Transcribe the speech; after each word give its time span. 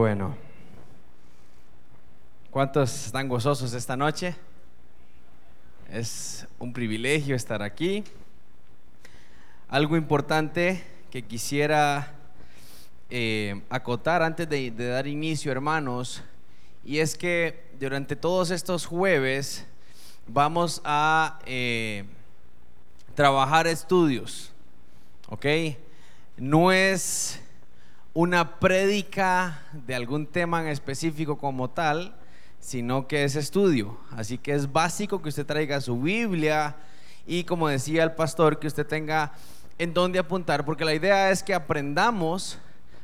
Bueno, 0.00 0.36
¿cuántos 2.52 3.06
están 3.06 3.28
gozosos 3.28 3.72
esta 3.72 3.96
noche? 3.96 4.36
Es 5.90 6.46
un 6.60 6.72
privilegio 6.72 7.34
estar 7.34 7.62
aquí. 7.64 8.04
Algo 9.66 9.96
importante 9.96 10.84
que 11.10 11.22
quisiera 11.22 12.14
eh, 13.10 13.60
acotar 13.70 14.22
antes 14.22 14.48
de, 14.48 14.70
dar 14.70 15.08
inicio, 15.08 15.50
hermanos, 15.50 16.22
y 16.84 16.98
es 16.98 17.16
que 17.16 17.68
durante 17.80 18.14
todos 18.14 18.52
estos 18.52 18.86
jueves 18.86 19.66
vamos 20.28 20.80
a 20.84 21.40
eh, 21.44 22.04
trabajar 23.16 23.66
estudios, 23.66 24.52
¿ok? 25.28 25.46
No 26.36 26.70
es 26.70 27.40
una 28.14 28.58
prédica 28.58 29.62
de 29.86 29.94
algún 29.94 30.26
tema 30.26 30.60
en 30.60 30.68
específico 30.68 31.38
como 31.38 31.70
tal, 31.70 32.16
sino 32.58 33.06
que 33.06 33.24
es 33.24 33.36
estudio. 33.36 33.98
Así 34.10 34.38
que 34.38 34.52
es 34.52 34.72
básico 34.72 35.22
que 35.22 35.28
usted 35.28 35.46
traiga 35.46 35.80
su 35.80 36.00
Biblia 36.00 36.76
y 37.26 37.44
como 37.44 37.68
decía 37.68 38.02
el 38.04 38.12
pastor, 38.12 38.58
que 38.58 38.66
usted 38.66 38.86
tenga 38.86 39.32
en 39.78 39.94
dónde 39.94 40.18
apuntar, 40.18 40.64
porque 40.64 40.84
la 40.84 40.94
idea 40.94 41.30
es 41.30 41.42
que 41.42 41.54
aprendamos 41.54 42.58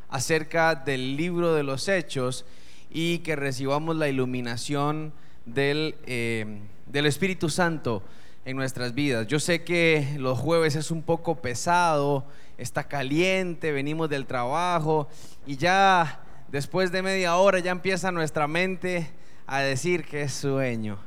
acerca 0.09 0.75
del 0.75 1.17
libro 1.17 1.55
de 1.55 1.62
los 1.62 1.89
hechos 1.89 2.45
y 2.91 3.19
que 3.19 3.37
recibamos 3.37 3.97
la 3.97 4.09
iluminación 4.09 5.12
del, 5.45 5.97
eh, 6.07 6.61
del 6.87 7.07
Espíritu 7.07 7.51
Santo 7.51 8.03
en 8.45 8.57
nuestras 8.57 8.95
vidas. 8.95 9.27
Yo 9.27 9.41
sé 9.41 9.62
que 9.62 10.17
los 10.19 10.39
jueves 10.39 10.75
es 10.75 10.91
un 10.91 11.03
poco 11.03 11.37
pesado, 11.37 12.25
está 12.59 12.85
caliente, 12.85 13.73
venimos 13.73 14.09
del 14.09 14.27
trabajo 14.27 15.09
y 15.47 15.57
ya 15.57 16.21
después 16.49 16.93
de 16.93 17.03
media 17.03 17.37
hora 17.37 17.59
ya 17.59 17.71
empieza 17.71 18.12
nuestra 18.12 18.47
mente 18.47 19.11
a 19.47 19.61
decir 19.61 20.05
que 20.05 20.23
es 20.23 20.33
sueño. 20.33 20.98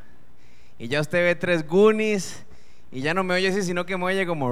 Y 0.79 0.87
ya 0.87 1.01
usted 1.01 1.23
ve 1.23 1.35
tres 1.35 1.67
Goonies 1.67 2.43
y 2.91 3.01
ya 3.01 3.13
no 3.13 3.23
me 3.23 3.33
oye 3.33 3.49
así, 3.49 3.63
sino 3.63 3.85
que 3.85 3.97
me 3.97 4.05
oye 4.05 4.25
como... 4.25 4.49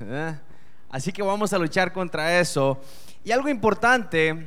¿eh? 0.00 0.34
Así 0.90 1.12
que 1.12 1.22
vamos 1.22 1.52
a 1.52 1.58
luchar 1.58 1.92
contra 1.92 2.40
eso. 2.40 2.80
Y 3.24 3.32
algo 3.32 3.48
importante, 3.48 4.46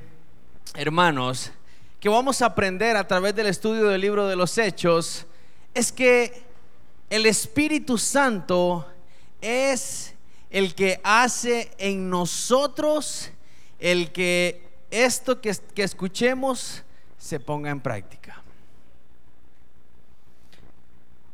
hermanos, 0.76 1.52
que 2.00 2.10
vamos 2.10 2.42
a 2.42 2.48
aprender 2.48 2.98
a 2.98 3.08
través 3.08 3.36
del 3.36 3.48
estudio 3.48 3.88
del 3.88 4.02
libro 4.02 4.28
de 4.28 4.36
los 4.36 4.58
hechos, 4.58 5.26
es 5.74 5.92
que 5.92 6.44
el 7.10 7.26
Espíritu 7.26 7.98
Santo 7.98 8.88
es 9.42 10.13
el 10.54 10.76
que 10.76 11.02
hace 11.04 11.72
en 11.80 12.12
nosotros 12.12 13.32
el 13.80 14.12
que 14.12 14.64
esto 14.92 15.42
que, 15.42 15.54
que 15.74 15.82
escuchemos 15.82 16.84
se 17.18 17.40
ponga 17.40 17.72
en 17.72 17.82
práctica. 17.82 18.42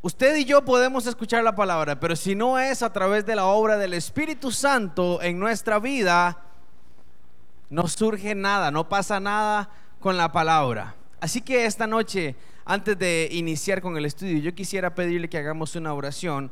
Usted 0.02 0.38
y 0.38 0.46
yo 0.46 0.64
podemos 0.64 1.06
escuchar 1.06 1.44
la 1.44 1.54
palabra, 1.54 2.00
pero 2.00 2.16
si 2.16 2.34
no 2.34 2.58
es 2.58 2.82
a 2.82 2.94
través 2.94 3.26
de 3.26 3.36
la 3.36 3.46
obra 3.48 3.78
del 3.78 3.94
Espíritu 3.94 4.52
Santo 4.52 5.22
en 5.22 5.38
nuestra 5.38 5.80
vida, 5.80 6.42
no 7.70 7.90
surge 7.90 8.34
nada, 8.34 8.72
no 8.72 8.88
pasa 8.88 9.20
nada 9.20 9.70
con 10.00 10.16
la 10.16 10.32
palabra. 10.32 10.96
Así 11.20 11.42
que 11.42 11.66
esta 11.66 11.86
noche, 11.86 12.38
antes 12.64 12.98
de 12.98 13.28
iniciar 13.34 13.82
con 13.82 13.98
el 13.98 14.06
estudio, 14.06 14.40
yo 14.40 14.56
quisiera 14.56 14.96
pedirle 14.96 15.28
que 15.28 15.38
hagamos 15.38 15.76
una 15.76 15.94
oración 15.94 16.50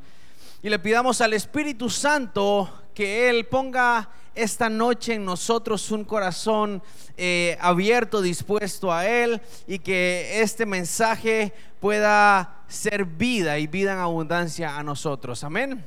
y 0.61 0.69
le 0.69 0.79
pidamos 0.79 1.21
al 1.21 1.33
Espíritu 1.33 1.89
Santo 1.89 2.69
que 2.93 3.29
Él 3.29 3.45
ponga 3.45 4.09
esta 4.33 4.69
noche 4.69 5.13
en 5.13 5.25
nosotros 5.25 5.91
un 5.91 6.03
corazón 6.03 6.81
eh, 7.15 7.57
abierto, 7.61 8.21
dispuesto 8.21 8.91
a 8.91 9.05
Él 9.05 9.39
y 9.67 9.79
que 9.79 10.41
este 10.41 10.65
mensaje 10.65 11.53
pueda 11.79 12.63
ser 12.67 13.05
vida 13.05 13.59
y 13.59 13.67
vida 13.67 13.93
en 13.93 13.99
abundancia 13.99 14.77
a 14.77 14.83
nosotros. 14.83 15.43
Amén. 15.43 15.85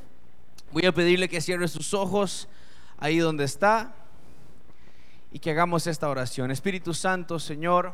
Voy 0.72 0.86
a 0.86 0.92
pedirle 0.92 1.28
que 1.28 1.41
cierre 1.41 1.66
sus 1.66 1.92
ojos 1.92 2.48
ahí 2.98 3.19
donde 3.19 3.44
está 3.44 3.92
y 5.32 5.41
que 5.41 5.50
hagamos 5.50 5.88
esta 5.88 6.09
oración. 6.09 6.53
Espíritu 6.53 6.94
Santo, 6.94 7.41
Señor, 7.41 7.92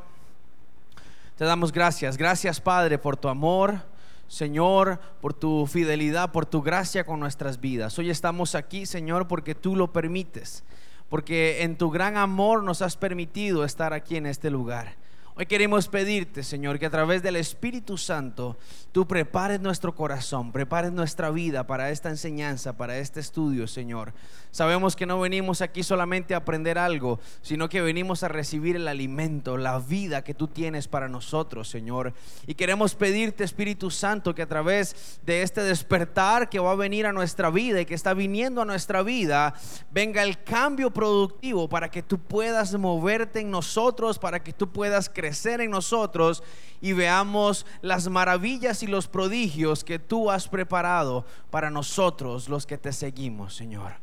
te 1.37 1.47
damos 1.47 1.73
gracias. 1.73 2.19
Gracias, 2.19 2.61
Padre, 2.61 2.99
por 2.99 3.17
tu 3.17 3.29
amor 3.29 3.96
Señor, 4.29 4.99
por 5.21 5.35
tu 5.35 5.67
fidelidad, 5.67 6.33
por 6.33 6.47
tu 6.47 6.63
gracia 6.63 7.05
con 7.05 7.21
nuestras 7.21 7.61
vidas. 7.61 7.99
Hoy 7.99 8.11
estamos 8.11 8.55
aquí, 8.55 8.87
Señor, 8.87 9.29
porque 9.29 9.55
tú 9.55 9.77
lo 9.77 9.93
permites, 9.93 10.65
porque 11.09 11.63
en 11.63 11.77
tu 11.77 11.91
gran 11.91 12.17
amor 12.17 12.63
nos 12.63 12.83
has 12.83 12.97
permitido 12.97 13.65
estar 13.65 13.93
aquí 13.93 14.17
en 14.17 14.27
este 14.27 14.51
lugar. 14.51 14.97
Hoy 15.39 15.45
queremos 15.45 15.87
pedirte, 15.89 16.43
Señor, 16.43 16.79
que 16.79 16.87
a 16.87 16.91
través 16.91 17.23
del 17.23 17.37
Espíritu 17.37 17.99
Santo 17.99 18.57
tú 18.91 19.07
prepares 19.07 19.61
nuestro 19.61 19.95
corazón, 19.95 20.51
prepares 20.51 20.93
nuestra 20.93 21.29
vida 21.29 21.67
para 21.67 21.91
esta 21.91 22.09
enseñanza, 22.09 22.79
para 22.79 22.97
este 22.97 23.21
estudio, 23.21 23.67
Señor. 23.67 24.15
Sabemos 24.51 24.97
que 24.97 25.05
no 25.05 25.21
venimos 25.21 25.61
aquí 25.61 25.83
solamente 25.83 26.33
a 26.33 26.39
aprender 26.39 26.79
algo, 26.79 27.21
sino 27.43 27.69
que 27.69 27.83
venimos 27.83 28.23
a 28.23 28.29
recibir 28.29 28.77
el 28.77 28.89
alimento, 28.89 29.59
la 29.59 29.79
vida 29.79 30.25
que 30.25 30.33
tú 30.33 30.49
tienes 30.49 30.89
para 30.89 31.07
nosotros, 31.07 31.69
Señor. 31.69 32.15
Y 32.47 32.55
queremos 32.55 32.95
pedirte, 32.95 33.45
Espíritu 33.45 33.91
Santo, 33.91 34.35
que 34.35 34.41
a 34.41 34.49
través 34.49 35.21
de 35.27 35.43
este 35.43 35.61
despertar 35.61 36.49
que 36.49 36.61
va 36.61 36.73
a 36.73 36.77
venir 36.77 37.05
a 37.05 37.13
nuestra 37.13 37.51
vida 37.51 37.83
y 37.83 37.85
que 37.85 37.93
está 37.93 38.15
viniendo 38.15 38.63
a 38.63 38.65
nuestra 38.65 39.03
vida, 39.03 39.53
venga 39.91 40.23
el 40.23 40.43
cambio 40.43 40.95
productivo 40.95 41.69
para 41.69 41.91
que 41.91 42.03
tú 42.03 42.19
puedas 42.19 42.73
moverte 42.79 43.41
en 43.41 43.51
nosotros, 43.51 44.19
para 44.19 44.43
que 44.43 44.55
tú 44.55 44.73
puedas 44.73 45.11
crecer 45.11 45.26
crecer 45.27 45.61
en 45.61 45.73
nosotros 45.73 46.45
y 46.81 46.93
veamos 46.93 47.67
las 47.83 48.09
maravillas 48.09 48.85
y 48.85 48.87
los 48.87 49.09
prodigios 49.09 49.83
que 49.83 49.99
tú 49.99 50.31
has 50.31 50.47
preparado 50.47 51.25
para 51.51 51.69
nosotros 51.69 52.49
los 52.49 52.65
que 52.65 52.79
te 52.79 52.93
seguimos, 52.93 53.57
Señor. 53.57 53.95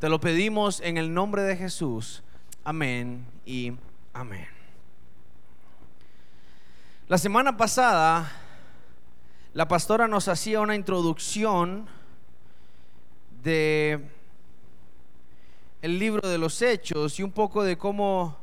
Te 0.00 0.08
lo 0.08 0.18
pedimos 0.18 0.80
en 0.80 0.96
el 0.96 1.14
nombre 1.14 1.42
de 1.42 1.56
Jesús. 1.56 2.24
Amén 2.64 3.24
y 3.46 3.72
amén. 4.12 4.48
La 7.06 7.16
semana 7.16 7.56
pasada, 7.56 8.32
la 9.54 9.68
pastora 9.68 10.08
nos 10.08 10.26
hacía 10.26 10.58
una 10.58 10.74
introducción 10.74 11.86
de 13.44 14.00
el 15.80 15.98
libro 16.00 16.28
de 16.28 16.38
los 16.38 16.60
hechos 16.60 17.20
y 17.20 17.22
un 17.22 17.30
poco 17.30 17.62
de 17.62 17.78
cómo 17.78 18.42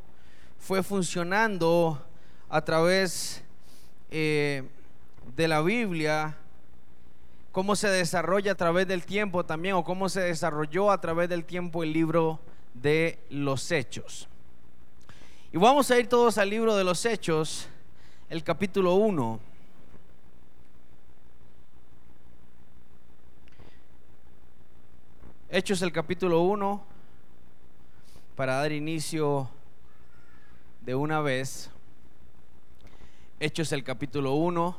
fue 0.60 0.84
funcionando 0.84 2.06
a 2.50 2.62
través 2.66 3.44
eh, 4.10 4.64
de 5.36 5.48
la 5.48 5.62
Biblia, 5.62 6.36
cómo 7.52 7.76
se 7.76 7.90
desarrolla 7.90 8.54
a 8.54 8.56
través 8.56 8.88
del 8.88 9.06
tiempo 9.06 9.46
también, 9.46 9.76
o 9.76 9.84
cómo 9.84 10.10
se 10.10 10.22
desarrolló 10.22 10.92
a 10.92 11.00
través 11.00 11.30
del 11.30 11.46
tiempo 11.46 11.84
el 11.84 11.94
libro 11.94 12.40
de 12.74 13.20
los 13.30 13.72
hechos. 13.72 14.28
Y 15.52 15.58
vamos 15.58 15.92
a 15.92 16.00
ir 16.00 16.08
todos 16.08 16.38
al 16.38 16.50
libro 16.50 16.76
de 16.76 16.84
los 16.84 17.06
hechos, 17.06 17.68
el 18.30 18.44
capítulo 18.44 18.96
1. 18.96 19.40
Hechos 25.52 25.82
el 25.82 25.92
capítulo 25.92 26.42
1, 26.42 26.84
para 28.36 28.56
dar 28.56 28.72
inicio 28.72 29.50
de 30.82 30.94
una 30.96 31.22
vez. 31.22 31.72
Hechos 33.42 33.72
el 33.72 33.86
capítulo 33.86 34.34
1. 34.34 34.78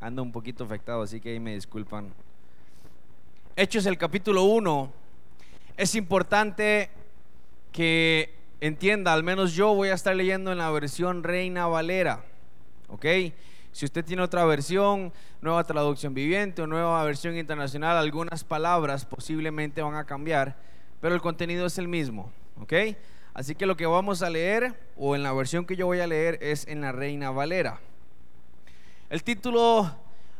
Ando 0.00 0.22
un 0.22 0.32
poquito 0.32 0.64
afectado, 0.64 1.02
así 1.02 1.20
que 1.20 1.32
ahí 1.32 1.38
me 1.38 1.52
disculpan. 1.52 2.14
Hechos 3.56 3.84
el 3.84 3.98
capítulo 3.98 4.44
1. 4.44 4.90
Es 5.76 5.94
importante 5.94 6.88
que 7.72 8.34
entienda, 8.62 9.12
al 9.12 9.22
menos 9.22 9.52
yo 9.52 9.74
voy 9.74 9.90
a 9.90 9.94
estar 9.94 10.16
leyendo 10.16 10.50
en 10.50 10.56
la 10.56 10.70
versión 10.70 11.24
Reina 11.24 11.66
Valera. 11.66 12.24
¿Ok? 12.88 13.04
Si 13.72 13.84
usted 13.84 14.02
tiene 14.02 14.22
otra 14.22 14.46
versión, 14.46 15.12
nueva 15.42 15.62
traducción 15.64 16.14
viviente 16.14 16.62
o 16.62 16.66
nueva 16.66 17.04
versión 17.04 17.36
internacional, 17.36 17.98
algunas 17.98 18.44
palabras 18.44 19.04
posiblemente 19.04 19.82
van 19.82 19.96
a 19.96 20.06
cambiar, 20.06 20.56
pero 21.02 21.14
el 21.14 21.20
contenido 21.20 21.66
es 21.66 21.76
el 21.76 21.86
mismo. 21.86 22.32
¿Ok? 22.60 22.72
Así 23.34 23.54
que 23.54 23.66
lo 23.66 23.76
que 23.76 23.86
vamos 23.86 24.22
a 24.22 24.30
leer, 24.30 24.78
o 24.96 25.16
en 25.16 25.22
la 25.22 25.32
versión 25.32 25.64
que 25.64 25.76
yo 25.76 25.86
voy 25.86 26.00
a 26.00 26.06
leer, 26.06 26.38
es 26.42 26.66
en 26.66 26.82
la 26.82 26.92
Reina 26.92 27.30
Valera. 27.30 27.80
El 29.08 29.22
título 29.24 29.90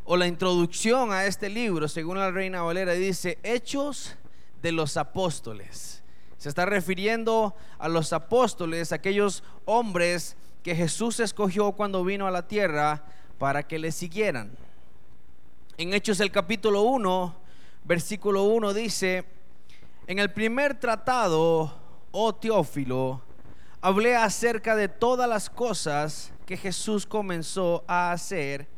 o 0.04 0.16
la 0.16 0.26
introducción 0.26 1.12
a 1.12 1.26
este 1.26 1.48
libro, 1.48 1.88
según 1.88 2.18
la 2.18 2.30
Reina 2.30 2.62
Valera, 2.62 2.92
dice 2.92 3.38
Hechos 3.42 4.16
de 4.60 4.72
los 4.72 4.96
Apóstoles. 4.96 6.02
Se 6.36 6.48
está 6.48 6.66
refiriendo 6.66 7.54
a 7.78 7.88
los 7.88 8.12
apóstoles, 8.12 8.92
aquellos 8.92 9.44
hombres 9.64 10.36
que 10.62 10.74
Jesús 10.74 11.20
escogió 11.20 11.72
cuando 11.72 12.04
vino 12.04 12.26
a 12.26 12.30
la 12.30 12.48
tierra 12.48 13.04
para 13.38 13.62
que 13.62 13.78
le 13.78 13.92
siguieran. 13.92 14.50
En 15.78 15.94
Hechos 15.94 16.20
el 16.20 16.30
capítulo 16.30 16.82
1, 16.82 17.34
versículo 17.84 18.44
1 18.44 18.74
dice, 18.74 19.24
En 20.06 20.18
el 20.18 20.32
primer 20.32 20.78
tratado, 20.78 21.81
oh 22.12 22.34
Teófilo, 22.34 23.20
hablé 23.80 24.14
acerca 24.14 24.76
de 24.76 24.88
todas 24.88 25.28
las 25.28 25.50
cosas 25.50 26.32
que 26.46 26.56
Jesús 26.56 27.06
comenzó 27.06 27.82
a 27.88 28.12
hacer 28.12 28.68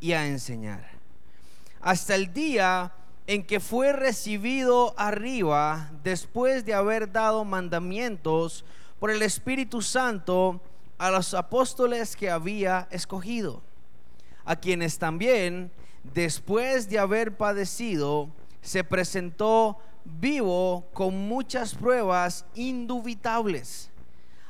y 0.00 0.12
a 0.12 0.26
enseñar. 0.26 0.88
Hasta 1.80 2.14
el 2.14 2.32
día 2.32 2.92
en 3.26 3.44
que 3.44 3.60
fue 3.60 3.92
recibido 3.92 4.94
arriba 4.96 5.90
después 6.02 6.64
de 6.64 6.74
haber 6.74 7.10
dado 7.10 7.44
mandamientos 7.44 8.64
por 9.00 9.10
el 9.10 9.22
Espíritu 9.22 9.82
Santo 9.82 10.60
a 10.98 11.10
los 11.10 11.34
apóstoles 11.34 12.16
que 12.16 12.30
había 12.30 12.86
escogido, 12.90 13.62
a 14.44 14.56
quienes 14.56 14.98
también, 14.98 15.72
después 16.14 16.88
de 16.88 16.98
haber 16.98 17.36
padecido, 17.36 18.28
se 18.62 18.84
presentó 18.84 19.78
vivo 20.04 20.86
con 20.92 21.16
muchas 21.28 21.74
pruebas 21.74 22.44
indubitables, 22.54 23.90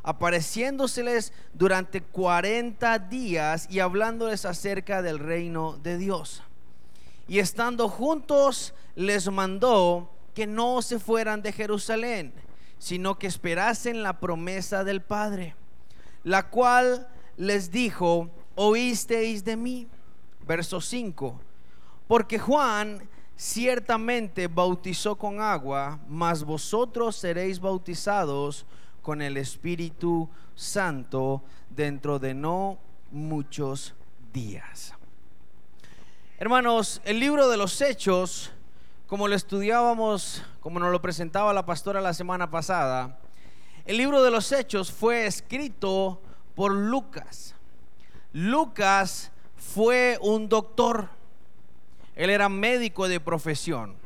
apareciéndoseles 0.03 1.33
durante 1.53 2.03
40 2.03 2.99
días 2.99 3.67
y 3.71 3.81
hablándoles 3.81 4.45
acerca 4.45 5.03
del 5.03 5.19
reino 5.19 5.79
de 5.83 5.97
Dios. 5.97 6.43
Y 7.27 7.39
estando 7.39 7.89
juntos, 7.89 8.75
les 8.97 9.31
mandó 9.31 10.11
que 10.35 10.47
no 10.47 10.83
se 10.83 10.99
fueran 10.99 11.43
de 11.43 11.53
Jerusalén, 11.53 12.35
sino 12.79 13.19
que 13.19 13.29
esperasen 13.29 14.03
la 14.03 14.21
promesa 14.21 14.85
del 14.85 15.01
Padre, 15.01 15.55
la 16.23 16.51
cual 16.51 17.09
les 17.37 17.71
dijo, 17.71 18.31
oísteis 18.55 19.45
de 19.45 19.56
mí. 19.56 19.89
Verso 20.47 20.83
5, 20.83 21.41
porque 22.06 22.39
Juan 22.39 23.09
ciertamente 23.37 24.49
bautizó 24.49 25.17
con 25.17 25.41
agua, 25.41 25.99
mas 26.09 26.45
vosotros 26.45 27.17
seréis 27.17 27.61
bautizados 27.61 28.67
con 29.03 29.21
el 29.21 29.37
Espíritu 29.37 30.29
Santo 30.55 31.43
dentro 31.69 32.19
de 32.19 32.35
no 32.35 32.79
muchos 33.11 33.95
días. 34.33 34.95
Hermanos, 36.39 37.01
el 37.05 37.21
libro 37.21 37.49
de 37.49 37.57
los 37.57 37.81
Hechos, 37.81 38.51
como 39.07 39.29
lo 39.29 39.35
estudiábamos, 39.35 40.43
como 40.61 40.79
nos 40.79 40.91
lo 40.91 41.03
presentaba 41.03 41.53
la 41.53 41.67
pastora 41.67 42.01
la 42.01 42.15
semana 42.15 42.51
pasada, 42.51 43.19
el 43.85 43.99
libro 43.99 44.23
de 44.23 44.31
los 44.31 44.51
Hechos 44.51 44.91
fue 44.91 45.27
escrito 45.27 46.21
por 46.55 46.73
Lucas. 46.73 47.55
Lucas 48.33 49.31
fue 49.57 50.19
un 50.21 50.49
doctor 50.49 51.09
él 52.17 52.31
era 52.31 52.49
médico 52.49 53.09
de 53.09 53.21
profesión. 53.21 53.97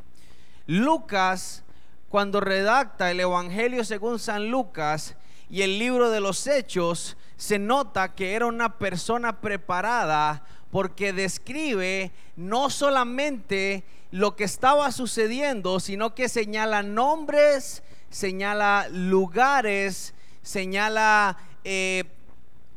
Lucas, 0.67 1.65
cuando 2.09 2.41
redacta 2.41 3.11
el 3.11 3.21
Evangelio 3.21 3.85
según 3.85 4.19
San 4.19 4.51
Lucas 4.51 5.17
y 5.51 5.63
el 5.63 5.79
libro 5.79 6.11
de 6.11 6.21
los 6.21 6.47
Hechos, 6.47 7.17
se 7.37 7.59
nota 7.59 8.15
que 8.15 8.35
era 8.35 8.47
una 8.47 8.79
persona 8.79 9.41
preparada 9.41 10.45
porque 10.71 11.13
describe 11.13 12.13
no 12.37 12.71
solamente 12.71 13.85
lo 14.11 14.37
que 14.37 14.45
estaba 14.45 14.91
sucediendo, 14.93 15.81
sino 15.81 16.15
que 16.15 16.29
señala 16.29 16.83
nombres, 16.83 17.83
señala 18.11 18.89
lugares, 18.91 20.15
señala 20.43 21.37
eh, 21.65 22.05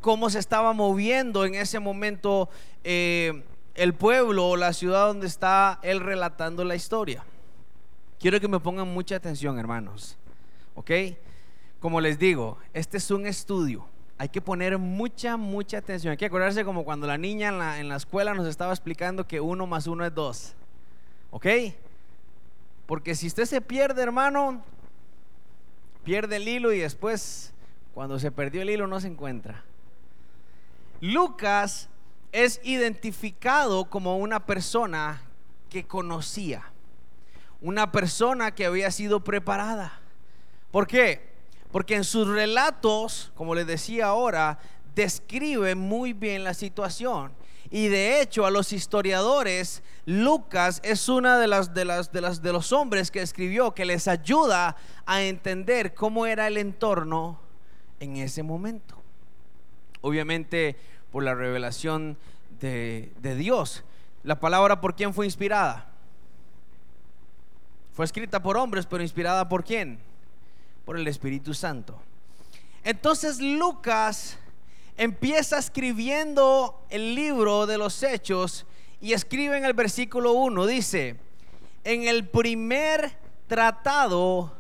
cómo 0.02 0.30
se 0.30 0.40
estaba 0.40 0.74
moviendo 0.74 1.46
en 1.46 1.56
ese 1.56 1.80
momento 1.80 2.50
eh, 2.84 3.44
el 3.76 3.94
pueblo 3.94 4.50
o 4.50 4.58
la 4.58 4.74
ciudad 4.74 5.08
donde 5.08 5.28
está 5.28 5.80
él 5.82 6.00
relatando 6.00 6.64
la 6.64 6.76
historia. 6.76 7.24
Quiero 8.20 8.40
que 8.40 8.48
me 8.48 8.60
pongan 8.60 8.88
mucha 8.88 9.16
atención, 9.16 9.58
hermanos. 9.58 10.18
¿Ok? 10.76 10.92
Como 11.80 12.00
les 12.00 12.20
digo, 12.20 12.58
este 12.74 12.98
es 12.98 13.10
un 13.10 13.26
estudio. 13.26 13.86
Hay 14.18 14.30
que 14.30 14.42
poner 14.42 14.78
mucha, 14.78 15.36
mucha 15.36 15.80
atención. 15.80 16.12
Hay 16.12 16.18
que 16.18 16.28
acordarse 16.28 16.64
como 16.64 16.84
cuando 16.84 17.08
la 17.08 17.18
niña 17.18 17.80
en 17.80 17.90
la, 17.90 17.96
escuela 17.96 18.36
nos 18.36 18.48
estaba 18.48 18.72
explicando 18.72 19.28
que 19.28 19.42
uno 19.42 19.66
más 19.66 19.88
uno 19.88 20.06
es 20.06 20.14
dos. 20.14 20.54
¿Ok? 21.32 21.48
Porque 22.86 23.16
si 23.16 23.26
usted 23.26 23.46
se 23.46 23.62
pierde, 23.62 24.04
hermano, 24.04 24.64
pierde 26.04 26.36
el 26.36 26.48
hilo 26.48 26.72
y 26.72 26.80
después, 26.80 27.52
cuando 27.96 28.20
se 28.20 28.32
perdió 28.32 28.62
el 28.62 28.70
hilo, 28.70 28.86
no 28.86 29.00
se 29.00 29.08
encuentra. 29.08 29.64
Lucas 31.00 31.90
es 32.32 32.60
identificado 32.64 33.90
como 33.90 34.18
una 34.18 34.46
persona 34.46 35.22
que 35.70 35.86
conocía, 35.86 36.64
una 37.62 37.92
persona 37.92 38.54
que 38.54 38.66
había 38.66 38.92
sido 38.92 39.24
preparada. 39.24 40.00
¿Por 40.72 40.88
qué? 40.88 41.32
Porque 41.72 41.96
en 41.96 42.04
sus 42.04 42.28
relatos, 42.28 43.32
como 43.36 43.56
les 43.56 43.68
decía 43.68 44.08
ahora, 44.08 44.60
describe 44.96 45.76
muy 45.76 46.14
bien 46.14 46.44
la 46.44 46.54
situación. 46.54 47.32
Y 47.70 47.88
de 47.88 48.22
hecho, 48.22 48.46
a 48.46 48.52
los 48.52 48.74
historiadores, 48.74 49.82
Lucas 50.06 50.82
es 50.84 51.08
una 51.08 51.40
de 51.40 51.48
las 51.48 51.74
de 51.74 51.86
las 51.86 52.12
de 52.12 52.20
las 52.20 52.42
de 52.42 52.52
los 52.52 52.74
hombres 52.74 53.12
que 53.12 53.22
escribió 53.22 53.74
que 53.74 53.86
les 53.86 54.10
ayuda 54.10 54.76
a 55.06 55.22
entender 55.22 55.94
cómo 55.94 56.26
era 56.26 56.48
el 56.48 56.58
entorno 56.58 57.40
en 58.02 58.18
ese 58.18 58.44
momento. 58.44 59.02
Obviamente, 60.02 60.76
por 61.12 61.24
la 61.24 61.36
revelación 61.36 62.18
de, 62.60 63.12
Dios. 63.38 63.84
La 64.24 64.40
palabra 64.40 64.82
por 64.82 64.96
quién 64.96 65.14
fue 65.14 65.26
inspirada. 65.26 65.88
Fue 67.94 68.06
escrita 68.06 68.42
por 68.42 68.58
hombres, 68.58 68.86
pero 68.86 69.04
inspirada 69.04 69.50
por 69.50 69.64
quién? 69.64 70.00
Por 70.86 70.98
el 70.98 71.08
Espíritu 71.08 71.54
Santo. 71.54 72.00
Entonces 72.84 73.40
Lucas 73.40 74.38
empieza 74.98 75.58
escribiendo 75.58 76.86
el 76.90 77.16
libro 77.16 77.66
de 77.66 77.78
los 77.78 78.02
hechos 78.04 78.66
y 79.02 79.14
escribe 79.14 79.58
en 79.58 79.66
el 79.66 79.74
versículo 79.74 80.34
1, 80.34 80.66
dice, 80.68 81.20
en 81.84 82.04
el 82.04 82.28
primer 82.28 83.18
tratado, 83.48 84.54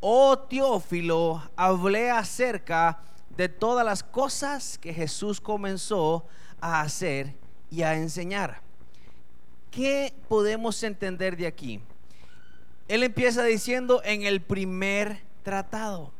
oh 0.00 0.38
Teófilo, 0.38 1.42
hablé 1.56 2.10
acerca 2.10 2.98
de 3.36 3.48
todas 3.48 3.84
las 3.84 4.02
cosas 4.02 4.78
que 4.78 4.94
Jesús 4.94 5.40
comenzó 5.40 6.26
a 6.60 6.80
hacer 6.80 7.34
y 7.70 7.82
a 7.82 7.94
enseñar. 7.94 8.60
¿Qué 9.70 10.14
podemos 10.28 10.82
entender 10.82 11.36
de 11.36 11.46
aquí? 11.46 11.80
Él 12.88 13.02
empieza 13.02 13.42
diciendo 13.44 14.00
en 14.04 14.22
el 14.22 14.40
primer 14.40 15.22
tratado. 15.42 16.12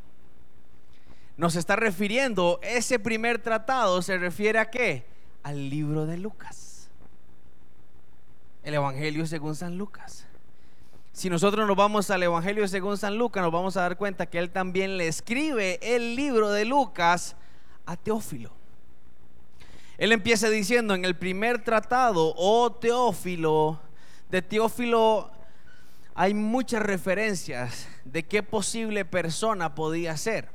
Nos 1.36 1.56
está 1.56 1.76
refiriendo, 1.76 2.58
ese 2.62 2.98
primer 2.98 3.38
tratado 3.40 4.02
se 4.02 4.18
refiere 4.18 4.58
a 4.58 4.70
qué? 4.70 5.06
Al 5.42 5.70
libro 5.70 6.06
de 6.06 6.16
Lucas. 6.16 6.90
El 8.62 8.74
Evangelio 8.74 9.26
según 9.26 9.54
San 9.54 9.78
Lucas. 9.78 10.25
Si 11.16 11.30
nosotros 11.30 11.66
nos 11.66 11.78
vamos 11.78 12.10
al 12.10 12.22
Evangelio 12.24 12.68
según 12.68 12.98
San 12.98 13.16
Lucas, 13.16 13.42
nos 13.42 13.50
vamos 13.50 13.78
a 13.78 13.80
dar 13.80 13.96
cuenta 13.96 14.26
que 14.26 14.38
él 14.38 14.50
también 14.50 14.98
le 14.98 15.08
escribe 15.08 15.78
el 15.80 16.14
libro 16.14 16.50
de 16.50 16.66
Lucas 16.66 17.36
a 17.86 17.96
Teófilo. 17.96 18.52
Él 19.96 20.12
empieza 20.12 20.50
diciendo 20.50 20.94
en 20.94 21.06
el 21.06 21.16
primer 21.16 21.64
tratado, 21.64 22.34
oh 22.36 22.70
Teófilo, 22.70 23.80
de 24.28 24.42
Teófilo 24.42 25.30
hay 26.14 26.34
muchas 26.34 26.82
referencias 26.82 27.88
de 28.04 28.22
qué 28.22 28.42
posible 28.42 29.06
persona 29.06 29.74
podía 29.74 30.18
ser. 30.18 30.50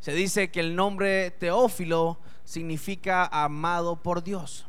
Se 0.00 0.12
dice 0.12 0.50
que 0.50 0.60
el 0.60 0.74
nombre 0.74 1.30
Teófilo 1.32 2.18
significa 2.46 3.26
amado 3.26 3.96
por 3.96 4.24
Dios 4.24 4.66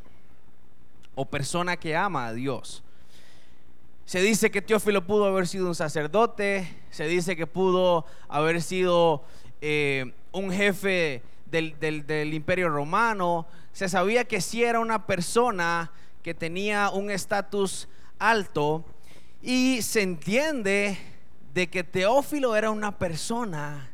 o 1.15 1.24
persona 1.24 1.77
que 1.77 1.95
ama 1.95 2.27
a 2.27 2.33
Dios. 2.33 2.83
Se 4.07 4.21
dice 4.21 4.49
que 4.51 4.61
Teófilo 4.61 5.05
pudo 5.05 5.25
haber 5.25 5.49
sido 5.49 5.67
un 5.67 5.75
sacerdote, 5.75 6.65
se 6.91 7.07
dice 7.07 7.35
que 7.35 7.45
pudo 7.45 8.05
haber 8.29 8.61
sido 8.61 9.21
eh, 9.59 10.13
un 10.31 10.49
jefe 10.49 11.21
del, 11.45 12.33
imperio 12.33 12.69
romano. 12.69 13.45
Se 13.73 13.89
sabía 13.89 14.23
que 14.23 14.39
si 14.39 14.63
era 14.63 14.79
una 14.79 15.05
persona 15.05 15.91
que 16.23 16.33
tenía 16.33 16.89
un 16.89 17.11
estatus 17.11 17.89
alto 18.17 18.85
y 19.41 19.81
se 19.81 20.03
entiende 20.03 20.97
de 21.53 21.67
que 21.67 21.83
Teófilo 21.83 22.55
era 22.55 22.71
una 22.71 22.97
persona 22.97 23.91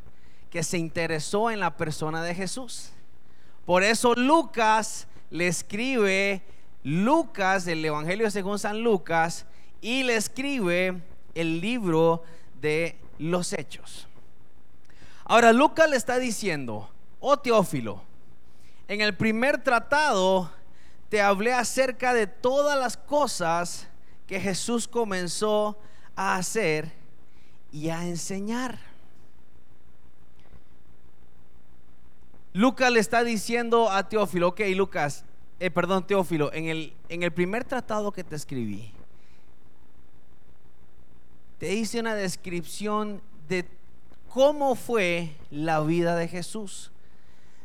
que 0.48 0.62
se 0.62 0.78
interesó 0.78 1.50
en 1.50 1.58
la 1.58 1.76
persona 1.76 2.22
de 2.22 2.36
Jesús. 2.36 2.92
Por 3.66 3.82
eso 3.82 4.14
Lucas 4.14 5.08
le 5.30 5.48
escribe, 5.48 6.40
Lucas, 6.84 7.64
del 7.64 7.84
Evangelio 7.84 8.30
según 8.30 8.60
San 8.60 8.80
Lucas, 8.80 9.44
y 9.84 10.02
le 10.02 10.16
escribe 10.16 11.02
el 11.34 11.60
libro 11.60 12.22
de 12.58 12.98
los 13.18 13.52
hechos. 13.52 14.08
Ahora 15.26 15.52
Lucas 15.52 15.90
le 15.90 15.96
está 15.96 16.18
diciendo, 16.18 16.88
oh 17.20 17.36
Teófilo, 17.36 18.00
en 18.88 19.02
el 19.02 19.14
primer 19.14 19.62
tratado 19.62 20.50
te 21.10 21.20
hablé 21.20 21.52
acerca 21.52 22.14
de 22.14 22.26
todas 22.26 22.78
las 22.78 22.96
cosas 22.96 23.86
que 24.26 24.40
Jesús 24.40 24.88
comenzó 24.88 25.78
a 26.16 26.36
hacer 26.36 26.90
y 27.70 27.90
a 27.90 28.06
enseñar. 28.06 28.78
Lucas 32.54 32.90
le 32.90 33.00
está 33.00 33.22
diciendo 33.22 33.90
a 33.90 34.08
Teófilo, 34.08 34.48
ok 34.48 34.60
Lucas, 34.74 35.26
eh, 35.60 35.70
perdón 35.70 36.06
Teófilo, 36.06 36.50
en 36.54 36.68
el, 36.68 36.94
en 37.10 37.22
el 37.22 37.32
primer 37.32 37.64
tratado 37.64 38.12
que 38.12 38.24
te 38.24 38.34
escribí, 38.34 38.90
te 41.64 41.72
hice 41.72 41.98
una 41.98 42.14
descripción 42.14 43.22
de 43.48 43.66
cómo 44.28 44.74
fue 44.74 45.34
la 45.50 45.80
vida 45.80 46.14
de 46.14 46.28
Jesús. 46.28 46.92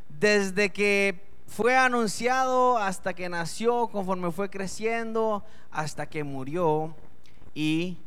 Desde 0.07 0.69
que 0.69 1.21
fue 1.47 1.75
anunciado 1.75 2.77
hasta 2.77 3.13
que 3.13 3.27
nació, 3.27 3.87
conforme 3.89 4.31
fue 4.31 4.49
creciendo, 4.49 5.43
hasta 5.69 6.05
que 6.05 6.23
murió 6.23 6.95
y 7.53 7.97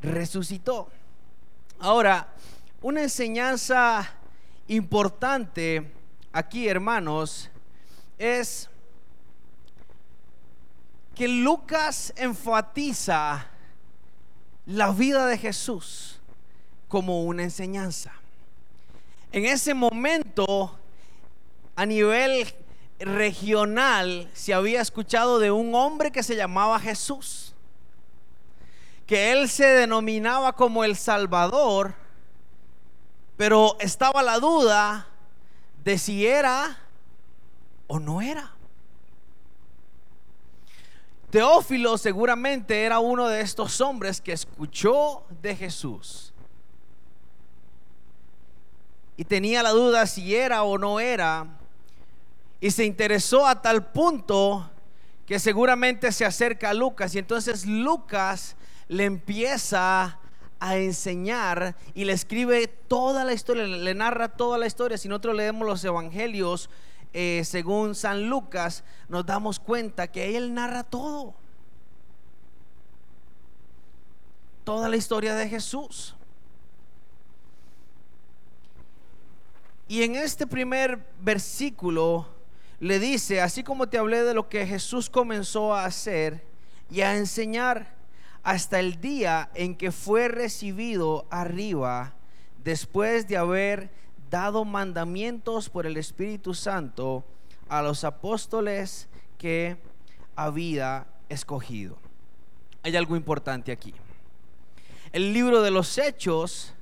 resucitó. 0.00 0.90
Ahora, 1.80 2.28
una 2.80 3.02
enseñanza 3.02 4.08
importante 4.68 5.92
aquí, 6.32 6.68
hermanos, 6.68 7.50
es 8.16 8.70
que 11.16 11.26
Lucas 11.26 12.12
enfatiza 12.14 13.50
la 14.66 14.90
vida 14.90 15.26
de 15.26 15.38
Jesús 15.38 16.18
como 16.88 17.24
una 17.24 17.44
enseñanza. 17.44 18.12
En 19.32 19.44
ese 19.46 19.74
momento, 19.74 20.76
a 21.76 21.86
nivel 21.86 22.52
regional, 22.98 24.28
se 24.34 24.54
había 24.54 24.80
escuchado 24.80 25.38
de 25.38 25.50
un 25.50 25.74
hombre 25.74 26.10
que 26.10 26.22
se 26.22 26.36
llamaba 26.36 26.80
Jesús, 26.80 27.54
que 29.06 29.32
él 29.32 29.48
se 29.48 29.66
denominaba 29.66 30.54
como 30.54 30.82
el 30.84 30.96
Salvador, 30.96 31.94
pero 33.36 33.76
estaba 33.78 34.22
la 34.22 34.38
duda 34.38 35.06
de 35.84 35.98
si 35.98 36.26
era 36.26 36.78
o 37.86 38.00
no 38.00 38.20
era. 38.20 38.55
Teófilo 41.36 41.98
seguramente 41.98 42.84
era 42.84 42.98
uno 42.98 43.28
de 43.28 43.42
estos 43.42 43.82
hombres 43.82 44.22
que 44.22 44.32
escuchó 44.32 45.22
de 45.42 45.54
Jesús. 45.54 46.32
Y 49.18 49.24
tenía 49.26 49.62
la 49.62 49.72
duda 49.72 50.06
si 50.06 50.34
era 50.34 50.62
o 50.62 50.78
no 50.78 50.98
era. 50.98 51.46
Y 52.58 52.70
se 52.70 52.86
interesó 52.86 53.46
a 53.46 53.60
tal 53.60 53.84
punto 53.92 54.70
que 55.26 55.38
seguramente 55.38 56.10
se 56.10 56.24
acerca 56.24 56.70
a 56.70 56.72
Lucas. 56.72 57.14
Y 57.14 57.18
entonces 57.18 57.66
Lucas 57.66 58.56
le 58.88 59.04
empieza 59.04 60.18
a 60.58 60.76
enseñar 60.78 61.76
y 61.94 62.06
le 62.06 62.14
escribe 62.14 62.66
toda 62.66 63.24
la 63.24 63.34
historia, 63.34 63.66
le 63.66 63.94
narra 63.94 64.28
toda 64.28 64.56
la 64.56 64.66
historia. 64.66 64.96
Si 64.96 65.06
nosotros 65.06 65.36
leemos 65.36 65.68
los 65.68 65.84
evangelios 65.84 66.70
eh, 67.12 67.42
según 67.44 67.94
San 67.94 68.28
Lucas, 68.28 68.84
nos 69.08 69.24
damos 69.24 69.58
cuenta 69.58 70.10
que 70.10 70.36
él 70.36 70.54
narra 70.54 70.84
todo. 70.84 71.34
Toda 74.64 74.88
la 74.88 74.96
historia 74.96 75.34
de 75.34 75.48
Jesús. 75.48 76.14
Y 79.88 80.02
en 80.02 80.16
este 80.16 80.46
primer 80.46 81.06
versículo 81.20 82.26
le 82.80 82.98
dice, 82.98 83.40
así 83.40 83.62
como 83.62 83.88
te 83.88 83.98
hablé 83.98 84.22
de 84.24 84.34
lo 84.34 84.48
que 84.48 84.66
Jesús 84.66 85.08
comenzó 85.08 85.74
a 85.74 85.84
hacer 85.84 86.44
y 86.90 87.00
a 87.00 87.16
enseñar, 87.16 87.94
hasta 88.42 88.78
el 88.78 89.00
día 89.00 89.50
en 89.54 89.76
que 89.76 89.90
fue 89.90 90.28
recibido 90.28 91.26
arriba 91.30 92.14
después 92.62 93.26
de 93.26 93.36
haber 93.36 93.90
dado 94.30 94.64
mandamientos 94.64 95.68
por 95.68 95.86
el 95.86 95.96
Espíritu 95.96 96.54
Santo 96.54 97.24
a 97.68 97.82
los 97.82 98.04
apóstoles 98.04 99.08
que 99.38 99.76
había 100.34 101.06
escogido. 101.28 101.96
Hay 102.82 102.96
algo 102.96 103.16
importante 103.16 103.72
aquí. 103.72 103.94
El 105.12 105.32
libro 105.32 105.62
de 105.62 105.70
los 105.70 105.98
Hechos 105.98 106.74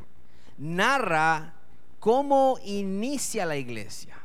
narra 0.58 1.54
cómo 2.00 2.58
inicia 2.64 3.46
la 3.46 3.56
iglesia. 3.56 4.16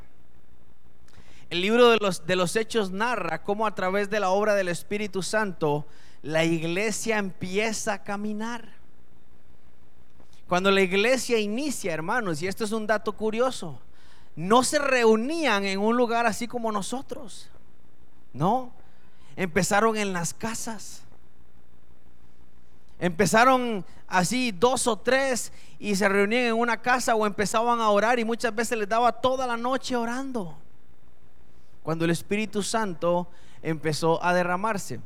El 1.49 1.61
libro 1.61 1.89
de 1.89 1.97
los, 1.97 2.25
de 2.25 2.35
los 2.35 2.55
Hechos 2.55 2.91
narra 2.91 3.43
cómo 3.43 3.65
a 3.65 3.73
través 3.73 4.09
de 4.09 4.19
la 4.19 4.29
obra 4.29 4.55
del 4.55 4.67
Espíritu 4.67 5.23
Santo 5.23 5.87
la 6.21 6.43
iglesia 6.43 7.17
empieza 7.17 7.93
a 7.93 8.03
caminar. 8.03 8.78
Cuando 10.49 10.71
la 10.71 10.81
iglesia 10.81 11.37
inicia, 11.37 11.93
hermanos, 11.93 12.41
y 12.41 12.47
esto 12.47 12.63
es 12.63 12.71
un 12.71 12.87
dato 12.87 13.13
curioso, 13.13 13.79
no 14.35 14.63
se 14.63 14.79
reunían 14.79 15.63
en 15.63 15.79
un 15.79 15.95
lugar 15.95 16.25
así 16.25 16.47
como 16.47 16.71
nosotros. 16.71 17.51
No, 18.33 18.73
empezaron 19.35 19.95
en 19.95 20.11
las 20.11 20.33
casas. 20.33 21.03
Empezaron 22.97 23.85
así 24.07 24.51
dos 24.51 24.87
o 24.87 24.97
tres 24.97 25.53
y 25.77 25.95
se 25.95 26.09
reunían 26.09 26.45
en 26.45 26.55
una 26.55 26.81
casa 26.81 27.13
o 27.13 27.27
empezaban 27.27 27.79
a 27.79 27.91
orar 27.91 28.17
y 28.17 28.25
muchas 28.25 28.53
veces 28.53 28.75
les 28.75 28.89
daba 28.89 29.11
toda 29.11 29.45
la 29.45 29.55
noche 29.55 29.95
orando. 29.95 30.57
Cuando 31.83 32.05
el 32.05 32.11
Espíritu 32.11 32.63
Santo 32.63 33.29
empezó 33.61 34.21
a 34.23 34.33
derramarse. 34.33 34.99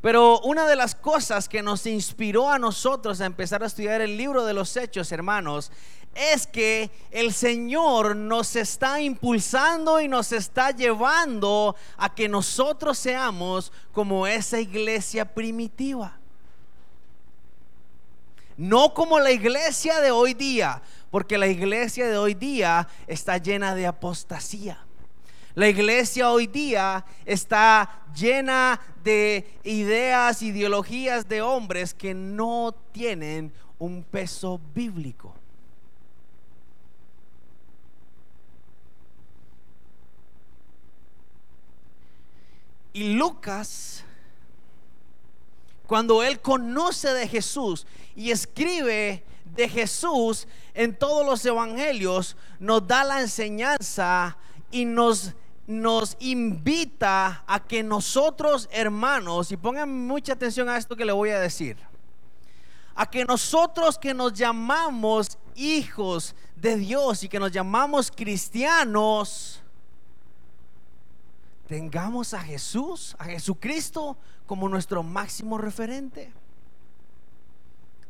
Pero 0.00 0.40
una 0.40 0.66
de 0.66 0.76
las 0.76 0.94
cosas 0.94 1.48
que 1.48 1.62
nos 1.62 1.86
inspiró 1.86 2.50
a 2.50 2.58
nosotros 2.58 3.20
a 3.20 3.26
empezar 3.26 3.62
a 3.62 3.66
estudiar 3.66 4.00
el 4.00 4.16
libro 4.16 4.44
de 4.46 4.54
los 4.54 4.76
hechos, 4.76 5.12
hermanos, 5.12 5.70
es 6.14 6.46
que 6.46 6.90
el 7.10 7.32
Señor 7.32 8.16
nos 8.16 8.56
está 8.56 9.00
impulsando 9.00 10.00
y 10.00 10.08
nos 10.08 10.32
está 10.32 10.70
llevando 10.70 11.76
a 11.98 12.14
que 12.14 12.28
nosotros 12.28 12.98
seamos 12.98 13.72
como 13.92 14.26
esa 14.26 14.58
iglesia 14.58 15.24
primitiva. 15.26 16.18
No 18.56 18.92
como 18.92 19.20
la 19.20 19.30
iglesia 19.30 20.00
de 20.00 20.10
hoy 20.10 20.34
día, 20.34 20.82
porque 21.10 21.38
la 21.38 21.46
iglesia 21.46 22.08
de 22.08 22.18
hoy 22.18 22.34
día 22.34 22.88
está 23.06 23.38
llena 23.38 23.74
de 23.74 23.86
apostasía. 23.86 24.84
La 25.54 25.68
iglesia 25.68 26.30
hoy 26.30 26.46
día 26.46 27.04
está 27.24 28.04
llena 28.14 28.80
de 29.02 29.58
ideas, 29.64 30.42
ideologías 30.42 31.28
de 31.28 31.42
hombres 31.42 31.92
que 31.92 32.14
no 32.14 32.74
tienen 32.92 33.52
un 33.78 34.04
peso 34.04 34.60
bíblico. 34.74 35.34
Y 42.92 43.14
Lucas, 43.14 44.04
cuando 45.86 46.22
él 46.22 46.40
conoce 46.40 47.12
de 47.12 47.26
Jesús 47.26 47.86
y 48.14 48.30
escribe 48.30 49.24
de 49.44 49.68
Jesús 49.68 50.46
en 50.74 50.96
todos 50.96 51.24
los 51.24 51.44
evangelios, 51.44 52.36
nos 52.58 52.86
da 52.86 53.04
la 53.04 53.20
enseñanza 53.20 54.36
y 54.70 54.84
nos, 54.84 55.34
nos 55.66 56.16
invita 56.20 57.44
a 57.46 57.60
que 57.60 57.82
nosotros, 57.82 58.68
hermanos, 58.72 59.52
y 59.52 59.56
pongan 59.56 60.06
mucha 60.06 60.32
atención 60.32 60.68
a 60.68 60.76
esto 60.76 60.96
que 60.96 61.04
le 61.04 61.12
voy 61.12 61.30
a 61.30 61.40
decir, 61.40 61.76
a 62.94 63.08
que 63.08 63.24
nosotros 63.24 63.98
que 63.98 64.14
nos 64.14 64.34
llamamos 64.34 65.38
hijos 65.54 66.34
de 66.56 66.76
Dios 66.76 67.22
y 67.24 67.28
que 67.28 67.40
nos 67.40 67.52
llamamos 67.52 68.10
cristianos, 68.10 69.62
tengamos 71.66 72.34
a 72.34 72.40
Jesús, 72.40 73.14
a 73.18 73.24
Jesucristo 73.24 74.16
como 74.46 74.68
nuestro 74.68 75.02
máximo 75.02 75.56
referente. 75.56 76.32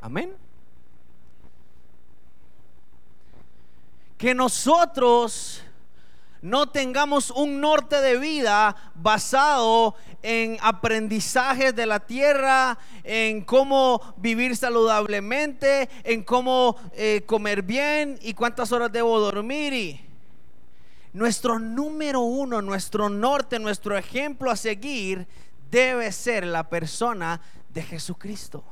Amén. 0.00 0.34
Que 4.16 4.34
nosotros 4.34 5.62
no 6.42 6.68
tengamos 6.68 7.30
un 7.30 7.61
norte 7.61 8.00
de 8.00 8.18
vida 8.18 8.75
basado 8.94 9.94
en 10.23 10.56
aprendizajes 10.62 11.75
de 11.75 11.87
la 11.87 12.00
tierra, 12.00 12.78
en 13.04 13.42
cómo 13.42 14.14
vivir 14.16 14.56
saludablemente, 14.56 15.88
en 16.04 16.23
cómo 16.25 16.76
eh, 16.94 17.23
comer 17.26 17.62
bien 17.62 18.18
y 18.23 18.35
cuántas 18.35 18.73
horas 18.73 18.90
debo 18.90 19.18
dormir. 19.20 19.73
Y 19.73 20.00
nuestro 21.12 21.59
número 21.59 22.20
uno, 22.20 22.62
nuestro 22.62 23.09
norte, 23.09 23.59
nuestro 23.59 23.99
ejemplo 23.99 24.50
a 24.50 24.56
seguir 24.56 25.26
debe 25.70 26.11
ser 26.12 26.47
la 26.47 26.68
persona 26.68 27.40
de 27.68 27.82
Jesucristo. 27.82 28.64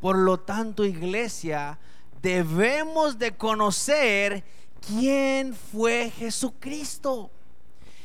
Por 0.00 0.16
lo 0.16 0.38
tanto, 0.38 0.84
iglesia, 0.84 1.78
debemos 2.22 3.18
de 3.18 3.36
conocer 3.36 4.44
quién 4.86 5.54
fue 5.54 6.10
Jesucristo 6.10 7.30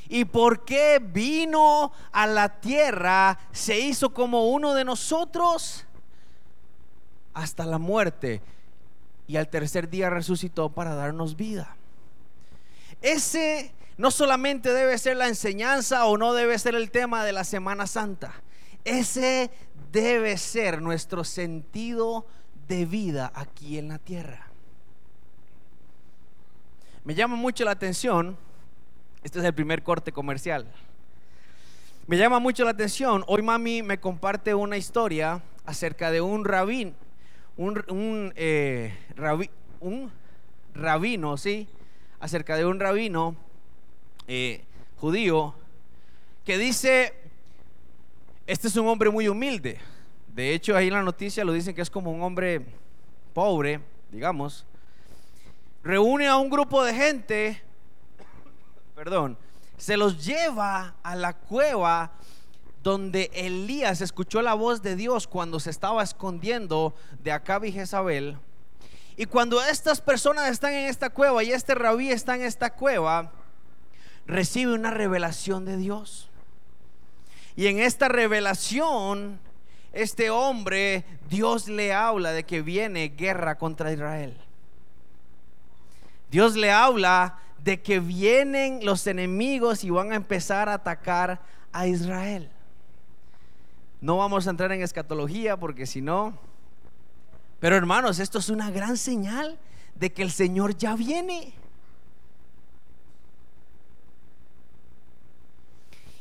y 0.10 0.26
por 0.26 0.64
qué 0.64 1.00
vino 1.04 1.92
a 2.12 2.28
la 2.28 2.60
tierra, 2.60 3.40
se 3.52 3.80
hizo 3.80 4.14
como 4.14 4.52
uno 4.52 4.74
de 4.74 4.86
nosotros. 4.86 5.86
hasta 7.36 7.66
la 7.66 7.80
muerte 7.80 8.44
y 9.26 9.38
al 9.38 9.50
tercer 9.50 9.90
día 9.90 10.12
resucitó 10.12 10.70
para 10.70 10.94
darnos 10.94 11.36
vida. 11.36 11.76
Ese 13.02 13.74
no 13.98 14.12
solamente 14.12 14.72
debe 14.72 15.00
ser 15.00 15.18
la 15.18 15.28
enseñanza 15.28 16.06
o 16.06 16.16
no 16.18 16.34
debe 16.34 16.60
ser 16.60 16.76
el 16.76 16.92
tema 16.92 17.24
de 17.26 17.32
la 17.32 17.44
Semana 17.44 17.88
Santa. 17.88 18.34
Ese 18.86 19.50
debe 19.92 20.38
ser 20.38 20.82
nuestro 20.82 21.24
sentido 21.24 22.28
de 22.68 22.86
vida 22.86 23.32
aquí 23.34 23.80
en 23.80 23.88
la 23.88 23.98
tierra. 23.98 24.53
Me 27.06 27.16
llama 27.16 27.36
mucho 27.36 27.66
la 27.66 27.72
atención, 27.72 28.38
este 29.24 29.40
es 29.40 29.46
el 29.46 29.54
primer 29.54 29.84
corte 29.84 30.14
comercial. 30.14 30.66
Me 32.08 32.16
llama 32.16 32.40
mucho 32.40 32.64
la 32.64 32.72
atención, 32.72 33.26
hoy 33.28 33.42
mami 33.42 33.84
me 33.84 34.00
comparte 34.00 34.56
una 34.56 34.78
historia 34.78 35.42
acerca 35.66 36.12
de 36.12 36.22
un 36.22 36.46
rabín, 36.46 36.96
un, 37.58 37.84
un, 37.90 38.34
eh, 38.38 38.98
rabino, 40.74 41.36
¿sí? 41.36 41.68
Acerca 42.22 42.56
de 42.56 42.66
un 42.66 42.80
rabino 42.80 43.36
eh, 44.30 44.64
judío 44.96 45.56
que 46.46 46.58
dice, 46.58 47.14
este 48.48 48.70
es 48.70 48.78
un 48.78 48.88
hombre 48.88 49.10
muy 49.10 49.28
humilde. 49.28 49.78
De 50.34 50.54
hecho, 50.54 50.74
ahí 50.74 50.88
en 50.88 50.94
la 50.94 51.04
noticia 51.04 51.44
lo 51.44 51.52
dicen 51.52 51.76
que 51.76 51.82
es 51.82 51.90
como 51.90 52.14
un 52.14 52.22
hombre 52.22 52.62
pobre, 53.34 53.82
digamos. 54.10 54.66
Reúne 55.84 56.28
a 56.28 56.38
un 56.38 56.50
grupo 56.50 56.82
de 56.84 56.94
gente, 56.94 57.62
perdón, 58.96 59.38
se 59.78 59.98
los 59.98 60.26
lleva 60.26 60.96
a 61.04 61.16
la 61.16 61.34
cueva 61.34 62.14
donde 62.82 63.30
Elías 63.34 64.00
escuchó 64.00 64.42
la 64.42 64.54
voz 64.54 64.82
de 64.82 64.96
Dios 64.96 65.28
cuando 65.28 65.60
se 65.60 65.70
estaba 65.70 66.02
escondiendo 66.02 66.96
de 67.22 67.34
Acab 67.34 67.66
y 67.66 67.74
Jezabel. 67.74 68.38
Y 69.18 69.26
cuando 69.26 69.62
estas 69.62 70.00
personas 70.00 70.50
están 70.50 70.74
en 70.74 70.86
esta 70.86 71.10
cueva 71.10 71.44
y 71.44 71.52
este 71.52 71.76
rabí 71.76 72.12
está 72.12 72.36
en 72.36 72.44
esta 72.44 72.74
cueva, 72.74 73.34
recibe 74.26 74.74
una 74.74 74.92
revelación 74.92 75.66
de 75.66 75.76
Dios. 75.76 76.30
Y 77.56 77.68
en 77.68 77.80
esta 77.80 78.08
revelación, 78.08 79.40
este 79.92 80.30
hombre, 80.30 81.04
Dios 81.30 81.68
le 81.68 81.94
habla 81.94 82.32
de 82.32 82.46
que 82.46 82.62
viene 82.62 83.10
guerra 83.10 83.58
contra 83.58 83.92
Israel. 83.92 84.36
Dios 86.34 86.56
le 86.56 86.72
habla 86.72 87.38
de 87.60 87.84
que 87.84 88.00
vienen 88.00 88.84
los 88.84 89.06
enemigos 89.06 89.84
y 89.84 89.92
van 89.92 90.12
a 90.14 90.16
empezar 90.16 90.68
a 90.68 90.74
atacar 90.74 91.40
a 91.72 91.86
Israel. 91.86 92.50
No 94.02 94.18
vamos 94.18 94.48
a 94.48 94.50
entrar 94.50 94.72
en 94.72 94.82
escatología 94.82 95.58
porque 95.58 95.86
si 95.86 96.02
no... 96.02 96.36
Pero 97.60 97.78
hermanos, 97.78 98.18
esto 98.18 98.40
es 98.40 98.50
una 98.50 98.72
gran 98.72 98.98
señal 98.98 99.60
de 99.94 100.12
que 100.12 100.24
el 100.24 100.32
Señor 100.32 100.76
ya 100.76 100.96
viene. 100.96 101.54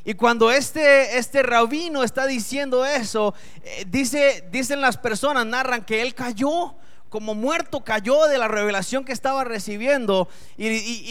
Y 0.05 0.13
cuando 0.13 0.51
este, 0.51 1.17
este 1.17 1.41
rabino 1.41 2.03
está 2.03 2.27
diciendo 2.27 2.85
eso, 2.85 3.33
eh, 3.63 3.85
dice, 3.87 4.47
dicen 4.51 4.79
las 4.79 4.95
personas, 4.95 5.47
narran 5.47 5.83
que 5.83 6.03
él 6.03 6.13
cayó 6.13 6.75
como 7.13 7.35
muerto, 7.35 7.83
cayó 7.83 8.25
de 8.25 8.39
la 8.39 8.47
revelación 8.47 9.05
que 9.05 9.11
estaba 9.11 9.43
recibiendo 9.43 10.27
y, 10.57 10.67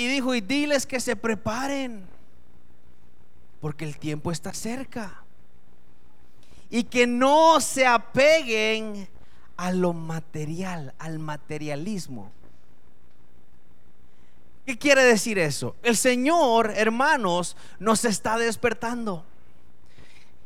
dijo, 0.08 0.34
y 0.34 0.40
diles 0.40 0.84
que 0.84 0.98
se 0.98 1.14
preparen, 1.14 2.04
porque 3.60 3.84
el 3.84 3.96
tiempo 3.98 4.32
está 4.32 4.52
cerca. 4.52 5.22
Y 6.70 6.82
que 6.82 7.06
no 7.06 7.60
se 7.60 7.86
apeguen 7.86 9.08
a 9.56 9.70
lo 9.70 9.92
material, 9.92 10.92
al 10.98 11.20
materialismo. 11.20 12.32
¿Qué 14.66 14.76
quiere 14.76 15.04
decir 15.04 15.38
eso? 15.38 15.76
El 15.84 15.96
Señor, 15.96 16.72
hermanos, 16.74 17.56
nos 17.78 18.04
está 18.04 18.38
despertando. 18.38 19.24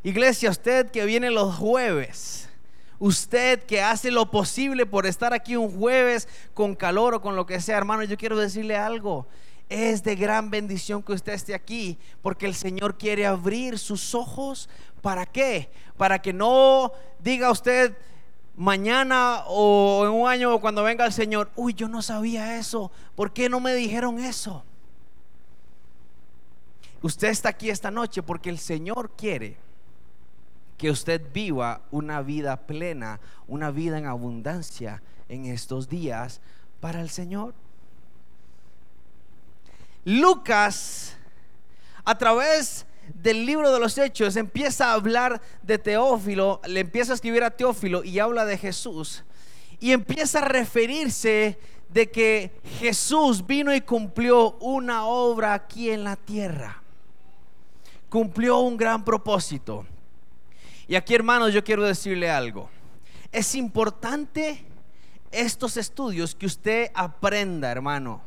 Iglesia, 0.03 0.51
usted 0.51 0.90
que 0.90 1.07
viene 1.07 1.31
los 1.31 1.55
jueves, 1.55 2.51
usted 2.98 3.62
que 3.64 3.82
hace 3.82 4.11
lo 4.11 4.30
posible 4.30 4.87
por 4.87 5.06
estar 5.06 5.32
aquí 5.32 5.56
un 5.56 5.70
jueves 5.78 6.28
con 6.54 6.74
calor 6.74 7.14
o 7.14 7.20
con 7.20 7.37
lo 7.37 7.46
que 7.46 7.61
sea, 7.61 7.76
hermano, 7.76 8.04
yo 8.04 8.16
quiero 8.16 8.37
decirle 8.37 8.76
algo. 8.76 9.26
Es 9.68 10.04
de 10.04 10.14
gran 10.14 10.50
bendición 10.50 11.02
que 11.02 11.12
usted 11.12 11.32
esté 11.32 11.54
aquí, 11.54 11.98
porque 12.22 12.46
el 12.46 12.54
Señor 12.54 12.98
quiere 12.98 13.26
abrir 13.26 13.78
sus 13.78 14.14
ojos. 14.14 14.68
¿Para 15.02 15.26
qué? 15.26 15.70
Para 15.96 16.20
que 16.20 16.32
no 16.32 16.92
diga 17.18 17.50
usted, 17.50 17.96
mañana 18.56 19.42
o 19.46 20.04
en 20.04 20.12
un 20.12 20.28
año 20.28 20.54
o 20.54 20.61
cuando 20.61 20.82
venga 20.82 21.04
el 21.04 21.12
Señor, 21.12 21.50
uy, 21.56 21.74
yo 21.74 21.88
no 21.88 22.00
sabía 22.00 22.59
eso, 22.59 22.90
¿por 23.14 23.32
qué 23.32 23.48
no 23.48 23.61
me 23.61 23.74
dijeron 23.74 24.18
eso? 24.18 24.64
Usted 27.02 27.28
está 27.28 27.50
aquí 27.50 27.70
esta 27.70 27.90
noche 27.90 28.22
porque 28.22 28.50
el 28.50 28.59
Señor 28.59 29.11
quiere 29.16 29.56
que 30.77 30.91
usted 30.91 31.23
viva 31.33 31.83
una 31.91 32.23
vida 32.23 32.57
plena, 32.67 33.21
una 33.47 33.71
vida 33.71 33.99
en 33.99 34.07
abundancia 34.07 35.03
en 35.29 35.47
estos 35.47 35.89
días 35.89 36.41
para 36.81 37.01
el 37.01 37.11
Señor. 37.11 37.55
Lucas, 40.05 41.17
a 42.05 42.17
través 42.17 42.87
del 43.15 43.47
libro 43.47 43.73
de 43.73 43.81
los 43.81 43.97
Hechos 43.99 44.37
empieza 44.37 44.91
a 44.91 44.95
hablar 44.95 45.41
de 45.62 45.79
Teófilo, 45.79 46.61
le 46.67 46.81
empieza 46.81 47.12
a 47.12 47.15
escribir 47.17 47.43
a 47.43 47.51
Teófilo 47.51 48.05
y 48.05 48.19
habla 48.19 48.45
de 48.45 48.59
Jesús. 48.59 49.25
Y 49.81 49.93
empieza 49.93 50.39
a 50.39 50.49
referirse 50.49 51.59
de 51.89 52.11
que 52.11 52.61
Jesús 52.79 53.47
vino 53.47 53.75
y 53.75 53.81
cumplió 53.81 54.53
una 54.61 55.07
obra 55.07 55.55
aquí 55.55 55.91
en 55.91 56.05
la 56.05 56.17
tierra. 56.17 56.83
Cumplió 58.09 58.61
un 58.61 58.77
gran 58.77 59.05
propósito. 59.05 59.87
Y 60.88 60.94
aquí, 60.94 61.14
hermanos, 61.14 61.53
yo 61.53 61.64
quiero 61.64 61.85
decirle 61.85 62.31
algo. 62.31 62.70
Es 63.33 63.55
importante 63.55 64.64
estos 65.31 65.77
estudios 65.77 66.35
que 66.35 66.46
usted 66.46 66.90
aprenda, 66.94 67.70
hermano. 67.70 68.22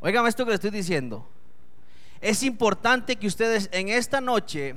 Óigame 0.00 0.28
esto 0.28 0.44
que 0.44 0.50
le 0.50 0.54
estoy 0.54 0.70
diciendo 0.70 1.26
es 2.20 2.42
importante 2.42 3.16
que 3.16 3.26
ustedes 3.26 3.68
en 3.72 3.88
esta 3.88 4.20
noche 4.20 4.74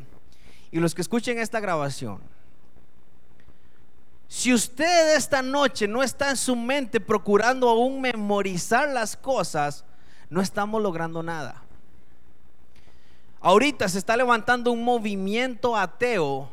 y 0.72 0.80
los 0.80 0.94
que 0.94 1.02
escuchen 1.02 1.40
esta 1.40 1.60
grabación, 1.60 2.22
si 4.28 4.54
usted 4.54 5.16
esta 5.16 5.42
noche 5.42 5.88
no 5.88 6.04
está 6.04 6.30
en 6.30 6.38
su 6.38 6.56
mente 6.56 7.02
procurando 7.02 7.68
aún 7.70 8.00
memorizar 8.00 8.88
las 8.90 9.18
cosas, 9.18 9.84
no 10.30 10.40
estamos 10.40 10.82
logrando 10.82 11.22
nada. 11.22 11.62
Ahorita 13.42 13.90
se 13.90 13.98
está 13.98 14.16
levantando 14.16 14.72
un 14.72 14.84
movimiento 14.84 15.76
ateo 15.76 16.50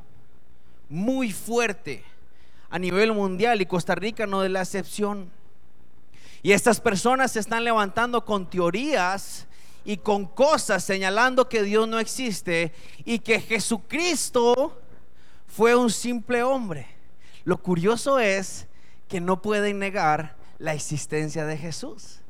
muy 0.89 1.33
fuerte 1.33 2.05
a 2.71 2.79
nivel 2.79 3.13
mundial 3.13 3.61
y 3.61 3.67
Costa 3.67 3.95
Rica 3.95 4.27
no 4.27 4.45
es 4.45 4.51
la 4.51 4.63
excepción. 4.63 5.31
Y 6.43 6.53
estas 6.53 6.81
personas 6.81 7.33
se 7.33 7.41
están 7.41 7.65
levantando 7.65 8.25
con 8.25 8.49
teorías 8.49 9.47
y 9.85 9.97
con 9.97 10.27
cosas 10.27 10.85
señalando 10.85 11.49
que 11.49 11.63
Dios 11.63 11.89
no 11.89 11.99
existe 11.99 12.73
y 13.05 13.19
que 13.19 13.41
Jesucristo 13.41 14.81
fue 15.47 15.75
un 15.75 15.91
simple 15.91 16.43
hombre. 16.43 16.87
Lo 17.45 17.57
curioso 17.57 18.19
es 18.19 18.67
que 19.09 19.21
no 19.21 19.41
pueden 19.41 19.79
negar 19.79 20.37
la 20.59 20.75
existencia 20.75 21.47
de 21.47 21.57
Jesús. 21.57 22.21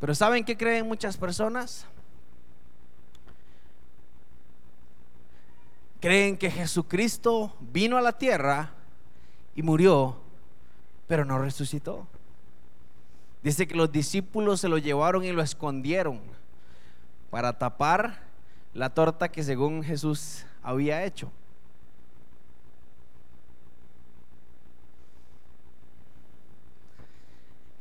Pero 0.00 0.14
¿saben 0.14 0.44
qué 0.44 0.56
creen 0.56 0.88
muchas 0.88 1.16
personas? 1.16 1.86
Creen 6.02 6.36
que 6.36 6.50
Jesucristo 6.50 7.54
vino 7.60 7.96
a 7.96 8.00
la 8.00 8.10
tierra 8.10 8.72
y 9.54 9.62
murió, 9.62 10.16
pero 11.06 11.24
no 11.24 11.38
resucitó. 11.38 12.08
Dice 13.40 13.68
que 13.68 13.76
los 13.76 13.92
discípulos 13.92 14.60
se 14.60 14.68
lo 14.68 14.78
llevaron 14.78 15.24
y 15.24 15.30
lo 15.30 15.40
escondieron 15.40 16.20
para 17.30 17.56
tapar 17.56 18.20
la 18.74 18.90
torta 18.90 19.30
que 19.30 19.44
según 19.44 19.84
Jesús 19.84 20.44
había 20.60 21.04
hecho. 21.04 21.30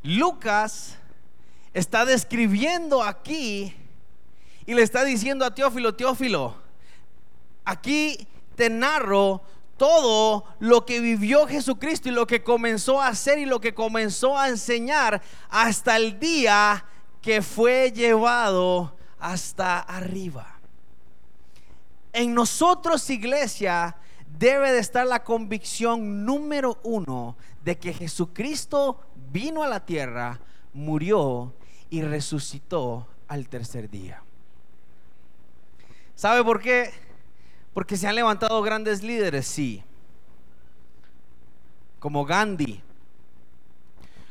Lucas 0.04 0.96
está 1.74 2.06
describiendo 2.06 3.02
aquí 3.02 3.76
y 4.68 4.76
le 4.76 4.84
está 4.84 5.04
diciendo 5.04 5.44
a 5.44 5.56
Teófilo, 5.56 5.96
Teófilo, 5.96 6.61
aquí 7.66 8.28
te 8.56 8.70
narro 8.70 9.42
todo 9.78 10.46
lo 10.60 10.86
que 10.86 11.00
vivió 11.00 11.48
Jesucristo 11.48 12.10
y 12.10 12.12
lo 12.12 12.28
que 12.28 12.44
comenzó 12.44 13.02
a 13.02 13.08
hacer 13.08 13.40
y 13.40 13.46
lo 13.46 13.60
que 13.60 13.74
comenzó 13.74 14.38
a 14.38 14.50
enseñar 14.50 15.22
hasta 15.50 15.98
el 15.98 16.20
día 16.20 16.86
que 17.22 17.42
fue 17.42 17.92
llevado 17.92 18.96
hasta 19.20 19.80
arriba. 19.80 20.60
En 22.14 22.34
nosotros, 22.34 23.10
iglesia, 23.10 23.96
debe 24.38 24.72
de 24.72 24.80
estar 24.80 25.08
la 25.08 25.24
convicción 25.24 26.26
número 26.26 26.80
uno 26.84 27.38
de 27.64 27.78
que 27.78 27.94
Jesucristo 27.94 29.00
vino 29.32 29.64
a 29.64 29.68
la 29.68 29.86
tierra, 29.86 30.40
murió 30.74 31.54
y 31.90 32.02
resucitó 32.02 33.08
al 33.28 33.48
tercer 33.48 33.90
día. 33.90 34.22
¿Sabe 36.16 36.44
por 36.44 36.62
qué? 36.62 36.92
Porque 37.74 37.98
se 37.98 38.08
han 38.08 38.16
levantado 38.16 38.62
grandes 38.62 39.02
líderes, 39.02 39.48
sí. 39.48 39.84
Como 42.00 42.26
Gandhi, 42.26 42.82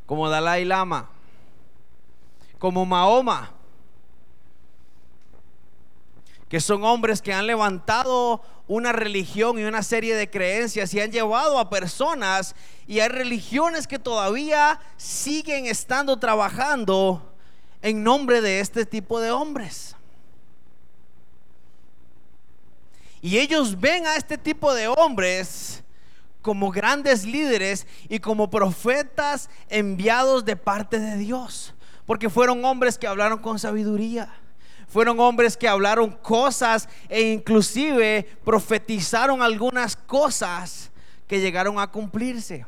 como 0.04 0.28
Dalai 0.28 0.64
Lama, 0.64 1.08
como 2.58 2.84
Mahoma, 2.84 3.52
que 6.48 6.60
son 6.60 6.82
hombres 6.82 7.22
que 7.22 7.32
han 7.32 7.46
levantado 7.46 8.42
una 8.66 8.90
religión 8.90 9.58
y 9.58 9.64
una 9.64 9.84
serie 9.84 10.16
de 10.16 10.28
creencias 10.28 10.92
y 10.92 11.00
han 11.00 11.12
llevado 11.12 11.60
a 11.60 11.70
personas 11.70 12.56
y 12.88 12.98
hay 12.98 13.08
religiones 13.08 13.86
que 13.86 14.00
todavía 14.00 14.80
siguen 14.96 15.66
estando 15.66 16.18
trabajando 16.18 17.32
en 17.82 18.02
nombre 18.02 18.40
de 18.40 18.58
este 18.58 18.84
tipo 18.84 19.20
de 19.20 19.30
hombres. 19.30 19.94
Y 23.22 23.38
ellos 23.38 23.78
ven 23.78 24.06
a 24.06 24.16
este 24.16 24.38
tipo 24.38 24.72
de 24.72 24.88
hombres 24.88 25.82
como 26.42 26.70
grandes 26.70 27.24
líderes 27.24 27.86
y 28.08 28.18
como 28.18 28.48
profetas 28.48 29.50
enviados 29.68 30.44
de 30.44 30.56
parte 30.56 30.98
de 30.98 31.16
Dios. 31.18 31.74
Porque 32.06 32.30
fueron 32.30 32.64
hombres 32.64 32.98
que 32.98 33.06
hablaron 33.06 33.38
con 33.38 33.58
sabiduría. 33.58 34.32
Fueron 34.88 35.20
hombres 35.20 35.56
que 35.56 35.68
hablaron 35.68 36.10
cosas 36.10 36.88
e 37.08 37.20
inclusive 37.32 38.26
profetizaron 38.44 39.42
algunas 39.42 39.94
cosas 39.94 40.90
que 41.28 41.40
llegaron 41.40 41.78
a 41.78 41.86
cumplirse. 41.86 42.66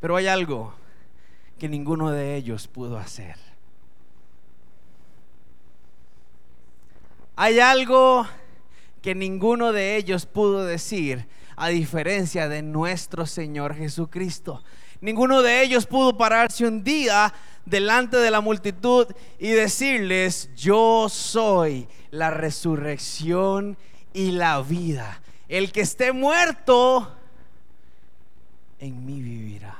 Pero 0.00 0.16
hay 0.16 0.26
algo 0.26 0.74
que 1.58 1.68
ninguno 1.68 2.10
de 2.10 2.36
ellos 2.36 2.68
pudo 2.68 2.98
hacer. 2.98 3.47
Hay 7.40 7.60
algo 7.60 8.26
que 9.00 9.14
ninguno 9.14 9.70
de 9.70 9.94
ellos 9.94 10.26
pudo 10.26 10.64
decir, 10.64 11.28
a 11.54 11.68
diferencia 11.68 12.48
de 12.48 12.62
nuestro 12.62 13.26
Señor 13.26 13.76
Jesucristo. 13.76 14.64
Ninguno 15.00 15.40
de 15.42 15.62
ellos 15.62 15.86
pudo 15.86 16.18
pararse 16.18 16.66
un 16.66 16.82
día 16.82 17.32
delante 17.64 18.16
de 18.16 18.32
la 18.32 18.40
multitud 18.40 19.06
y 19.38 19.50
decirles, 19.50 20.50
yo 20.56 21.06
soy 21.08 21.86
la 22.10 22.32
resurrección 22.32 23.78
y 24.12 24.32
la 24.32 24.60
vida. 24.60 25.22
El 25.46 25.70
que 25.70 25.82
esté 25.82 26.10
muerto, 26.10 27.14
en 28.80 29.06
mí 29.06 29.22
vivirá. 29.22 29.78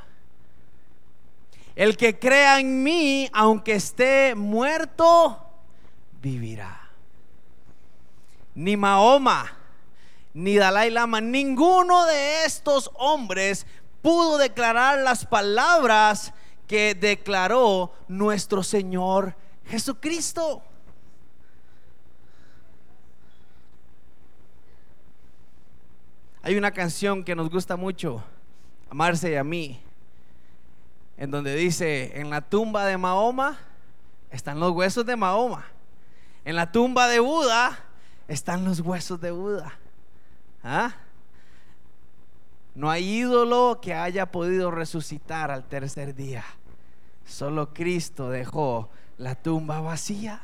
El 1.75 1.97
que 1.97 2.21
crea 2.21 2.61
en 2.61 2.85
mí, 2.85 3.29
aunque 3.33 3.73
esté 3.73 4.37
muerto, 4.37 5.45
vivirá 6.23 6.88
ni 8.59 8.77
Mahoma, 8.77 9.57
ni 10.35 10.57
Dalai 10.57 10.91
Lama, 10.91 11.21
ninguno 11.21 12.07
de 12.07 12.45
estos 12.45 12.91
hombres 12.95 13.69
pudo 14.03 14.37
declarar 14.37 14.99
las 14.99 15.25
palabras 15.25 16.35
que 16.67 16.97
declaró 16.97 17.93
nuestro 18.09 18.65
Señor 18.65 19.37
Jesucristo. 19.65 20.61
Hay 26.43 26.57
una 26.57 26.73
canción 26.73 27.23
que 27.23 27.37
nos 27.37 27.51
gusta 27.51 27.77
mucho, 27.77 28.25
a 28.91 29.13
y 29.29 29.35
a 29.37 29.45
mí, 29.45 29.81
en 31.17 31.31
donde 31.31 31.55
dice, 31.55 32.19
en 32.21 32.29
la 32.29 32.41
tumba 32.41 32.87
de 32.87 32.99
Mahoma 32.99 33.57
están 34.33 34.59
los 34.59 34.73
huesos 34.73 35.07
de 35.07 35.15
Mahoma, 35.15 35.65
en 36.45 36.57
la 36.57 36.73
tumba 36.73 37.07
de 37.07 37.21
Buda 37.21 37.85
están 38.29 38.65
los 38.65 38.81
huesos 38.81 39.21
de 39.21 39.31
Buda. 39.31 39.73
¿Ah? 40.63 40.95
No 42.75 42.91
hay 42.91 43.05
ídolo 43.05 43.81
que 43.83 43.95
haya 43.95 44.31
podido 44.31 44.71
resucitar 44.71 45.51
al 45.51 45.65
tercer 45.65 46.15
día. 46.15 46.45
Solo 47.27 47.75
Cristo 47.75 48.31
dejó 48.31 48.91
la 49.17 49.35
tumba 49.35 49.81
vacía. 49.81 50.41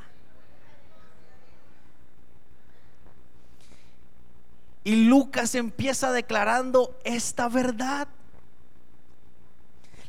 Y 4.82 5.04
Lucas 5.06 5.54
empieza 5.54 6.12
declarando 6.12 6.98
esta 7.04 7.48
verdad 7.48 8.08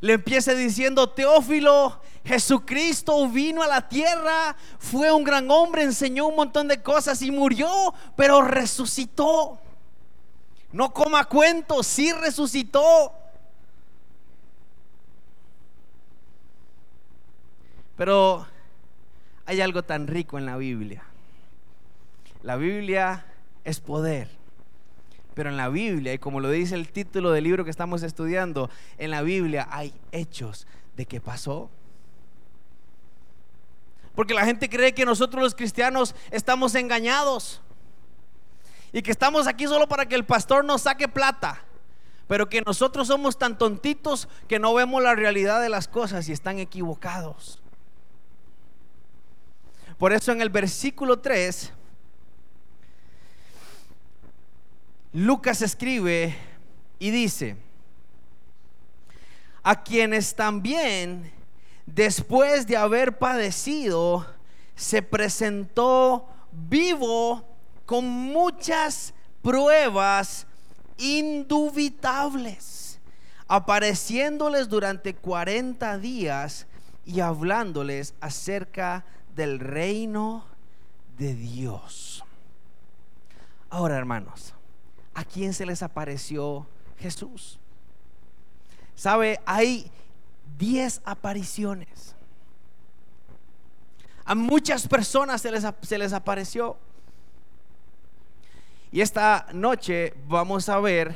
le 0.01 0.13
empieza 0.13 0.53
diciendo, 0.53 1.09
Teófilo, 1.09 2.01
Jesucristo 2.23 3.27
vino 3.27 3.61
a 3.61 3.67
la 3.67 3.87
tierra, 3.87 4.55
fue 4.79 5.11
un 5.11 5.23
gran 5.23 5.49
hombre, 5.49 5.83
enseñó 5.83 6.27
un 6.27 6.35
montón 6.35 6.67
de 6.67 6.81
cosas 6.81 7.21
y 7.21 7.31
murió, 7.31 7.93
pero 8.15 8.41
resucitó. 8.41 9.59
No 10.71 10.93
coma 10.93 11.25
cuentos, 11.25 11.87
sí 11.87 12.11
resucitó. 12.11 13.13
Pero 17.95 18.45
hay 19.45 19.61
algo 19.61 19.83
tan 19.83 20.07
rico 20.07 20.37
en 20.37 20.45
la 20.45 20.57
Biblia. 20.57 21.03
La 22.41 22.57
Biblia 22.57 23.25
es 23.63 23.79
poder. 23.79 24.34
Pero 25.35 25.49
en 25.49 25.57
la 25.57 25.67
Biblia, 25.69 26.13
y 26.13 26.17
como 26.17 26.39
lo 26.39 26.49
dice 26.49 26.75
el 26.75 26.91
título 26.91 27.31
del 27.31 27.43
libro 27.43 27.65
que 27.65 27.69
estamos 27.69 28.03
estudiando, 28.03 28.69
en 28.97 29.11
la 29.11 29.21
Biblia 29.21 29.67
hay 29.69 29.93
hechos 30.13 30.65
de 30.95 31.05
que 31.05 31.19
pasó. 31.19 31.69
Porque 34.15 34.33
la 34.33 34.45
gente 34.45 34.69
cree 34.69 34.93
que 34.93 35.05
nosotros 35.05 35.43
los 35.43 35.53
cristianos 35.53 36.15
estamos 36.31 36.73
engañados. 36.73 37.61
Y 38.93 39.01
que 39.01 39.11
estamos 39.11 39.45
aquí 39.45 39.67
solo 39.67 39.89
para 39.89 40.05
que 40.05 40.15
el 40.15 40.23
pastor 40.23 40.63
nos 40.63 40.83
saque 40.83 41.09
plata. 41.09 41.61
Pero 42.27 42.47
que 42.47 42.61
nosotros 42.61 43.09
somos 43.09 43.37
tan 43.37 43.57
tontitos 43.57 44.29
que 44.47 44.57
no 44.57 44.73
vemos 44.73 45.03
la 45.03 45.15
realidad 45.15 45.61
de 45.61 45.67
las 45.67 45.89
cosas 45.89 46.29
y 46.29 46.31
están 46.31 46.59
equivocados. 46.59 47.61
Por 49.97 50.13
eso 50.13 50.31
en 50.31 50.41
el 50.41 50.49
versículo 50.49 51.19
3 51.19 51.73
Lucas 55.15 55.61
escribe 55.61 56.35
y 56.99 57.09
dice, 57.09 57.55
a 59.63 59.81
quienes 59.81 60.35
también, 60.35 61.31
después 61.85 62.67
de 62.67 62.75
haber 62.75 63.17
padecido, 63.17 64.27
se 64.75 65.01
presentó 65.01 66.27
vivo 66.51 67.47
con 67.85 68.05
muchas 68.05 69.13
pruebas 69.41 70.47
indubitables, 70.97 72.99
apareciéndoles 73.47 74.67
durante 74.67 75.15
40 75.15 75.97
días 75.97 76.67
y 77.05 77.21
hablándoles 77.21 78.15
acerca 78.19 79.05
del 79.33 79.61
reino 79.61 80.45
de 81.17 81.35
Dios. 81.35 82.21
Ahora, 83.69 83.95
hermanos, 83.95 84.54
¿a 85.15 85.23
quién 85.23 85.53
se 85.53 85.65
les 85.65 85.81
apareció 85.81 86.67
Jesús? 86.99 87.57
¿Sabe? 88.93 89.39
Hay 89.45 89.89
10 90.57 91.01
apariciones. 91.03 92.15
A 94.25 94.35
muchas 94.35 94.87
personas 94.87 95.41
se 95.41 95.51
les, 95.51 95.65
se 95.81 95.97
les 95.97 96.13
apareció. 96.13 96.77
Y 98.91 99.01
esta 99.01 99.47
noche 99.53 100.13
vamos 100.27 100.69
a 100.69 100.79
ver 100.79 101.15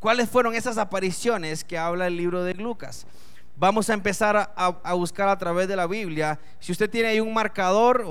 cuáles 0.00 0.28
fueron 0.28 0.54
esas 0.54 0.78
apariciones 0.78 1.64
que 1.64 1.78
habla 1.78 2.06
el 2.06 2.16
libro 2.16 2.44
de 2.44 2.54
Lucas. 2.54 3.06
Vamos 3.56 3.90
a 3.90 3.94
empezar 3.94 4.36
a, 4.36 4.50
a, 4.54 4.92
buscar 4.94 5.28
a 5.28 5.36
través 5.36 5.66
de 5.66 5.74
la 5.74 5.88
Biblia. 5.88 6.38
Si 6.60 6.70
usted 6.70 6.88
tiene 6.88 7.08
ahí 7.08 7.20
un 7.20 7.34
marcador 7.34 8.04
o, 8.06 8.10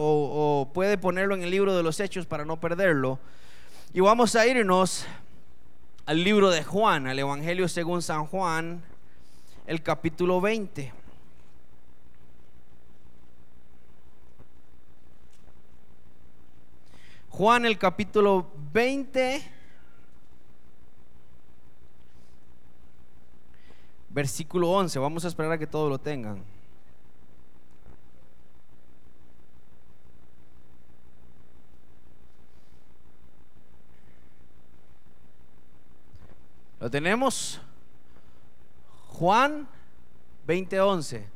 o 0.61 0.73
puede 0.73 0.97
ponerlo 0.97 1.35
en 1.35 1.43
el 1.43 1.51
libro 1.51 1.75
de 1.75 1.83
los 1.83 1.99
hechos 2.01 2.25
para 2.25 2.43
no 2.43 2.59
perderlo. 2.59 3.19
Y 3.97 3.99
vamos 3.99 4.35
a 4.35 4.45
irnos 4.45 5.07
al 6.05 6.23
libro 6.23 6.51
de 6.51 6.63
Juan, 6.63 7.07
al 7.07 7.17
Evangelio 7.17 7.67
según 7.67 8.03
San 8.03 8.27
Juan, 8.27 8.83
el 9.65 9.81
capítulo 9.81 10.39
20. 10.39 10.93
Juan 17.29 17.65
el 17.65 17.79
capítulo 17.79 18.51
20, 18.71 19.41
versículo 24.09 24.69
11. 24.73 24.99
Vamos 24.99 25.25
a 25.25 25.27
esperar 25.27 25.53
a 25.53 25.57
que 25.57 25.65
todos 25.65 25.89
lo 25.89 25.97
tengan. 25.97 26.56
Lo 36.79 36.91
tenemos. 36.91 37.59
Juan 39.07 39.67
20:11. 40.45 41.27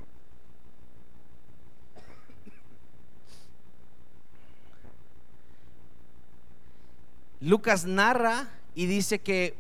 Lucas 7.40 7.86
narra 7.86 8.48
y 8.76 8.86
dice 8.86 9.20
que 9.20 9.56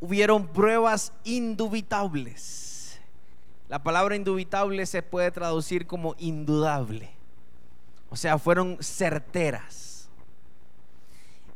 hubieron 0.00 0.46
pruebas 0.46 1.12
indubitables. 1.24 3.00
La 3.68 3.82
palabra 3.82 4.14
indubitable 4.14 4.84
se 4.84 5.02
puede 5.02 5.30
traducir 5.30 5.86
como 5.86 6.14
indudable. 6.18 7.10
O 8.10 8.16
sea, 8.16 8.38
fueron 8.38 8.78
certeras. 8.80 9.87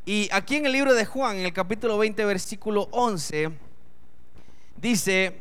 Y 0.05 0.27
aquí 0.33 0.57
en 0.57 0.65
el 0.65 0.73
libro 0.73 0.93
de 0.93 1.05
Juan, 1.05 1.37
en 1.37 1.45
el 1.45 1.53
capítulo 1.53 1.97
20, 1.97 2.25
versículo 2.25 2.89
11, 2.91 3.51
dice, 4.75 5.37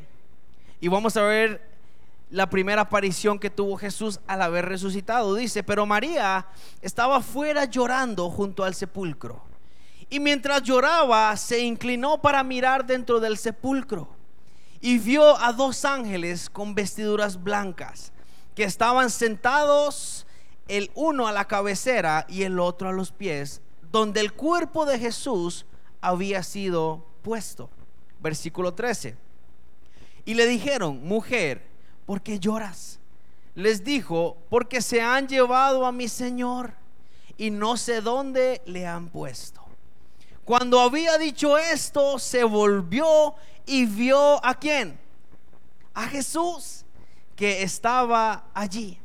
y 0.81 0.87
vamos 0.87 1.17
a 1.17 1.23
ver 1.23 1.69
la 2.31 2.49
primera 2.49 2.83
aparición 2.83 3.41
que 3.41 3.51
tuvo 3.51 3.77
Jesús 3.77 4.21
al 4.29 4.41
haber 4.41 4.67
resucitado. 4.67 5.35
Dice, 5.35 5.65
pero 5.65 5.85
María 5.85 6.47
estaba 6.81 7.21
fuera 7.21 7.65
llorando 7.65 8.31
junto 8.31 8.63
al 8.63 8.75
sepulcro. 8.75 9.43
Y 10.09 10.21
mientras 10.21 10.63
lloraba, 10.63 11.37
se 11.37 11.59
inclinó 11.61 12.23
para 12.23 12.45
mirar 12.45 12.87
dentro 12.87 13.19
del 13.19 13.39
sepulcro 13.39 14.09
y 14.81 14.99
vio 14.99 15.39
a 15.39 15.53
dos 15.53 15.85
ángeles 15.85 16.49
con 16.51 16.75
vestiduras 16.75 17.43
blancas 17.43 18.13
que 18.55 18.65
estaban 18.65 19.11
sentados 19.11 20.27
el 20.69 20.91
uno 20.95 21.27
a 21.27 21.33
la 21.33 21.47
cabecera 21.47 22.27
y 22.29 22.43
el 22.43 22.61
otro 22.61 22.89
a 22.89 22.93
los 22.93 23.11
pies, 23.11 23.61
donde 23.93 24.21
el 24.21 24.33
cuerpo 24.33 24.87
de 24.87 24.99
Jesús 24.99 25.67
había 26.01 26.43
sido 26.43 27.05
puesto. 27.23 27.71
Versículo 28.21 28.73
13. 28.73 29.17
Y 30.25 30.35
le 30.35 30.47
dijeron, 30.47 31.07
mujer, 31.07 31.63
¿por 32.07 32.23
qué 32.23 32.39
lloras? 32.41 32.99
Les 33.55 33.85
dijo, 33.85 34.39
porque 34.49 34.81
se 34.81 35.03
han 35.03 35.29
llevado 35.29 35.85
a 35.85 35.93
mi 35.93 36.09
Señor 36.09 36.73
y 37.37 37.51
no 37.51 37.77
sé 37.77 38.01
dónde 38.01 38.63
le 38.65 38.87
han 38.87 39.11
puesto. 39.11 39.61
Cuando 40.45 40.81
había 40.81 41.19
dicho 41.19 41.59
esto, 41.59 42.19
se 42.19 42.45
volvió 42.45 43.35
y 43.67 43.85
vio 43.85 44.45
a 44.45 44.55
quién? 44.55 44.99
A 45.93 46.05
Jesús 46.09 46.85
que 47.37 47.63
estaba 47.63 48.47
allí. 48.55 48.99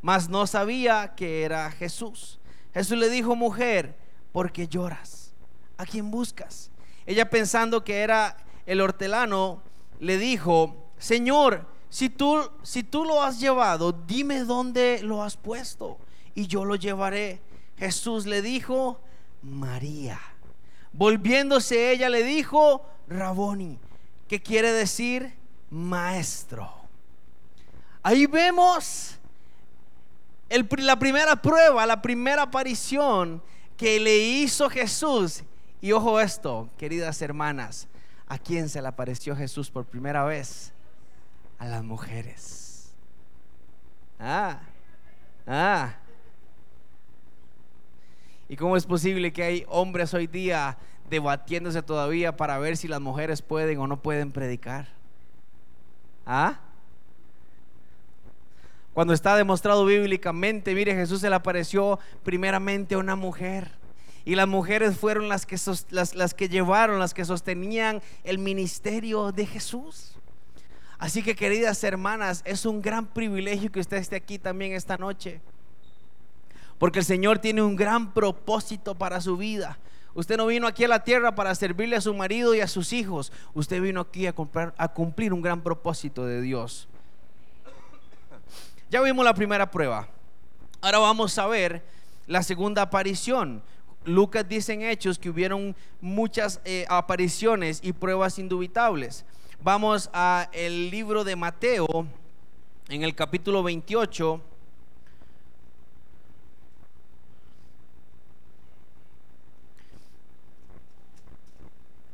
Mas 0.00 0.28
no 0.28 0.46
sabía 0.46 1.14
que 1.14 1.42
era 1.42 1.70
Jesús. 1.70 2.39
Jesús 2.74 2.98
le 2.98 3.08
dijo, 3.08 3.34
mujer, 3.34 3.96
¿por 4.32 4.52
qué 4.52 4.68
lloras? 4.68 5.32
¿A 5.76 5.86
quién 5.86 6.10
buscas? 6.10 6.70
Ella 7.06 7.28
pensando 7.28 7.82
que 7.84 8.00
era 8.00 8.36
el 8.66 8.80
hortelano, 8.80 9.62
le 9.98 10.18
dijo, 10.18 10.90
Señor, 10.98 11.66
si 11.88 12.08
tú, 12.08 12.48
si 12.62 12.82
tú 12.82 13.04
lo 13.04 13.22
has 13.22 13.40
llevado, 13.40 13.92
dime 13.92 14.44
dónde 14.44 15.00
lo 15.02 15.22
has 15.22 15.36
puesto 15.36 15.98
y 16.34 16.46
yo 16.46 16.64
lo 16.64 16.76
llevaré. 16.76 17.40
Jesús 17.76 18.26
le 18.26 18.42
dijo, 18.42 19.00
María. 19.42 20.20
Volviéndose 20.92 21.92
ella 21.92 22.08
le 22.08 22.22
dijo, 22.22 22.84
Raboni, 23.08 23.78
que 24.28 24.40
quiere 24.40 24.72
decir 24.72 25.34
maestro. 25.70 26.72
Ahí 28.02 28.26
vemos 28.26 29.18
la 30.78 30.98
primera 30.98 31.36
prueba, 31.36 31.86
la 31.86 32.02
primera 32.02 32.42
aparición 32.42 33.42
que 33.76 34.00
le 34.00 34.16
hizo 34.18 34.68
Jesús. 34.68 35.44
Y 35.80 35.92
ojo 35.92 36.20
esto, 36.20 36.68
queridas 36.76 37.22
hermanas, 37.22 37.88
¿a 38.26 38.38
quién 38.38 38.68
se 38.68 38.82
le 38.82 38.88
apareció 38.88 39.34
Jesús 39.34 39.70
por 39.70 39.86
primera 39.86 40.24
vez? 40.24 40.72
A 41.58 41.66
las 41.66 41.82
mujeres. 41.82 42.92
Ah, 44.18 44.60
ah. 45.46 45.94
¿Y 48.48 48.56
cómo 48.56 48.76
es 48.76 48.84
posible 48.84 49.32
que 49.32 49.42
hay 49.44 49.64
hombres 49.68 50.12
hoy 50.12 50.26
día 50.26 50.76
debatiéndose 51.08 51.82
todavía 51.82 52.36
para 52.36 52.58
ver 52.58 52.76
si 52.76 52.88
las 52.88 53.00
mujeres 53.00 53.40
pueden 53.40 53.78
o 53.78 53.86
no 53.86 54.02
pueden 54.02 54.32
predicar? 54.32 54.88
¿Ah? 56.26 56.58
Cuando 59.00 59.14
está 59.14 59.34
demostrado 59.34 59.86
bíblicamente, 59.86 60.74
mire, 60.74 60.94
Jesús 60.94 61.22
se 61.22 61.30
le 61.30 61.34
apareció 61.34 61.98
primeramente 62.22 62.94
a 62.94 62.98
una 62.98 63.16
mujer. 63.16 63.70
Y 64.26 64.34
las 64.34 64.46
mujeres 64.46 64.98
fueron 64.98 65.26
las 65.30 65.46
que, 65.46 65.56
las, 65.88 66.34
que 66.34 66.50
llevaron, 66.50 66.98
las 66.98 67.14
que 67.14 67.24
sostenían 67.24 68.02
el 68.24 68.36
ministerio 68.36 69.32
de 69.32 69.46
Jesús. 69.46 70.16
Así 70.98 71.22
que 71.22 71.34
queridas 71.34 71.82
hermanas, 71.82 72.42
es 72.44 72.66
un 72.66 72.82
gran 72.82 73.06
privilegio 73.06 73.72
que 73.72 73.80
usted 73.80 73.96
esté 73.96 74.16
aquí 74.16 74.38
también 74.38 74.72
esta 74.72 74.98
noche. 74.98 75.40
Porque 76.76 76.98
el 76.98 77.06
Señor 77.06 77.38
tiene 77.38 77.62
un 77.62 77.76
gran 77.76 78.12
propósito 78.12 78.94
para 78.94 79.22
su 79.22 79.38
vida. 79.38 79.78
Usted 80.12 80.36
no 80.36 80.44
vino 80.44 80.66
aquí 80.66 80.84
a 80.84 80.88
la 80.88 81.04
tierra 81.04 81.34
para 81.34 81.54
servirle 81.54 81.96
a 81.96 82.02
su 82.02 82.12
marido 82.12 82.54
y 82.54 82.60
a 82.60 82.68
sus 82.68 82.92
hijos. 82.92 83.32
Usted 83.54 83.80
vino 83.80 84.02
aquí 84.02 84.26
a 84.26 84.34
cumplir 84.34 85.32
un 85.32 85.40
gran 85.40 85.62
propósito 85.62 86.26
de 86.26 86.42
Dios. 86.42 86.86
Ya 88.90 89.00
vimos 89.00 89.24
la 89.24 89.34
primera 89.34 89.70
prueba. 89.70 90.08
Ahora 90.80 90.98
vamos 90.98 91.38
a 91.38 91.46
ver 91.46 91.82
la 92.26 92.42
segunda 92.42 92.82
aparición. 92.82 93.62
Lucas 94.04 94.48
dice 94.48 94.72
en 94.72 94.82
Hechos 94.82 95.16
que 95.18 95.30
hubieron 95.30 95.76
muchas 96.00 96.60
eh, 96.64 96.86
apariciones 96.88 97.80
y 97.84 97.92
pruebas 97.92 98.38
indubitables. 98.40 99.24
Vamos 99.62 100.10
a 100.12 100.48
el 100.52 100.90
libro 100.90 101.22
de 101.22 101.36
Mateo 101.36 102.06
en 102.88 103.02
el 103.04 103.14
capítulo 103.14 103.62
28 103.62 104.40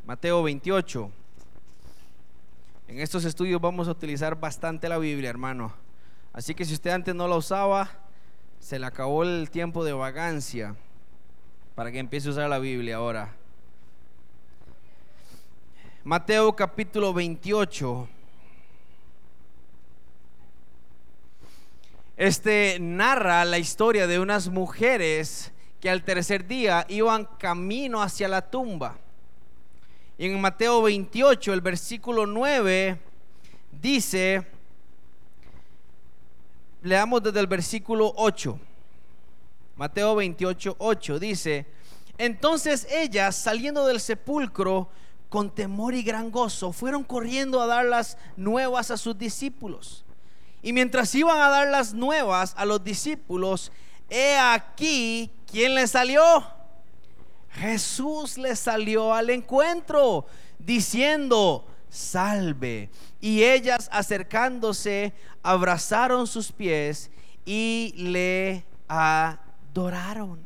Mateo 0.07 0.41
28. 0.43 1.11
En 2.87 3.01
estos 3.01 3.25
estudios 3.25 3.61
vamos 3.61 3.89
a 3.89 3.91
utilizar 3.91 4.39
bastante 4.39 4.89
la 4.89 4.99
Biblia, 4.99 5.31
hermano. 5.31 5.86
Así 6.37 6.55
que 6.55 6.67
si 6.67 6.75
usted 6.75 6.91
antes 6.91 7.15
no 7.15 7.27
la 7.27 7.37
usaba, 7.37 7.89
se 8.61 8.79
le 8.79 8.85
acabó 8.85 9.23
el 9.23 9.49
tiempo 9.49 9.83
de 9.87 9.95
vagancia 9.95 10.77
para 11.75 11.91
que 11.91 11.99
empiece 11.99 12.29
a 12.29 12.33
usar 12.33 12.51
la 12.51 12.59
Biblia 12.59 12.97
ahora. 12.97 13.35
Mateo 16.05 16.55
capítulo 16.55 17.15
28. 17.15 18.07
Este 22.19 22.77
narra 22.81 23.47
la 23.47 23.59
historia 23.59 24.07
de 24.07 24.19
unas 24.19 24.51
mujeres 24.51 25.55
que 25.81 25.89
al 25.89 26.05
tercer 26.05 26.47
día 26.47 26.85
iban 26.91 27.25
camino 27.39 28.03
hacia 28.03 28.29
la 28.29 28.43
tumba. 28.43 28.99
Y 30.19 30.27
en 30.27 30.39
Mateo 30.39 30.83
28, 30.83 31.55
el 31.55 31.63
versículo 31.63 32.27
9, 32.27 32.99
dice, 33.81 34.56
leamos 36.87 37.23
desde 37.23 37.41
el 37.41 37.47
versículo 37.47 38.13
8. 38.17 38.59
Mateo 39.75 40.15
28, 40.15 40.77
8 40.79 41.19
dice, 41.19 41.67
entonces 42.17 42.87
ellas 42.91 43.37
saliendo 43.37 43.87
del 43.87 44.01
sepulcro 44.01 44.89
con 45.29 45.51
temor 45.51 45.95
y 45.95 46.03
gran 46.03 46.31
gozo 46.31 46.73
fueron 46.73 47.03
corriendo 47.03 47.61
a 47.61 47.67
dar 47.67 47.85
las 47.85 48.17
nuevas 48.37 48.91
a 48.91 48.97
sus 48.97 49.19
discípulos. 49.19 50.05
Y 50.63 50.73
mientras 50.73 51.15
iban 51.15 51.39
a 51.39 51.51
dar 51.51 51.69
las 51.69 51.93
nuevas 51.93 52.55
a 52.57 52.65
los 52.65 52.83
discípulos, 52.83 53.73
he 54.09 54.37
aquí, 54.39 55.31
¿quién 55.51 55.75
les 55.75 55.91
salió? 55.91 56.23
Jesús 57.51 58.39
le 58.39 58.55
salió 58.55 59.13
al 59.13 59.31
encuentro 59.31 60.27
diciendo, 60.59 61.67
salve. 61.97 62.91
Y 63.21 63.43
ellas 63.43 63.89
acercándose, 63.93 65.13
abrazaron 65.43 66.27
sus 66.27 66.53
pies 66.53 67.11
y 67.45 67.95
le 67.97 68.65
adoraron. 68.89 70.45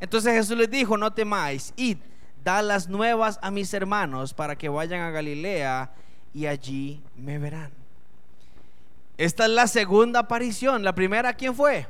Entonces 0.00 0.32
Jesús 0.34 0.56
les 0.56 0.70
dijo, 0.70 0.96
no 0.96 1.12
temáis, 1.12 1.72
id, 1.76 1.98
da 2.42 2.60
las 2.60 2.88
nuevas 2.88 3.38
a 3.40 3.50
mis 3.50 3.72
hermanos 3.72 4.34
para 4.34 4.56
que 4.56 4.68
vayan 4.68 5.00
a 5.00 5.10
Galilea 5.10 5.92
y 6.34 6.46
allí 6.46 7.00
me 7.16 7.38
verán. 7.38 7.70
Esta 9.16 9.44
es 9.44 9.50
la 9.50 9.68
segunda 9.68 10.20
aparición. 10.20 10.82
La 10.82 10.94
primera, 10.94 11.32
¿quién 11.34 11.54
fue? 11.54 11.86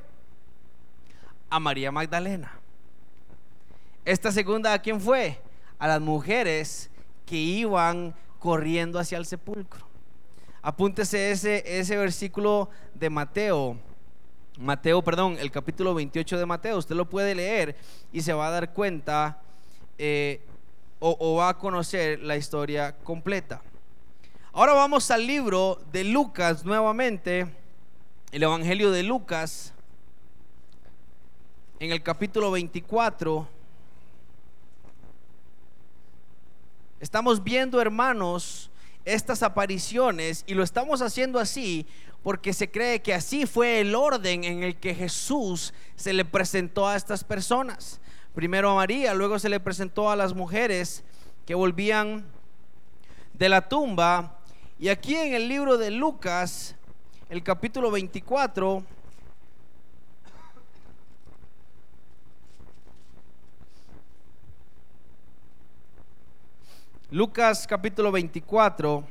A 1.48 1.58
María 1.58 1.90
Magdalena. 1.90 2.52
Esta 4.04 4.32
segunda, 4.32 4.72
¿a 4.72 4.78
quién 4.80 5.00
fue? 5.00 5.40
A 5.78 5.86
las 5.86 6.00
mujeres 6.00 6.90
que 7.24 7.36
iban 7.36 8.14
corriendo 8.42 8.98
hacia 8.98 9.18
el 9.18 9.24
sepulcro. 9.24 9.86
Apúntese 10.62 11.30
ese, 11.30 11.62
ese 11.78 11.96
versículo 11.96 12.68
de 12.92 13.08
Mateo. 13.08 13.76
Mateo, 14.58 15.00
perdón, 15.00 15.36
el 15.38 15.52
capítulo 15.52 15.94
28 15.94 16.38
de 16.40 16.44
Mateo. 16.44 16.76
Usted 16.76 16.96
lo 16.96 17.08
puede 17.08 17.36
leer 17.36 17.76
y 18.12 18.20
se 18.20 18.32
va 18.32 18.48
a 18.48 18.50
dar 18.50 18.72
cuenta 18.72 19.40
eh, 19.96 20.40
o, 20.98 21.36
va 21.36 21.50
a 21.50 21.58
conocer 21.58 22.18
la 22.18 22.36
historia 22.36 22.96
completa. 23.04 23.62
Ahora 24.52 24.72
vamos 24.72 25.12
al 25.12 25.24
libro 25.24 25.80
de 25.92 26.02
Lucas 26.02 26.64
nuevamente, 26.64 27.46
el 28.32 28.42
Evangelio 28.42 28.90
de 28.90 29.04
Lucas, 29.04 29.72
en 31.78 31.92
el 31.92 32.02
capítulo 32.02 32.50
24. 32.50 33.61
Estamos 37.02 37.42
viendo, 37.42 37.80
hermanos, 37.80 38.70
estas 39.04 39.42
apariciones 39.42 40.44
y 40.46 40.54
lo 40.54 40.62
estamos 40.62 41.02
haciendo 41.02 41.40
así 41.40 41.84
porque 42.22 42.52
se 42.52 42.70
cree 42.70 43.02
que 43.02 43.12
así 43.12 43.44
fue 43.44 43.80
el 43.80 43.96
orden 43.96 44.44
en 44.44 44.62
el 44.62 44.76
que 44.76 44.94
Jesús 44.94 45.74
se 45.96 46.12
le 46.12 46.24
presentó 46.24 46.86
a 46.86 46.94
estas 46.94 47.24
personas. 47.24 48.00
Primero 48.36 48.70
a 48.70 48.76
María, 48.76 49.14
luego 49.14 49.40
se 49.40 49.48
le 49.48 49.58
presentó 49.58 50.12
a 50.12 50.14
las 50.14 50.32
mujeres 50.32 51.02
que 51.44 51.56
volvían 51.56 52.24
de 53.32 53.48
la 53.48 53.68
tumba. 53.68 54.38
Y 54.78 54.88
aquí 54.88 55.16
en 55.16 55.34
el 55.34 55.48
libro 55.48 55.78
de 55.78 55.90
Lucas, 55.90 56.76
el 57.28 57.42
capítulo 57.42 57.90
24, 57.90 58.84
Lucas 67.12 67.66
capítulo 67.66 68.10
24. 68.10 69.04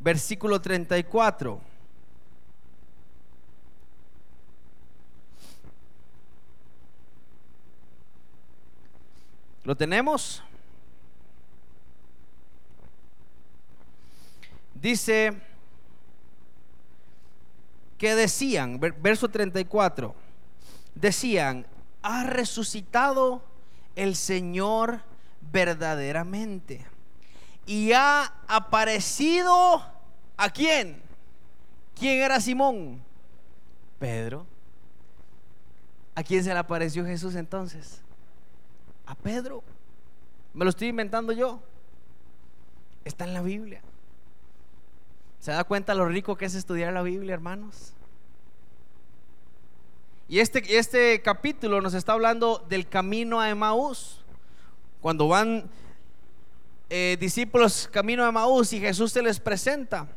Versículo 0.00 0.62
34. 0.62 1.60
¿Lo 9.64 9.76
tenemos? 9.76 10.42
Dice 14.74 15.38
que 17.98 18.14
decían, 18.14 18.80
verso 18.80 19.28
34, 19.28 20.14
decían, 20.94 21.66
ha 22.04 22.22
resucitado 22.24 23.42
el 23.96 24.14
Señor 24.14 25.00
verdaderamente. 25.50 26.84
Y 27.64 27.92
ha 27.92 28.30
aparecido 28.46 29.82
a 30.36 30.50
quién? 30.50 31.02
¿Quién 31.98 32.20
era 32.20 32.40
Simón? 32.40 33.02
Pedro. 33.98 34.46
¿A 36.14 36.22
quién 36.22 36.44
se 36.44 36.52
le 36.52 36.58
apareció 36.58 37.06
Jesús 37.06 37.36
entonces? 37.36 38.02
A 39.06 39.14
Pedro. 39.14 39.64
Me 40.52 40.64
lo 40.64 40.70
estoy 40.70 40.88
inventando 40.88 41.32
yo. 41.32 41.58
Está 43.06 43.24
en 43.24 43.32
la 43.32 43.40
Biblia. 43.40 43.80
¿Se 45.40 45.52
da 45.52 45.64
cuenta 45.64 45.94
lo 45.94 46.06
rico 46.06 46.36
que 46.36 46.44
es 46.44 46.54
estudiar 46.54 46.92
la 46.92 47.02
Biblia, 47.02 47.32
hermanos? 47.32 47.94
Y 50.26 50.38
este, 50.38 50.78
este 50.78 51.20
capítulo 51.20 51.82
nos 51.82 51.92
está 51.92 52.14
hablando 52.14 52.64
del 52.68 52.88
camino 52.88 53.40
a 53.40 53.50
Emaús. 53.50 54.20
Cuando 55.02 55.28
van 55.28 55.68
eh, 56.88 57.18
discípulos 57.20 57.88
camino 57.92 58.24
a 58.24 58.28
Emaús 58.28 58.72
y 58.72 58.80
Jesús 58.80 59.12
se 59.12 59.22
les 59.22 59.38
presenta. 59.38 60.08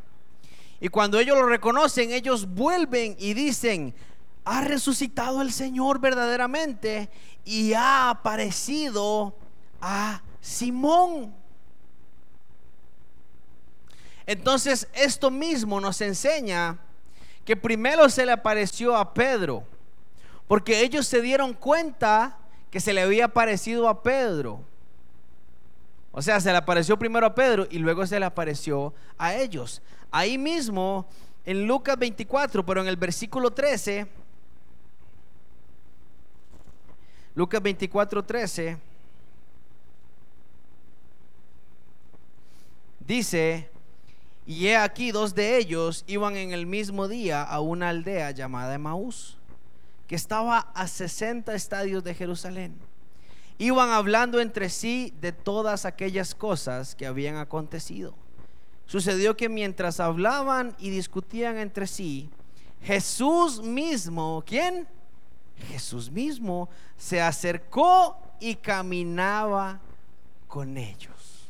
Y 0.79 0.87
cuando 0.87 1.19
ellos 1.19 1.35
lo 1.35 1.45
reconocen, 1.45 2.13
ellos 2.13 2.47
vuelven 2.47 3.17
y 3.19 3.33
dicen, 3.33 3.93
ha 4.45 4.61
resucitado 4.61 5.41
el 5.41 5.51
Señor 5.51 5.99
verdaderamente 5.99 7.09
y 7.43 7.73
ha 7.73 8.09
aparecido 8.09 9.35
a 9.81 10.21
Simón. 10.39 11.35
Entonces, 14.25 14.87
esto 14.93 15.29
mismo 15.31 15.81
nos 15.81 15.99
enseña 15.99 16.79
que 17.43 17.57
primero 17.57 18.07
se 18.09 18.25
le 18.25 18.31
apareció 18.31 18.95
a 18.95 19.13
Pedro 19.13 19.65
porque 20.47 20.81
ellos 20.81 21.05
se 21.05 21.21
dieron 21.21 21.53
cuenta 21.53 22.37
que 22.71 22.79
se 22.79 22.93
le 22.93 23.01
había 23.01 23.27
parecido 23.27 23.87
a 23.89 24.01
Pedro. 24.01 24.61
O 26.11 26.21
sea, 26.21 26.39
se 26.39 26.51
le 26.51 26.57
apareció 26.57 26.97
primero 26.97 27.27
a 27.27 27.35
Pedro 27.35 27.67
y 27.69 27.77
luego 27.77 28.05
se 28.07 28.19
le 28.19 28.25
apareció 28.25 28.93
a 29.17 29.35
ellos. 29.35 29.81
Ahí 30.09 30.37
mismo, 30.37 31.05
en 31.45 31.67
Lucas 31.67 31.97
24, 31.99 32.65
pero 32.65 32.81
en 32.81 32.87
el 32.87 32.95
versículo 32.95 33.51
13, 33.51 34.07
Lucas 37.35 37.61
24, 37.61 38.23
13, 38.23 38.77
dice, 42.99 43.69
y 44.45 44.67
he 44.67 44.77
aquí 44.77 45.11
dos 45.11 45.35
de 45.35 45.57
ellos 45.57 46.03
iban 46.07 46.35
en 46.35 46.51
el 46.51 46.65
mismo 46.65 47.07
día 47.07 47.43
a 47.43 47.59
una 47.59 47.89
aldea 47.89 48.31
llamada 48.31 48.73
Emaús 48.73 49.37
que 50.07 50.15
estaba 50.15 50.71
a 50.73 50.87
60 50.87 51.53
estadios 51.53 52.03
de 52.03 52.13
Jerusalén. 52.13 52.75
Iban 53.57 53.89
hablando 53.89 54.39
entre 54.39 54.69
sí 54.69 55.13
de 55.19 55.31
todas 55.31 55.85
aquellas 55.85 56.33
cosas 56.35 56.95
que 56.95 57.05
habían 57.05 57.37
acontecido. 57.37 58.13
Sucedió 58.85 59.35
que 59.35 59.49
mientras 59.49 59.99
hablaban 59.99 60.75
y 60.79 60.89
discutían 60.89 61.57
entre 61.57 61.87
sí, 61.87 62.29
Jesús 62.81 63.61
mismo, 63.61 64.43
¿quién? 64.45 64.87
Jesús 65.69 66.11
mismo 66.11 66.69
se 66.95 67.21
acercó 67.21 68.17
y 68.39 68.55
caminaba 68.55 69.81
con 70.47 70.77
ellos. 70.77 71.49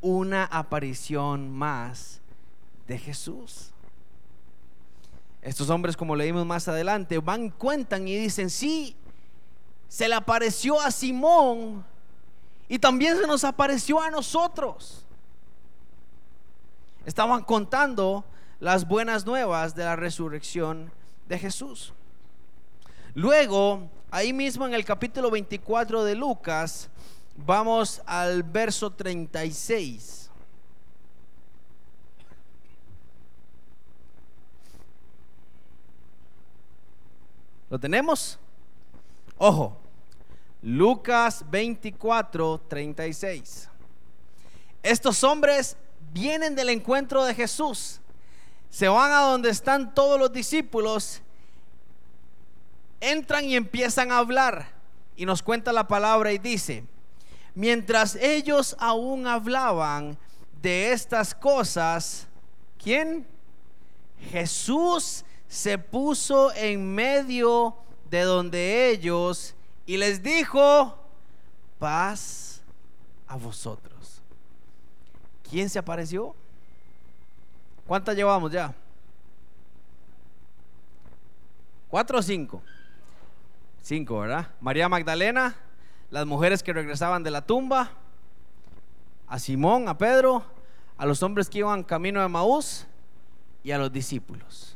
Una 0.00 0.44
aparición 0.44 1.50
más 1.50 2.20
de 2.88 2.98
Jesús. 2.98 3.71
Estos 5.42 5.68
hombres, 5.70 5.96
como 5.96 6.14
leímos 6.14 6.46
más 6.46 6.68
adelante, 6.68 7.18
van, 7.18 7.50
cuentan 7.50 8.06
y 8.06 8.16
dicen, 8.16 8.48
sí, 8.48 8.96
se 9.88 10.08
le 10.08 10.14
apareció 10.14 10.80
a 10.80 10.90
Simón 10.90 11.84
y 12.68 12.78
también 12.78 13.18
se 13.18 13.26
nos 13.26 13.42
apareció 13.42 14.00
a 14.00 14.10
nosotros. 14.10 15.04
Estaban 17.04 17.42
contando 17.42 18.24
las 18.60 18.86
buenas 18.86 19.26
nuevas 19.26 19.74
de 19.74 19.84
la 19.84 19.96
resurrección 19.96 20.92
de 21.28 21.38
Jesús. 21.38 21.92
Luego, 23.14 23.90
ahí 24.12 24.32
mismo 24.32 24.64
en 24.66 24.74
el 24.74 24.84
capítulo 24.84 25.30
24 25.30 26.04
de 26.04 26.14
Lucas, 26.14 26.88
vamos 27.36 28.00
al 28.06 28.44
verso 28.44 28.92
36. 28.92 30.21
¿Lo 37.72 37.80
tenemos? 37.80 38.38
Ojo, 39.38 39.80
Lucas 40.60 41.42
24, 41.50 42.60
36. 42.68 43.66
Estos 44.82 45.24
hombres 45.24 45.78
vienen 46.12 46.54
del 46.54 46.68
encuentro 46.68 47.24
de 47.24 47.34
Jesús, 47.34 48.02
se 48.68 48.88
van 48.88 49.10
a 49.10 49.20
donde 49.20 49.48
están 49.48 49.94
todos 49.94 50.20
los 50.20 50.30
discípulos, 50.34 51.22
entran 53.00 53.46
y 53.46 53.56
empiezan 53.56 54.12
a 54.12 54.18
hablar. 54.18 54.68
Y 55.16 55.24
nos 55.24 55.42
cuenta 55.42 55.72
la 55.72 55.88
palabra 55.88 56.30
y 56.30 56.36
dice, 56.36 56.84
mientras 57.54 58.16
ellos 58.16 58.76
aún 58.80 59.26
hablaban 59.26 60.18
de 60.60 60.92
estas 60.92 61.34
cosas, 61.34 62.28
¿quién? 62.76 63.26
Jesús 64.30 65.24
se 65.52 65.76
puso 65.76 66.50
en 66.54 66.94
medio 66.94 67.76
de 68.08 68.22
donde 68.22 68.88
ellos 68.88 69.54
y 69.84 69.98
les 69.98 70.22
dijo, 70.22 70.96
paz 71.78 72.62
a 73.26 73.36
vosotros. 73.36 74.22
¿Quién 75.50 75.68
se 75.68 75.78
apareció? 75.78 76.34
¿Cuántas 77.86 78.16
llevamos 78.16 78.50
ya? 78.50 78.74
¿Cuatro 81.90 82.18
o 82.18 82.22
cinco? 82.22 82.62
Cinco, 83.82 84.20
¿verdad? 84.20 84.48
María 84.58 84.88
Magdalena, 84.88 85.54
las 86.10 86.24
mujeres 86.24 86.62
que 86.62 86.72
regresaban 86.72 87.22
de 87.22 87.30
la 87.30 87.44
tumba, 87.44 87.90
a 89.28 89.38
Simón, 89.38 89.86
a 89.86 89.98
Pedro, 89.98 90.46
a 90.96 91.04
los 91.04 91.22
hombres 91.22 91.50
que 91.50 91.58
iban 91.58 91.84
camino 91.84 92.22
de 92.22 92.28
Maús 92.28 92.86
y 93.62 93.72
a 93.72 93.76
los 93.76 93.92
discípulos. 93.92 94.71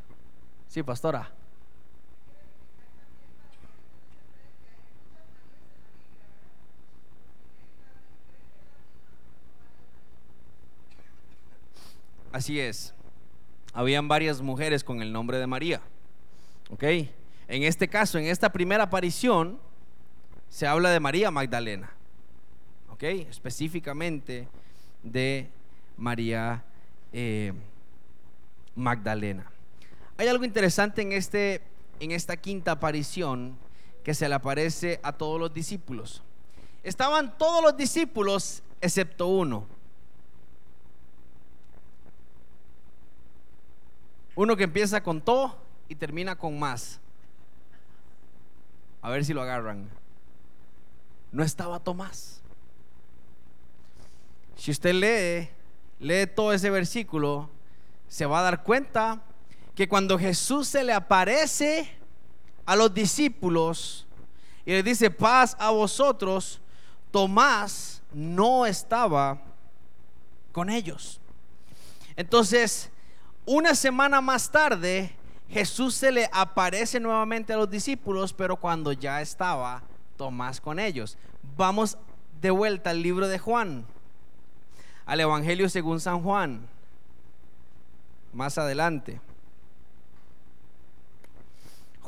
Sí, 0.77 0.83
pastora. 0.83 1.31
Así 12.31 12.61
es. 12.61 12.93
Habían 13.73 14.07
varias 14.07 14.43
mujeres 14.43 14.85
con 14.85 15.01
el 15.01 15.15
nombre 15.15 15.39
de 15.39 15.47
María. 15.47 15.81
¿Ok? 16.69 16.83
En 16.83 17.63
este 17.63 17.89
caso, 17.89 18.19
en 18.19 18.27
esta 18.27 18.53
primera 18.53 18.85
aparición, 18.85 19.59
se 20.51 20.67
habla 20.67 20.91
de 20.91 21.01
María 21.01 21.31
Magdalena. 21.31 21.91
¿Ok? 22.91 23.03
Específicamente 23.03 24.47
de 25.03 25.49
María 25.97 26.63
eh, 27.15 27.55
Magdalena. 28.75 29.56
Hay 30.19 30.29
algo 30.29 30.45
interesante 30.45 31.03
en, 31.03 31.13
este, 31.13 31.63
en 32.01 32.11
esta 32.11 32.37
quinta 32.37 32.73
aparición 32.73 33.57
que 34.03 34.15
se 34.15 34.29
le 34.29 34.35
aparece 34.35 35.01
a 35.03 35.13
todos 35.13 35.39
los 35.39 35.53
discípulos. 35.53 36.23
Estaban 36.83 37.37
todos 37.37 37.63
los 37.63 37.77
discípulos 37.77 38.63
excepto 38.81 39.27
uno. 39.27 39.67
Uno 44.37 44.57
que 44.57 44.65
empieza 44.65 45.03
con 45.03 45.21
todo 45.21 45.57
y 45.89 45.95
termina 45.97 46.37
con 46.37 46.59
más. 46.59 47.01
A 49.03 49.11
ver 49.11 49.25
si 49.25 49.33
lo 49.33 49.43
agarran. 49.43 49.91
No 51.33 51.43
estaba 51.43 51.81
Tomás. 51.81 52.41
Si 54.57 54.71
usted 54.71 54.95
lee, 54.95 55.51
lee 55.99 56.27
todo 56.27 56.53
ese 56.53 56.71
versículo, 56.71 57.51
se 58.09 58.25
va 58.25 58.41
a 58.41 58.43
dar 58.43 58.63
cuenta 58.63 59.23
que 59.77 59.87
cuando 59.87 60.19
Jesús 60.19 60.67
se 60.67 60.83
le 60.83 60.95
aparece 60.95 61.89
a 62.65 62.75
los 62.75 62.93
discípulos 62.93 64.07
y 64.65 64.73
le 64.73 64.83
dice 64.83 65.11
paz 65.11 65.55
a 65.61 65.71
vosotros, 65.71 66.61
Tomás 67.11 68.03
no 68.13 68.67
estaba 68.67 69.39
con 70.51 70.71
ellos. 70.71 71.21
Entonces, 72.17 72.91
una 73.45 73.75
semana 73.75 74.23
más 74.23 74.51
tarde, 74.51 75.15
Jesús 75.51 75.95
se 75.95 76.11
le 76.11 76.29
aparece 76.33 76.99
nuevamente 76.99 77.53
a 77.53 77.59
los 77.59 77.71
discípulos, 77.71 78.33
pero 78.33 78.57
cuando 78.57 78.93
ya 78.93 79.21
estaba 79.21 79.83
Tomás 80.17 80.59
con 80.59 80.79
ellos. 80.79 81.19
Vamos 81.57 81.99
de 82.41 82.51
vuelta 82.51 82.91
al 82.91 83.03
libro 83.03 83.29
de 83.29 83.39
Juan, 83.39 83.85
al 85.05 85.21
Evangelio 85.21 85.69
según 85.69 86.01
San 86.01 86.23
Juan, 86.23 86.67
más 88.33 88.57
adelante. 88.57 89.21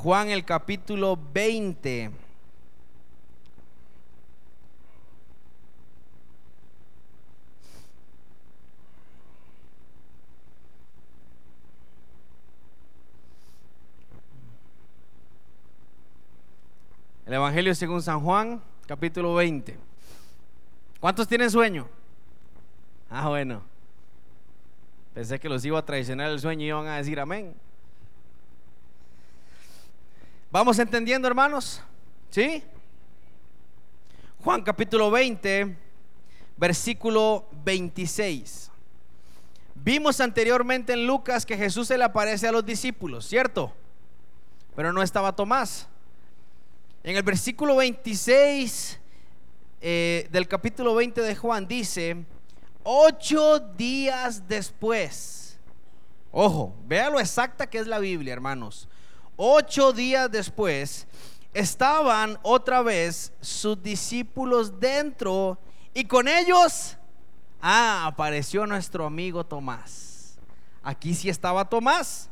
Juan 0.01 0.29
el 0.29 0.45
capítulo 0.45 1.19
20. 1.33 2.09
El 17.25 17.33
Evangelio 17.33 17.75
según 17.75 18.01
San 18.01 18.21
Juan, 18.21 18.61
capítulo 18.87 19.35
20. 19.35 19.77
¿Cuántos 21.01 21.27
tienen 21.27 21.51
sueño? 21.51 21.89
Ah, 23.09 23.27
bueno. 23.27 23.63
Pensé 25.13 25.37
que 25.41 25.49
los 25.49 25.65
iba 25.65 25.77
a 25.77 25.85
traicionar 25.85 26.31
el 26.31 26.39
sueño 26.39 26.63
y 26.63 26.69
iban 26.69 26.87
a 26.87 26.95
decir 26.95 27.19
amén. 27.19 27.53
¿Vamos 30.51 30.79
entendiendo, 30.79 31.27
hermanos? 31.27 31.79
¿Sí? 32.31 32.63
Juan 34.43 34.63
capítulo 34.63 35.11
20, 35.11 35.77
versículo 36.57 37.47
26. 37.63 38.71
Vimos 39.75 40.19
anteriormente 40.19 40.93
en 40.93 41.05
Lucas 41.05 41.45
que 41.45 41.55
Jesús 41.55 41.87
se 41.87 41.99
le 41.99 42.03
aparece 42.03 42.47
a 42.47 42.51
los 42.51 42.65
discípulos, 42.65 43.27
¿cierto? 43.27 43.71
Pero 44.75 44.91
no 44.91 45.03
estaba 45.03 45.35
Tomás. 45.35 45.87
En 47.03 47.15
el 47.15 47.21
versículo 47.21 47.75
26 47.75 48.99
eh, 49.81 50.27
del 50.31 50.47
capítulo 50.47 50.95
20 50.95 51.21
de 51.21 51.35
Juan 51.35 51.67
dice, 51.67 52.25
ocho 52.81 53.59
días 53.59 54.47
después, 54.47 55.59
ojo, 56.31 56.75
vea 56.87 57.11
lo 57.11 57.19
exacta 57.19 57.69
que 57.69 57.77
es 57.77 57.85
la 57.85 57.99
Biblia, 57.99 58.33
hermanos. 58.33 58.88
Ocho 59.41 59.93
días 59.93 60.29
después, 60.29 61.07
estaban 61.53 62.37
otra 62.41 62.81
vez 62.81 63.31
sus 63.39 63.81
discípulos 63.81 64.79
dentro 64.79 65.57
y 65.93 66.03
con 66.03 66.27
ellos, 66.27 66.97
ah, 67.61 68.03
apareció 68.05 68.67
nuestro 68.67 69.05
amigo 69.05 69.45
Tomás. 69.45 70.37
Aquí 70.83 71.15
sí 71.15 71.29
estaba 71.29 71.63
Tomás 71.63 72.29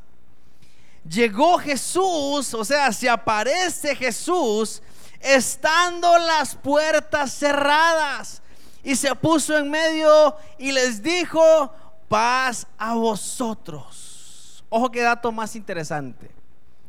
llegó 1.08 1.58
Jesús, 1.58 2.54
o 2.54 2.66
sea, 2.66 2.92
se 2.92 3.10
aparece 3.10 3.96
Jesús 3.96 4.82
estando 5.20 6.18
las 6.20 6.56
puertas 6.56 7.34
cerradas 7.34 8.42
y 8.84 8.96
se 8.96 9.14
puso 9.16 9.58
en 9.58 9.70
medio 9.70 10.36
y 10.58 10.72
les 10.72 11.02
dijo, 11.02 11.72
paz 12.08 12.68
a 12.78 12.94
vosotros. 12.94 14.64
Ojo 14.70 14.92
que 14.92 15.02
dato 15.02 15.32
más 15.32 15.56
interesante. 15.56 16.37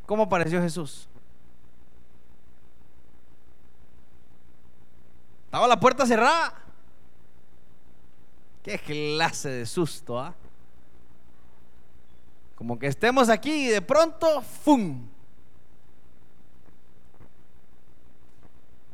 ¿Cómo 0.09 0.23
apareció 0.23 0.63
Jesús? 0.63 1.07
Estaba 5.45 5.69
la 5.69 5.79
puerta 5.79 6.07
cerrada. 6.07 6.55
Qué 8.63 8.79
clase 8.79 9.51
de 9.51 9.67
susto, 9.67 10.19
¿ah? 10.19 10.35
Como 12.55 12.79
que 12.79 12.87
estemos 12.87 13.29
aquí 13.29 13.67
y 13.67 13.69
de 13.69 13.83
pronto, 13.83 14.41
¡fum! 14.41 15.07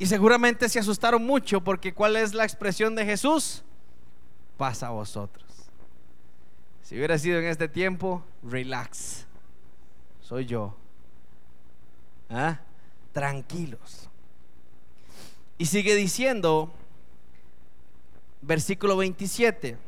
Y 0.00 0.06
seguramente 0.06 0.68
se 0.68 0.80
asustaron 0.80 1.24
mucho 1.24 1.62
porque 1.62 1.94
¿cuál 1.94 2.16
es 2.16 2.34
la 2.34 2.42
expresión 2.42 2.96
de 2.96 3.04
Jesús? 3.04 3.62
Pasa 4.56 4.88
a 4.88 4.90
vosotros. 4.90 5.46
Si 6.82 6.96
hubiera 6.96 7.16
sido 7.18 7.38
en 7.38 7.44
este 7.44 7.68
tiempo, 7.68 8.24
relax. 8.42 9.26
Soy 10.20 10.46
yo. 10.46 10.74
¿Ah? 12.35 12.61
Tranquilos. 13.12 14.11
Y 15.57 15.66
sigue 15.66 15.95
diciendo, 15.95 16.72
versículo 18.43 18.97
27. 18.97 19.78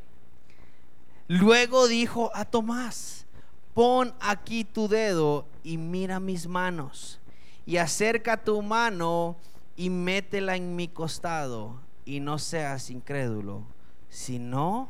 Luego 1.27 1.89
dijo 1.89 2.31
a 2.35 2.45
Tomás, 2.45 3.27
pon 3.75 4.15
aquí 4.21 4.63
tu 4.63 4.87
dedo 4.87 5.45
y 5.65 5.77
mira 5.77 6.21
mis 6.21 6.47
manos, 6.47 7.19
y 7.67 7.79
acerca 7.79 8.37
tu 8.37 8.63
mano 8.63 9.37
y 9.75 9.91
métela 9.91 10.55
en 10.55 10.77
mi 10.77 10.87
costado, 10.87 11.81
y 12.05 12.21
no 12.21 12.39
seas 12.39 12.91
incrédulo, 12.91 13.65
sino 14.09 14.89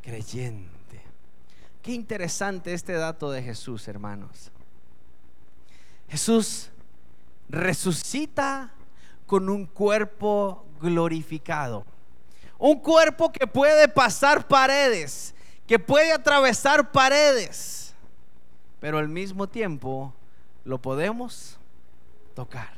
creyente. 0.00 1.02
Qué 1.82 1.92
interesante 1.92 2.72
este 2.72 2.94
dato 2.94 3.30
de 3.30 3.42
Jesús, 3.42 3.86
hermanos. 3.86 4.50
Jesús 6.12 6.68
resucita 7.48 8.70
con 9.24 9.48
un 9.48 9.64
cuerpo 9.64 10.66
glorificado. 10.78 11.86
Un 12.58 12.80
cuerpo 12.80 13.32
que 13.32 13.46
puede 13.46 13.88
pasar 13.88 14.46
paredes, 14.46 15.34
que 15.66 15.78
puede 15.78 16.12
atravesar 16.12 16.92
paredes, 16.92 17.94
pero 18.78 18.98
al 18.98 19.08
mismo 19.08 19.48
tiempo 19.48 20.12
lo 20.66 20.76
podemos 20.76 21.56
tocar. 22.34 22.74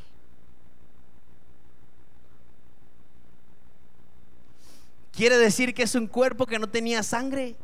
Quiere 5.11 5.39
decir 5.39 5.75
que 5.75 5.83
es 5.83 5.97
un 5.97 6.07
cuerpo 6.07 6.47
que 6.47 6.61
no 6.61 6.69
tenía 6.69 7.03
sangre. 7.03 7.57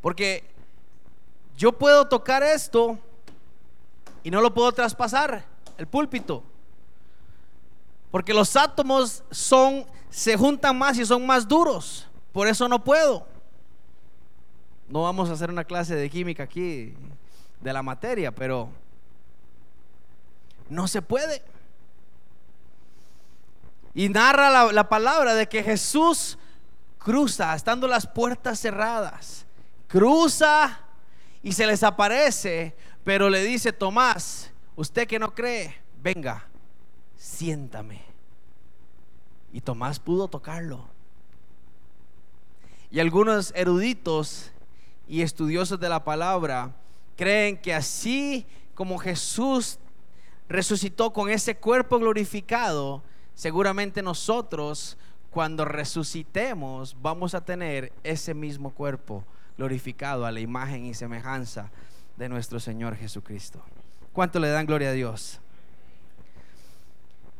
Porque 0.00 0.51
yo 1.56 1.72
puedo 1.72 2.06
tocar 2.06 2.42
esto 2.42 2.98
y 4.22 4.30
no 4.30 4.40
lo 4.40 4.52
puedo 4.52 4.72
traspasar, 4.72 5.44
el 5.78 5.86
púlpito. 5.86 6.42
Porque 8.10 8.34
los 8.34 8.56
átomos 8.56 9.22
son 9.30 9.86
se 10.12 10.36
juntan 10.36 10.76
más 10.76 10.98
y 10.98 11.06
son 11.06 11.26
más 11.26 11.48
duros. 11.48 12.06
Por 12.32 12.46
eso 12.46 12.68
no 12.68 12.84
puedo. 12.84 13.26
No 14.88 15.02
vamos 15.02 15.30
a 15.30 15.32
hacer 15.32 15.48
una 15.48 15.64
clase 15.64 15.94
de 15.94 16.10
química 16.10 16.42
aquí 16.42 16.94
de 17.60 17.72
la 17.72 17.82
materia, 17.82 18.30
pero 18.30 18.68
no 20.68 20.86
se 20.86 21.00
puede. 21.00 21.42
Y 23.94 24.10
narra 24.10 24.50
la, 24.50 24.70
la, 24.72 24.88
palabra 24.88 25.34
de 25.34 25.48
que 25.48 25.62
Jesús 25.62 26.38
cruza, 26.98 27.54
estando 27.54 27.88
las 27.88 28.06
puertas 28.06 28.60
cerradas, 28.60 29.46
cruza 29.88 30.81
y 31.42 31.52
se 31.52 31.66
les 31.66 31.82
aparece, 31.82 32.74
pero 33.04 33.28
le 33.28 33.42
dice, 33.42 33.72
Tomás, 33.72 34.52
usted 34.76 35.06
que 35.08 35.18
no 35.18 35.34
cree, 35.34 35.74
venga, 36.02 36.46
siéntame. 37.16 38.02
Y 39.52 39.60
Tomás 39.60 39.98
pudo 39.98 40.28
tocarlo. 40.28 40.88
Y 42.90 43.00
algunos 43.00 43.52
eruditos 43.56 44.52
y 45.08 45.22
estudiosos 45.22 45.80
de 45.80 45.88
la 45.88 46.04
palabra 46.04 46.74
creen 47.16 47.56
que 47.56 47.74
así 47.74 48.46
como 48.74 48.98
Jesús 48.98 49.78
resucitó 50.48 51.12
con 51.12 51.28
ese 51.28 51.56
cuerpo 51.56 51.98
glorificado, 51.98 53.02
seguramente 53.34 54.02
nosotros 54.02 54.96
cuando 55.30 55.64
resucitemos 55.64 56.96
vamos 57.00 57.34
a 57.34 57.44
tener 57.44 57.92
ese 58.04 58.34
mismo 58.34 58.70
cuerpo 58.70 59.24
glorificado 59.62 60.26
a 60.26 60.32
la 60.32 60.40
imagen 60.40 60.86
y 60.86 60.92
semejanza 60.92 61.70
de 62.16 62.28
nuestro 62.28 62.58
Señor 62.58 62.96
Jesucristo. 62.96 63.62
¿Cuánto 64.12 64.40
le 64.40 64.48
dan 64.48 64.66
gloria 64.66 64.88
a 64.88 64.92
Dios? 64.92 65.38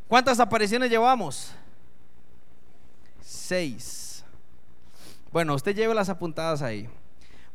¿Cuántas 0.06 0.38
apariciones 0.38 0.88
llevamos? 0.88 1.52
Seis. 3.20 4.24
Bueno, 5.32 5.54
usted 5.54 5.74
lleve 5.74 5.96
las 5.96 6.08
apuntadas 6.08 6.62
ahí. 6.62 6.88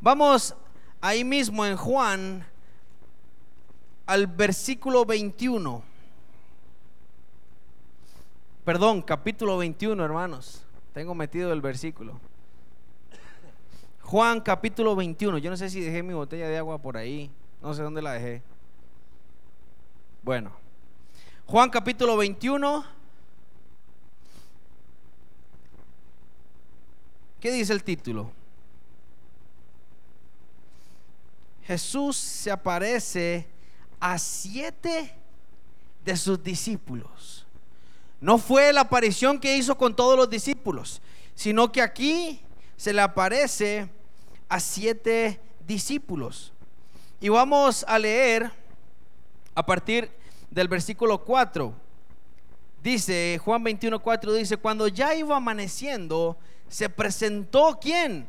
Vamos 0.01 0.53
ahí 0.99 1.24
mismo 1.24 1.65
en 1.65 1.78
Juan 1.78 2.45
al 4.05 4.28
versículo 4.28 5.05
21. 5.05 5.82
Perdón, 8.65 9.01
capítulo 9.01 9.57
21, 9.57 10.03
hermanos. 10.03 10.61
Tengo 10.93 11.15
metido 11.15 11.53
el 11.53 11.61
versículo. 11.61 12.20
Juan 14.08 14.39
capítulo 14.39 14.95
21. 14.95 15.38
Yo 15.39 15.49
no 15.49 15.58
sé 15.58 15.70
si 15.70 15.82
dejé 15.82 16.01
mi 16.01 16.14
botella 16.14 16.47
de 16.47 16.58
agua 16.58 16.78
por 16.78 16.95
ahí. 16.95 17.30
No 17.62 17.74
sé 17.74 17.84
dónde 17.84 18.01
la 18.01 18.14
dejé. 18.14 18.41
Bueno. 20.24 20.53
Juan 21.45 21.70
capítulo 21.70 22.16
21. 22.16 22.86
¿Qué 27.41 27.51
dice 27.51 27.74
el 27.74 27.84
título? 27.84 28.32
Jesús 31.66 32.16
se 32.16 32.49
aparece 32.49 33.45
a 33.99 34.18
siete 34.18 35.14
de 36.05 36.16
sus 36.16 36.41
discípulos. 36.41 37.45
No 38.22 38.38
fue 38.38 38.72
la 38.72 38.82
aparición 38.82 39.38
que 39.38 39.58
hizo 39.58 39.78
con 39.78 39.93
todos 39.93 40.16
los 40.16 40.30
discípulos, 40.30 41.01
sino 41.36 41.74
que 41.74 41.82
aquí 41.82 42.39
se 42.78 42.93
le 42.93 43.01
aparece 43.01 43.97
a 44.50 44.60
siete 44.60 45.39
discípulos. 45.66 46.54
Y 47.20 47.30
vamos 47.30 47.86
a 47.88 47.98
leer 47.98 48.52
a 49.56 49.66
partir 49.66 50.12
del 50.52 50.68
versículo 50.68 51.24
4. 51.24 51.74
Dice, 52.84 53.39
Juan 53.43 53.64
21, 53.64 54.00
4 54.00 54.34
dice, 54.34 54.58
cuando 54.58 54.88
ya 54.88 55.16
iba 55.16 55.36
amaneciendo, 55.36 56.38
se 56.70 56.89
presentó 56.89 57.78
quién? 57.82 58.28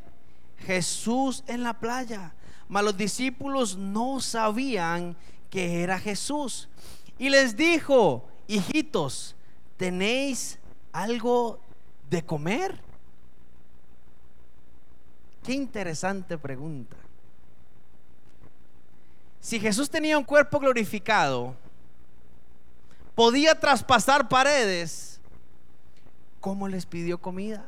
Jesús 0.58 1.44
en 1.46 1.62
la 1.62 1.78
playa. 1.78 2.34
Mas 2.68 2.84
los 2.84 2.96
discípulos 2.96 3.76
no 3.76 4.20
sabían 4.20 5.16
que 5.50 5.82
era 5.82 5.98
Jesús. 5.98 6.68
Y 7.18 7.30
les 7.30 7.56
dijo, 7.56 8.28
hijitos, 8.46 9.36
¿tenéis 9.76 10.58
algo 10.92 11.60
de 12.10 12.24
comer? 12.24 12.87
Qué 15.48 15.54
interesante 15.54 16.36
pregunta. 16.36 16.94
Si 19.40 19.58
Jesús 19.58 19.88
tenía 19.88 20.18
un 20.18 20.24
cuerpo 20.24 20.60
glorificado, 20.60 21.56
podía 23.14 23.58
traspasar 23.58 24.28
paredes, 24.28 25.22
¿cómo 26.38 26.68
les 26.68 26.84
pidió 26.84 27.16
comida? 27.16 27.66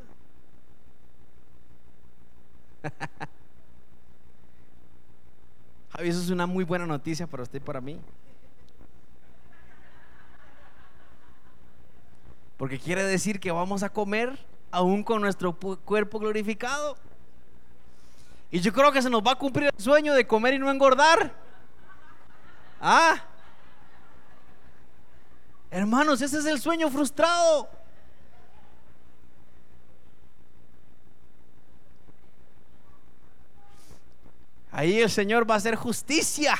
Javi, 5.95 6.11
eso 6.11 6.21
es 6.21 6.29
una 6.29 6.47
muy 6.47 6.65
buena 6.65 6.85
noticia 6.85 7.27
para 7.27 7.45
usted 7.45 7.63
y 7.63 7.65
para 7.65 7.81
mí. 7.81 7.99
Porque 12.59 12.79
quiere 12.79 13.05
decir 13.05 13.41
que 13.41 13.51
vamos 13.51 13.83
a 13.83 13.89
comer 13.89 14.39
aún 14.71 15.03
con 15.03 15.23
nuestro 15.23 15.55
cuerpo 15.59 16.19
glorificado. 16.19 16.99
Y 18.51 18.61
yo 18.61 18.73
creo 18.73 18.91
que 18.91 19.01
se 19.01 19.11
nos 19.11 19.23
va 19.23 19.33
a 19.33 19.37
cumplir 19.37 19.71
el 19.75 19.83
sueño 19.83 20.15
de 20.15 20.27
comer 20.27 20.55
y 20.55 20.59
no 20.59 20.71
engordar. 20.71 21.35
Ah. 22.81 23.23
Hermanos, 25.71 26.21
ese 26.21 26.39
es 26.39 26.47
el 26.47 26.61
sueño 26.61 26.91
frustrado. 26.91 27.69
Ahí 34.73 35.01
el 35.01 35.11
Señor 35.11 35.49
va 35.49 35.55
a 35.55 35.59
hacer 35.59 35.77
justicia. 35.77 36.55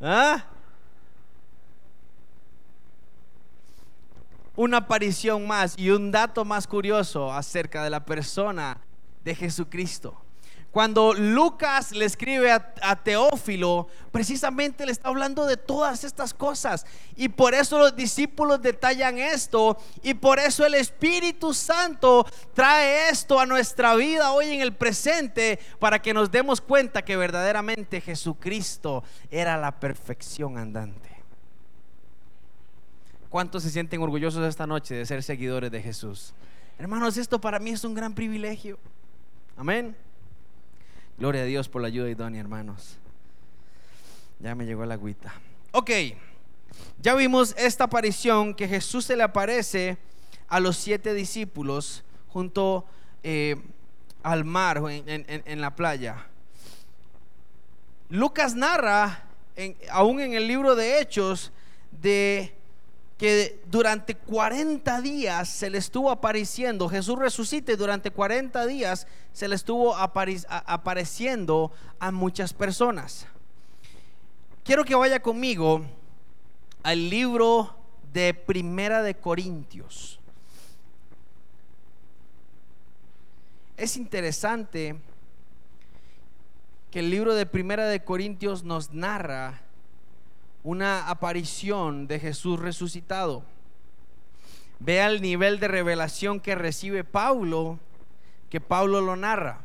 ¿Ah? 0.00 0.44
una 4.56 4.78
aparición 4.78 5.46
más 5.46 5.74
y 5.76 5.90
un 5.90 6.10
dato 6.10 6.44
más 6.44 6.66
curioso 6.66 7.32
acerca 7.32 7.82
de 7.82 7.90
la 7.90 8.04
persona 8.04 8.78
de 9.24 9.34
Jesucristo. 9.34 10.23
Cuando 10.74 11.14
Lucas 11.14 11.92
le 11.92 12.04
escribe 12.04 12.50
a, 12.50 12.96
Teófilo, 12.96 13.86
precisamente 14.10 14.84
le 14.84 14.90
está 14.90 15.08
hablando 15.08 15.46
de 15.46 15.56
todas 15.56 16.02
estas 16.02 16.34
cosas. 16.34 16.84
Y 17.14 17.28
por 17.28 17.54
eso 17.54 17.78
los 17.78 17.94
discípulos 17.94 18.60
detallan 18.60 19.16
esto. 19.18 19.78
Y 20.02 20.14
por 20.14 20.40
eso 20.40 20.66
el 20.66 20.74
Espíritu 20.74 21.54
Santo 21.54 22.26
trae 22.54 23.08
esto 23.08 23.38
a 23.38 23.46
nuestra 23.46 23.94
vida 23.94 24.32
hoy 24.32 24.46
en 24.46 24.62
el 24.62 24.74
presente 24.74 25.60
para 25.78 26.02
que 26.02 26.12
nos 26.12 26.32
demos 26.32 26.60
cuenta 26.60 27.02
que 27.02 27.16
verdaderamente 27.16 28.00
Jesucristo 28.00 29.04
era 29.30 29.56
la 29.56 29.78
perfección 29.78 30.58
andante. 30.58 31.08
¿Cuántos 33.30 33.62
se 33.62 33.70
sienten 33.70 34.02
orgullosos 34.02 34.44
esta 34.44 34.66
noche 34.66 34.96
de 34.96 35.06
ser 35.06 35.22
seguidores 35.22 35.70
de 35.70 35.80
Jesús? 35.80 36.34
Hermanos, 36.80 37.16
esto 37.16 37.40
para 37.40 37.60
mí 37.60 37.70
es 37.70 37.84
un 37.84 37.94
gran 37.94 38.12
privilegio. 38.12 38.76
Amén. 39.56 39.96
Gloria 41.16 41.42
a 41.42 41.44
Dios 41.44 41.68
por 41.68 41.80
la 41.80 41.88
ayuda 41.88 42.10
idónea, 42.10 42.40
hermanos. 42.40 42.96
Ya 44.40 44.54
me 44.54 44.66
llegó 44.66 44.84
la 44.84 44.94
agüita. 44.94 45.32
Ok, 45.70 45.90
ya 47.00 47.14
vimos 47.14 47.54
esta 47.56 47.84
aparición 47.84 48.54
que 48.54 48.66
Jesús 48.66 49.04
se 49.04 49.16
le 49.16 49.22
aparece 49.22 49.96
a 50.48 50.58
los 50.58 50.76
siete 50.76 51.14
discípulos 51.14 52.02
junto 52.28 52.84
eh, 53.22 53.56
al 54.22 54.44
mar, 54.44 54.82
en, 54.88 55.24
en, 55.28 55.60
la 55.60 55.76
playa. 55.76 56.26
Lucas 58.08 58.54
narra, 58.54 59.24
aún 59.90 60.20
en 60.20 60.34
el 60.34 60.48
libro 60.48 60.74
de 60.74 61.00
Hechos, 61.00 61.52
de 61.90 62.54
que 63.18 63.62
durante 63.70 64.16
40 64.16 65.00
días 65.00 65.48
se 65.48 65.70
le 65.70 65.78
estuvo 65.78 66.10
apareciendo, 66.10 66.88
Jesús 66.88 67.18
resucita 67.18 67.72
y 67.72 67.76
durante 67.76 68.10
40 68.10 68.66
días 68.66 69.06
se 69.32 69.46
le 69.48 69.54
estuvo 69.54 69.94
apareciendo 69.96 71.72
a 72.00 72.10
muchas 72.10 72.52
personas. 72.52 73.26
Quiero 74.64 74.84
que 74.84 74.94
vaya 74.94 75.20
conmigo 75.20 75.84
al 76.82 77.08
libro 77.08 77.76
de 78.12 78.34
Primera 78.34 79.02
de 79.02 79.14
Corintios. 79.14 80.18
Es 83.76 83.96
interesante 83.96 84.96
que 86.90 87.00
el 87.00 87.10
libro 87.10 87.34
de 87.34 87.44
Primera 87.44 87.86
de 87.86 88.04
Corintios 88.04 88.62
nos 88.62 88.92
narra 88.92 89.62
una 90.64 91.10
aparición 91.10 92.08
de 92.08 92.18
Jesús 92.18 92.58
resucitado. 92.58 93.44
Vea 94.80 95.06
el 95.06 95.20
nivel 95.20 95.60
de 95.60 95.68
revelación 95.68 96.40
que 96.40 96.54
recibe 96.54 97.04
Pablo, 97.04 97.78
que 98.48 98.60
Pablo 98.60 99.00
lo 99.00 99.14
narra. 99.14 99.60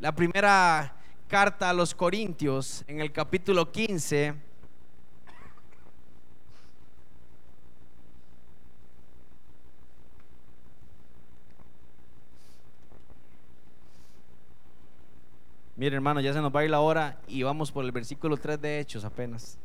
La 0.00 0.14
primera 0.16 0.96
carta 1.28 1.70
a 1.70 1.74
los 1.74 1.94
Corintios, 1.94 2.82
en 2.88 3.00
el 3.00 3.12
capítulo 3.12 3.70
15, 3.70 4.34
Mire, 15.82 15.96
hermano, 15.96 16.20
ya 16.20 16.32
se 16.32 16.40
nos 16.40 16.54
va 16.54 16.60
a 16.60 16.64
ir 16.64 16.70
la 16.70 16.78
hora 16.78 17.18
y 17.26 17.42
vamos 17.42 17.72
por 17.72 17.84
el 17.84 17.90
versículo 17.90 18.36
3 18.36 18.62
de 18.62 18.78
Hechos 18.78 19.04
apenas. 19.04 19.58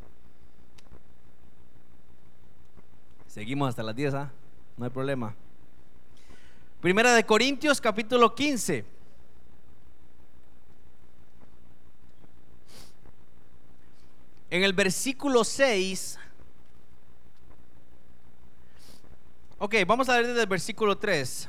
Seguimos 3.27 3.69
hasta 3.69 3.83
las 3.83 3.95
10, 3.95 4.15
¿ah? 4.15 4.31
No 4.77 4.85
hay 4.85 4.89
problema. 4.89 5.35
Primera 6.81 7.13
de 7.13 7.23
Corintios, 7.23 7.79
capítulo 7.79 8.33
15. 8.33 8.83
En 14.49 14.63
el 14.63 14.73
versículo 14.73 15.43
6. 15.43 16.17
Ok, 19.59 19.75
vamos 19.85 20.09
a 20.09 20.15
ver 20.15 20.25
desde 20.25 20.41
el 20.41 20.47
versículo 20.47 20.97
3 20.97 21.47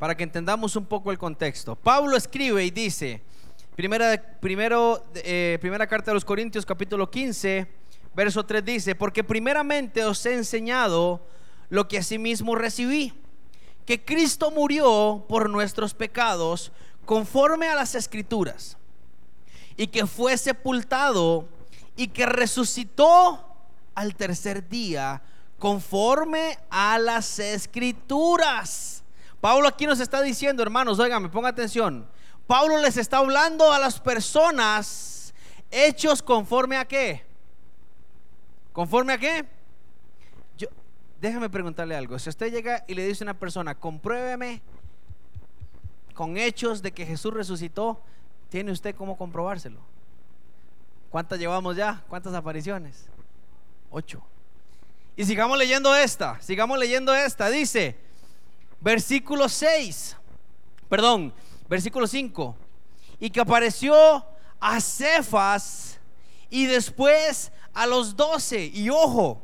para 0.00 0.16
que 0.16 0.24
entendamos 0.24 0.74
un 0.74 0.86
poco 0.86 1.12
el 1.12 1.18
contexto. 1.18 1.76
Pablo 1.76 2.16
escribe 2.16 2.64
y 2.64 2.72
dice, 2.72 3.22
Primera, 3.78 4.20
primero, 4.40 5.04
eh, 5.14 5.56
primera 5.60 5.86
carta 5.86 6.10
de 6.10 6.16
los 6.16 6.24
Corintios 6.24 6.66
capítulo 6.66 7.08
15, 7.08 7.64
verso 8.12 8.44
3 8.44 8.64
dice, 8.64 8.96
porque 8.96 9.22
primeramente 9.22 10.04
os 10.04 10.26
he 10.26 10.34
enseñado 10.34 11.24
lo 11.68 11.86
que 11.86 11.98
asimismo 11.98 12.56
recibí, 12.56 13.14
que 13.86 14.04
Cristo 14.04 14.50
murió 14.50 15.24
por 15.28 15.48
nuestros 15.48 15.94
pecados 15.94 16.72
conforme 17.04 17.68
a 17.68 17.76
las 17.76 17.94
escrituras, 17.94 18.76
y 19.76 19.86
que 19.86 20.08
fue 20.08 20.36
sepultado 20.36 21.48
y 21.94 22.08
que 22.08 22.26
resucitó 22.26 23.46
al 23.94 24.16
tercer 24.16 24.68
día 24.68 25.22
conforme 25.60 26.58
a 26.68 26.98
las 26.98 27.38
escrituras. 27.38 29.04
Pablo 29.40 29.68
aquí 29.68 29.86
nos 29.86 30.00
está 30.00 30.20
diciendo, 30.20 30.64
hermanos, 30.64 30.98
oigan, 30.98 31.22
me 31.22 31.28
ponga 31.28 31.50
atención 31.50 32.08
Pablo 32.48 32.78
les 32.78 32.96
está 32.96 33.18
hablando 33.18 33.70
a 33.70 33.78
las 33.78 34.00
personas 34.00 35.34
hechos 35.70 36.22
conforme 36.22 36.78
a 36.78 36.86
qué. 36.86 37.22
¿Conforme 38.72 39.12
a 39.12 39.18
qué? 39.18 39.44
Yo, 40.56 40.68
déjame 41.20 41.50
preguntarle 41.50 41.94
algo. 41.94 42.18
Si 42.18 42.30
usted 42.30 42.50
llega 42.50 42.86
y 42.88 42.94
le 42.94 43.06
dice 43.06 43.22
a 43.22 43.26
una 43.26 43.38
persona, 43.38 43.74
compruébeme 43.74 44.62
con 46.14 46.38
hechos 46.38 46.80
de 46.80 46.90
que 46.90 47.04
Jesús 47.04 47.34
resucitó, 47.34 48.00
¿tiene 48.48 48.72
usted 48.72 48.96
cómo 48.96 49.18
comprobárselo? 49.18 49.80
¿Cuántas 51.10 51.38
llevamos 51.38 51.76
ya? 51.76 52.02
¿Cuántas 52.08 52.32
apariciones? 52.32 53.10
Ocho. 53.90 54.22
Y 55.16 55.26
sigamos 55.26 55.58
leyendo 55.58 55.94
esta, 55.94 56.40
sigamos 56.40 56.78
leyendo 56.78 57.14
esta. 57.14 57.50
Dice, 57.50 57.98
versículo 58.80 59.50
6, 59.50 60.16
perdón, 60.88 61.34
versículo 61.68 62.06
5, 62.06 62.56
y 63.20 63.30
que 63.30 63.40
apareció 63.40 64.24
a 64.60 64.80
Cefas 64.80 65.98
y 66.50 66.66
después 66.66 67.52
a 67.74 67.86
los 67.86 68.16
doce. 68.16 68.66
Y 68.66 68.90
ojo, 68.90 69.40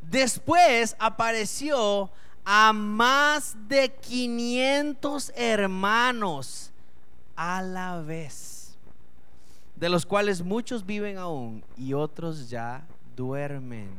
después 0.00 0.96
apareció 0.98 2.10
a 2.44 2.72
más 2.72 3.56
de 3.68 3.92
500 3.92 5.32
hermanos 5.34 6.70
a 7.34 7.60
la 7.62 8.00
vez, 8.00 8.76
de 9.74 9.88
los 9.88 10.06
cuales 10.06 10.42
muchos 10.42 10.86
viven 10.86 11.18
aún 11.18 11.62
y 11.76 11.92
otros 11.92 12.48
ya 12.48 12.86
duermen. 13.14 13.90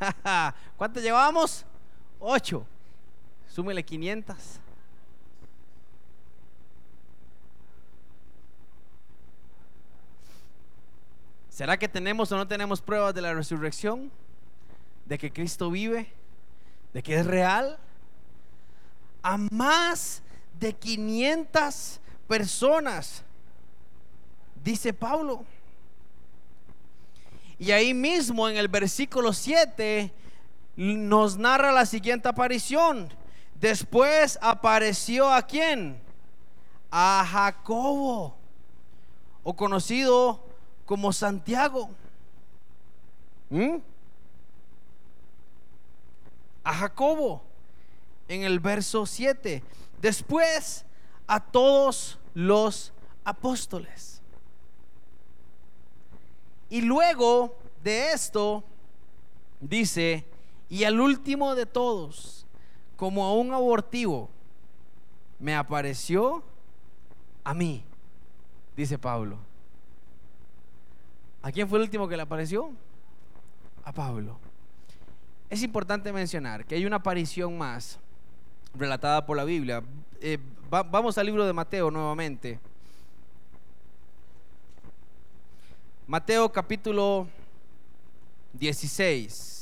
¿Cuántos 0.76 1.02
llevamos? 1.02 1.64
Ocho. 2.18 2.64
Súmele 3.48 3.82
500. 3.84 4.36
¿Será 11.50 11.76
que 11.76 11.88
tenemos 11.88 12.30
o 12.30 12.36
no 12.36 12.46
tenemos 12.46 12.80
pruebas 12.80 13.12
de 13.12 13.20
la 13.20 13.34
resurrección? 13.34 14.10
¿De 15.04 15.18
que 15.18 15.32
Cristo 15.32 15.68
vive? 15.70 16.10
¿De 16.94 17.02
que 17.02 17.16
es 17.16 17.26
real? 17.26 17.76
A 19.22 19.36
más 19.36 20.22
de 20.58 20.72
500 20.72 22.00
personas, 22.28 23.24
dice 24.62 24.92
Pablo. 24.92 25.44
Y 27.58 27.72
ahí 27.72 27.92
mismo 27.92 28.48
en 28.48 28.56
el 28.56 28.68
versículo 28.68 29.32
7 29.32 30.12
nos 30.76 31.36
narra 31.36 31.72
la 31.72 31.84
siguiente 31.84 32.28
aparición. 32.28 33.12
Después 33.60 34.38
apareció 34.40 35.30
a 35.30 35.42
quién? 35.42 36.00
A 36.92 37.26
Jacobo, 37.28 38.36
o 39.42 39.54
conocido 39.54 40.49
como 40.90 41.12
Santiago. 41.12 41.88
¿Mm? 43.48 43.76
A 46.64 46.74
Jacobo 46.74 47.44
en 48.26 48.42
el 48.42 48.58
verso 48.58 49.06
7. 49.06 49.62
Después 50.02 50.84
a 51.28 51.38
todos 51.38 52.18
los 52.34 52.92
apóstoles. 53.22 54.20
Y 56.68 56.80
luego 56.80 57.56
de 57.84 58.10
esto 58.10 58.64
dice, 59.60 60.26
y 60.68 60.82
al 60.82 61.00
último 61.00 61.54
de 61.54 61.66
todos, 61.66 62.46
como 62.96 63.24
a 63.26 63.34
un 63.34 63.52
abortivo, 63.52 64.28
me 65.38 65.54
apareció 65.54 66.42
a 67.44 67.54
mí, 67.54 67.84
dice 68.76 68.98
Pablo. 68.98 69.49
¿A 71.42 71.50
quién 71.50 71.68
fue 71.68 71.78
el 71.78 71.84
último 71.84 72.06
que 72.06 72.16
le 72.16 72.22
apareció? 72.22 72.70
A 73.84 73.92
Pablo. 73.92 74.38
Es 75.48 75.62
importante 75.62 76.12
mencionar 76.12 76.64
que 76.64 76.74
hay 76.74 76.84
una 76.84 76.96
aparición 76.96 77.56
más 77.56 77.98
relatada 78.74 79.24
por 79.24 79.36
la 79.36 79.44
Biblia. 79.44 79.82
Eh, 80.20 80.38
vamos 80.68 81.16
al 81.18 81.26
libro 81.26 81.46
de 81.46 81.52
Mateo 81.52 81.90
nuevamente. 81.90 82.60
Mateo 86.06 86.50
capítulo 86.52 87.26
16. 88.52 89.59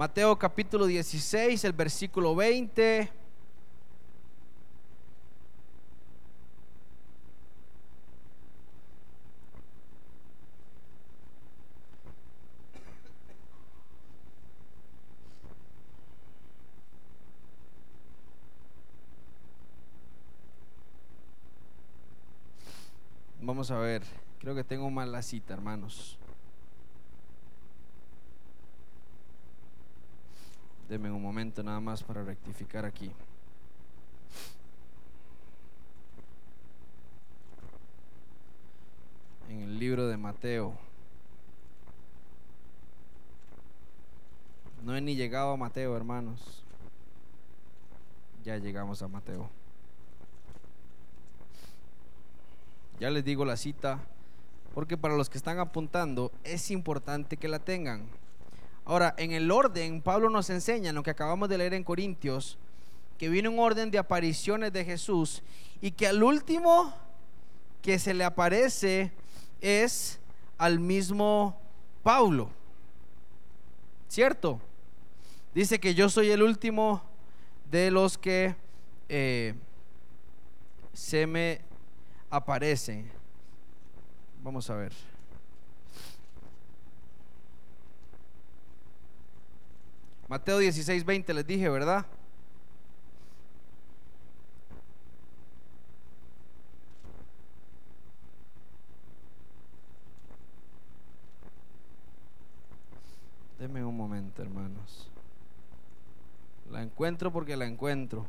Mateo 0.00 0.38
capítulo 0.38 0.86
16, 0.86 1.62
el 1.62 1.74
versículo 1.74 2.34
20. 2.34 3.10
Vamos 23.42 23.70
a 23.70 23.76
ver, 23.76 24.02
creo 24.38 24.54
que 24.54 24.64
tengo 24.64 24.88
mal 24.88 25.12
la 25.12 25.20
cita, 25.20 25.52
hermanos. 25.52 26.18
Deme 30.90 31.08
un 31.08 31.22
momento 31.22 31.62
nada 31.62 31.78
más 31.78 32.02
para 32.02 32.24
rectificar 32.24 32.84
aquí. 32.84 33.12
En 39.48 39.60
el 39.60 39.78
libro 39.78 40.08
de 40.08 40.16
Mateo. 40.16 40.74
No 44.82 44.96
he 44.96 45.00
ni 45.00 45.14
llegado 45.14 45.52
a 45.52 45.56
Mateo, 45.56 45.96
hermanos. 45.96 46.64
Ya 48.42 48.56
llegamos 48.56 49.00
a 49.00 49.06
Mateo. 49.06 49.48
Ya 52.98 53.10
les 53.10 53.24
digo 53.24 53.44
la 53.44 53.56
cita, 53.56 54.00
porque 54.74 54.96
para 54.96 55.16
los 55.16 55.30
que 55.30 55.38
están 55.38 55.60
apuntando 55.60 56.32
es 56.42 56.72
importante 56.72 57.36
que 57.36 57.46
la 57.46 57.60
tengan. 57.60 58.08
Ahora, 58.90 59.14
en 59.18 59.30
el 59.30 59.52
orden, 59.52 60.02
Pablo 60.02 60.30
nos 60.30 60.50
enseña, 60.50 60.88
en 60.88 60.96
lo 60.96 61.04
que 61.04 61.10
acabamos 61.10 61.48
de 61.48 61.56
leer 61.56 61.74
en 61.74 61.84
Corintios, 61.84 62.58
que 63.18 63.28
viene 63.28 63.48
un 63.48 63.60
orden 63.60 63.92
de 63.92 63.98
apariciones 63.98 64.72
de 64.72 64.84
Jesús 64.84 65.44
y 65.80 65.92
que 65.92 66.08
al 66.08 66.20
último 66.24 66.92
que 67.82 68.00
se 68.00 68.12
le 68.14 68.24
aparece 68.24 69.12
es 69.60 70.18
al 70.58 70.80
mismo 70.80 71.56
Pablo. 72.02 72.50
¿Cierto? 74.08 74.60
Dice 75.54 75.78
que 75.78 75.94
yo 75.94 76.08
soy 76.08 76.32
el 76.32 76.42
último 76.42 77.00
de 77.70 77.92
los 77.92 78.18
que 78.18 78.56
eh, 79.08 79.54
se 80.92 81.28
me 81.28 81.60
aparecen. 82.28 83.08
Vamos 84.42 84.68
a 84.68 84.74
ver. 84.74 85.09
Mateo 90.30 90.58
16, 90.58 91.04
20 91.04 91.34
les 91.34 91.44
dije, 91.44 91.68
¿verdad? 91.68 92.06
Deme 103.58 103.84
un 103.84 103.96
momento, 103.96 104.40
hermanos. 104.40 105.10
La 106.70 106.80
encuentro 106.80 107.32
porque 107.32 107.56
la 107.56 107.66
encuentro. 107.66 108.24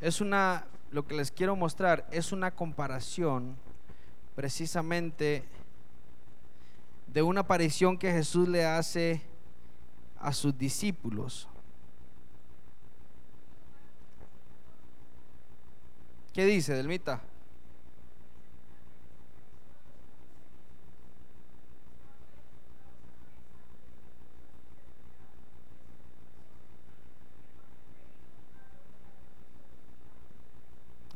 Es 0.00 0.20
una 0.20 0.68
lo 0.92 1.08
que 1.08 1.16
les 1.16 1.32
quiero 1.32 1.56
mostrar 1.56 2.06
es 2.12 2.30
una 2.30 2.52
comparación 2.52 3.56
precisamente 4.38 5.42
de 7.08 7.22
una 7.22 7.40
aparición 7.40 7.98
que 7.98 8.12
Jesús 8.12 8.46
le 8.46 8.64
hace 8.64 9.20
a 10.20 10.32
sus 10.32 10.56
discípulos. 10.56 11.48
¿Qué 16.32 16.44
dice, 16.44 16.72
Delmita? 16.72 17.20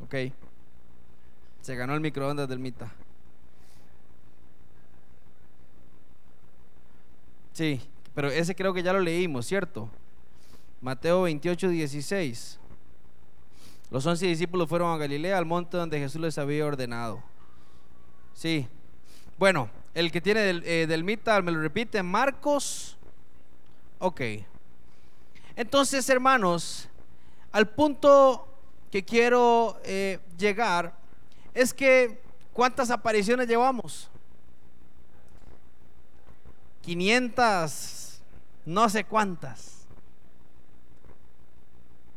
Ok. 0.03 0.15
Se 1.61 1.77
ganó 1.77 1.93
el 1.93 2.01
microondas 2.01 2.49
del 2.49 2.59
Mita. 2.59 2.91
Sí, 7.53 7.81
pero 8.13 8.29
ese 8.29 8.55
creo 8.55 8.73
que 8.73 8.83
ya 8.83 8.93
lo 8.93 8.99
leímos, 8.99 9.45
¿cierto? 9.45 9.89
Mateo 10.81 11.21
28, 11.21 11.69
16. 11.69 12.59
Los 13.91 14.05
once 14.05 14.25
discípulos 14.25 14.67
fueron 14.67 14.91
a 14.91 14.97
Galilea, 14.97 15.37
al 15.37 15.45
monte 15.45 15.77
donde 15.77 15.99
Jesús 15.99 16.19
les 16.19 16.37
había 16.37 16.65
ordenado. 16.65 17.23
Sí. 18.33 18.67
Bueno, 19.37 19.69
el 19.93 20.11
que 20.11 20.19
tiene 20.19 20.41
del, 20.41 20.63
eh, 20.65 21.41
me 21.43 21.51
lo 21.51 21.61
repite, 21.61 22.01
Marcos. 22.01 22.97
Ok. 23.99 24.21
Entonces, 25.55 26.09
hermanos, 26.09 26.89
al 27.51 27.69
punto 27.69 28.47
que 28.91 29.05
quiero 29.05 29.79
eh, 29.85 30.19
llegar 30.37 30.97
es 31.53 31.73
que 31.73 32.19
¿cuántas 32.51 32.89
apariciones 32.89 33.47
llevamos? 33.47 34.09
500, 36.83 38.19
no 38.65 38.89
sé 38.89 39.05
cuántas. 39.05 39.87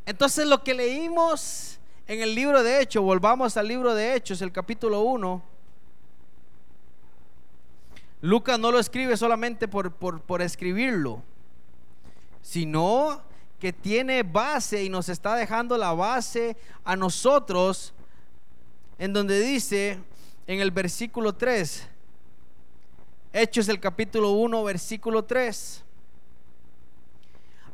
Entonces 0.04 0.46
lo 0.46 0.62
que 0.62 0.74
leímos 0.74 1.78
en 2.06 2.20
el 2.20 2.34
libro 2.34 2.62
de 2.62 2.80
Hechos, 2.80 3.02
volvamos 3.02 3.56
al 3.56 3.68
libro 3.68 3.94
de 3.94 4.14
Hechos, 4.14 4.42
el 4.42 4.52
capítulo 4.52 5.00
1. 5.02 5.42
Lucas 8.22 8.58
no 8.58 8.72
lo 8.72 8.78
escribe 8.78 9.16
solamente 9.16 9.68
por, 9.68 9.92
por, 9.92 10.20
por 10.20 10.42
escribirlo, 10.42 11.22
sino 12.42 13.22
que 13.60 13.72
tiene 13.72 14.24
base 14.24 14.82
y 14.82 14.88
nos 14.88 15.08
está 15.08 15.36
dejando 15.36 15.78
la 15.78 15.92
base 15.92 16.56
a 16.84 16.96
nosotros, 16.96 17.94
en 18.98 19.12
donde 19.12 19.40
dice 19.40 20.00
en 20.46 20.60
el 20.60 20.72
versículo 20.72 21.34
3, 21.34 21.88
Hechos 23.38 23.68
el 23.68 23.78
capítulo 23.78 24.30
1, 24.30 24.64
versículo 24.64 25.22
3, 25.22 25.84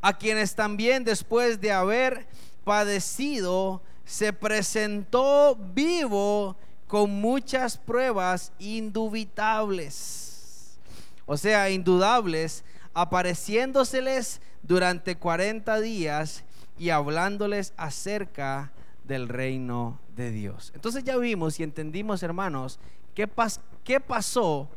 a 0.00 0.18
quienes 0.18 0.56
también 0.56 1.04
después 1.04 1.60
de 1.60 1.70
haber 1.70 2.26
padecido, 2.64 3.80
se 4.04 4.32
presentó 4.32 5.56
vivo 5.72 6.56
con 6.88 7.12
muchas 7.12 7.78
pruebas 7.78 8.52
indubitables, 8.58 10.80
o 11.26 11.36
sea, 11.36 11.70
indudables, 11.70 12.64
apareciéndoseles 12.92 14.40
durante 14.64 15.14
40 15.14 15.80
días 15.80 16.42
y 16.76 16.90
hablándoles 16.90 17.72
acerca 17.76 18.72
del 19.04 19.28
reino 19.28 20.00
de 20.16 20.32
Dios. 20.32 20.72
Entonces 20.74 21.04
ya 21.04 21.16
vimos 21.18 21.60
y 21.60 21.62
entendimos, 21.62 22.24
hermanos, 22.24 22.80
qué, 23.14 23.30
qué 23.84 24.00
pasó 24.00 24.68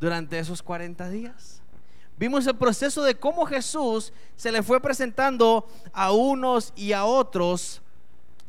durante 0.00 0.38
esos 0.38 0.62
40 0.62 1.10
días. 1.10 1.62
Vimos 2.18 2.46
el 2.46 2.56
proceso 2.56 3.02
de 3.02 3.14
cómo 3.14 3.46
Jesús 3.46 4.12
se 4.36 4.50
le 4.50 4.62
fue 4.62 4.80
presentando 4.80 5.68
a 5.92 6.10
unos 6.12 6.72
y 6.74 6.92
a 6.92 7.04
otros 7.04 7.80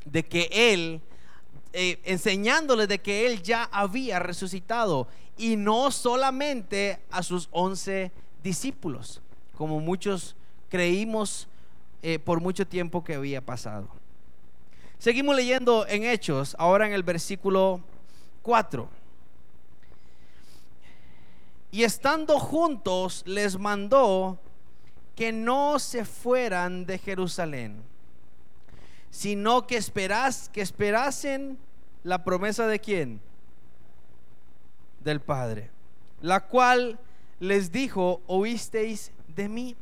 de 0.06 0.26
que 0.26 0.50
Él, 0.52 1.02
eh, 1.74 2.00
enseñándoles 2.04 2.88
de 2.88 3.00
que 3.00 3.28
Él 3.28 3.44
ya 3.44 3.70
había 3.72 4.18
resucitado 4.18 5.08
y 5.38 5.56
no 5.56 5.92
solamente 5.92 7.00
a 7.12 7.22
sus 7.22 7.48
once 7.52 8.12
discípulos, 8.44 9.22
como 9.56 9.80
muchos 9.80 10.36
creímos 10.68 11.48
eh, 12.02 12.18
por 12.18 12.42
mucho 12.42 12.66
tiempo 12.66 13.04
que 13.04 13.16
había 13.16 13.42
pasado. 13.42 13.88
Seguimos 14.98 15.36
leyendo 15.36 15.86
en 15.88 16.04
Hechos, 16.04 16.56
ahora 16.60 16.88
en 16.88 16.94
el 16.94 17.04
versículo 17.04 17.82
4. 18.42 18.99
Y 21.72 21.84
estando 21.84 22.40
juntos 22.40 23.24
les 23.26 23.58
mandó 23.58 24.40
que 25.16 25.32
no 25.32 25.80
se 25.80 26.06
fueran 26.06 26.86
de 26.86 26.98
Jerusalén, 26.98 27.84
sino 29.10 29.68
que 29.68 29.76
esperas 29.78 30.50
que 30.50 30.62
esperasen 30.62 31.58
la 32.04 32.24
promesa 32.24 32.68
de 32.68 32.80
quién? 32.80 33.22
Del 35.02 35.20
Padre, 35.20 35.70
la 36.22 36.48
cual 36.48 37.00
les 37.40 37.72
dijo, 37.72 38.22
oísteis 38.28 39.12
de 39.28 39.50
mí. 39.50 39.76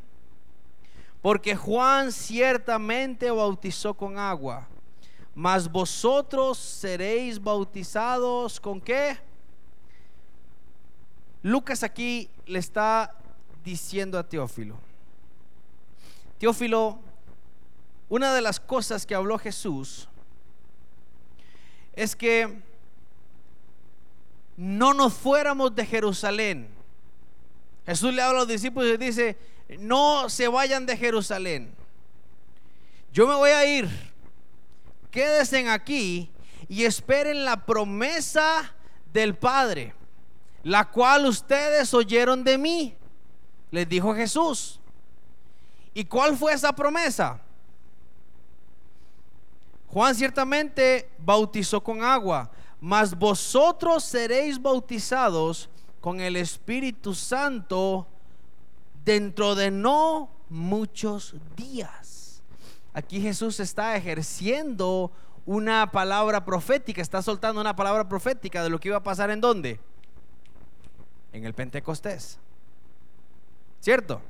Porque 1.22 1.56
Juan 1.56 2.12
ciertamente 2.12 3.30
bautizó 3.32 3.94
con 3.94 4.18
agua, 4.18 4.68
mas 5.36 5.72
vosotros 5.72 6.58
seréis 6.58 7.42
bautizados 7.42 8.60
con 8.60 8.80
qué? 8.80 9.18
Lucas 11.48 11.82
aquí 11.82 12.30
le 12.46 12.60
está 12.60 13.16
diciendo 13.64 14.20
a 14.20 14.28
Teófilo. 14.28 14.78
Teófilo, 16.40 17.00
una 18.10 18.34
de 18.34 18.42
las 18.42 18.60
cosas 18.60 19.06
que 19.06 19.16
habló 19.16 19.40
Jesús 19.40 20.10
es 21.94 22.18
que 22.18 22.62
no 24.58 24.94
nos 24.94 25.14
fuéramos 25.14 25.74
de 25.74 25.86
Jerusalén. 25.86 26.68
Jesús 27.86 28.14
le 28.14 28.22
habla 28.22 28.40
a 28.40 28.42
los 28.42 28.50
discípulos 28.50 28.90
y 28.96 28.98
dice, 28.98 29.38
no 29.80 30.30
se 30.30 30.50
vayan 30.50 30.86
de 30.86 30.98
Jerusalén. 30.98 31.74
Yo 33.14 33.26
me 33.26 33.36
voy 33.36 33.52
a 33.52 33.66
ir. 33.66 33.88
Quédense 35.12 35.70
aquí 35.70 36.30
y 36.68 36.84
esperen 36.84 37.46
la 37.46 37.66
promesa 37.66 38.76
del 39.14 39.34
Padre, 39.38 39.94
la 40.64 40.86
cual 40.86 41.26
ustedes 41.26 41.94
oyeron 41.94 42.44
de 42.44 42.58
mí, 42.58 42.96
les 43.72 43.88
dijo 43.88 44.14
Jesús. 44.16 44.80
¿Y 45.94 46.06
cuál 46.06 46.38
fue 46.38 46.54
esa 46.54 46.74
promesa? 46.74 47.40
Juan 49.88 50.14
ciertamente 50.14 51.10
bautizó 51.18 51.82
con 51.82 52.04
agua, 52.04 52.52
mas 52.80 53.18
vosotros 53.18 54.04
seréis 54.04 54.62
bautizados 54.62 55.70
con 56.02 56.20
el 56.20 56.36
Espíritu 56.36 57.16
Santo 57.16 58.06
dentro 59.04 59.56
de 59.56 59.72
no 59.72 60.30
muchos 60.50 61.36
días. 61.56 62.44
Aquí 62.94 63.22
Jesús 63.22 63.60
está 63.60 63.96
ejerciendo 63.96 65.12
una 65.46 65.92
palabra 65.92 66.44
profética, 66.44 67.02
está 67.02 67.22
soltando 67.22 67.62
una 67.62 67.76
palabra 67.76 68.08
profética 68.08 68.62
de 68.62 68.70
lo 68.70 68.80
que 68.80 68.90
iba 68.90 68.98
a 68.98 69.04
pasar 69.04 69.32
en 69.32 69.40
dónde? 69.40 69.80
En 71.32 71.46
el 71.46 71.54
Pentecostés. 71.54 72.40
¿Cierto? 73.80 74.22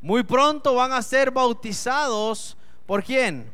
Muy 0.00 0.22
pronto 0.22 0.74
van 0.74 0.92
a 0.92 1.02
ser 1.02 1.30
bautizados 1.30 2.56
por 2.86 3.02
quién? 3.02 3.50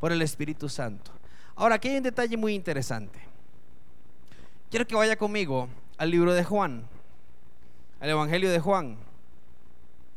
Por 0.00 0.12
el 0.12 0.22
Espíritu 0.22 0.68
Santo. 0.68 1.10
Ahora, 1.54 1.74
aquí 1.74 1.88
hay 1.88 1.98
un 1.98 2.02
detalle 2.02 2.36
muy 2.36 2.54
interesante. 2.54 3.20
Quiero 4.70 4.86
que 4.86 4.94
vaya 4.94 5.16
conmigo 5.16 5.68
al 5.98 6.10
libro 6.10 6.32
de 6.32 6.44
Juan, 6.44 6.86
al 8.00 8.08
Evangelio 8.08 8.50
de 8.50 8.58
Juan. 8.58 8.96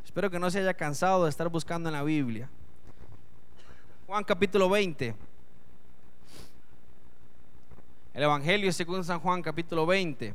Espero 0.05 0.31
que 0.31 0.39
no 0.39 0.49
se 0.49 0.59
haya 0.59 0.73
cansado 0.73 1.25
de 1.25 1.29
estar 1.29 1.49
buscando 1.49 1.89
en 1.89 1.93
la 1.93 2.03
Biblia. 2.03 2.49
Juan 4.07 4.23
capítulo 4.23 4.69
20. 4.69 5.13
El 8.13 8.23
Evangelio 8.23 8.71
según 8.71 9.03
San 9.03 9.19
Juan 9.19 9.41
capítulo 9.41 9.85
20. 9.85 10.33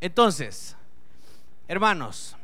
Entonces, 0.00 0.76
hermanos, 1.66 2.36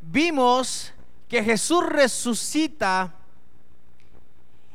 vimos 0.00 0.92
que 1.28 1.42
Jesús 1.42 1.84
resucita 1.86 3.14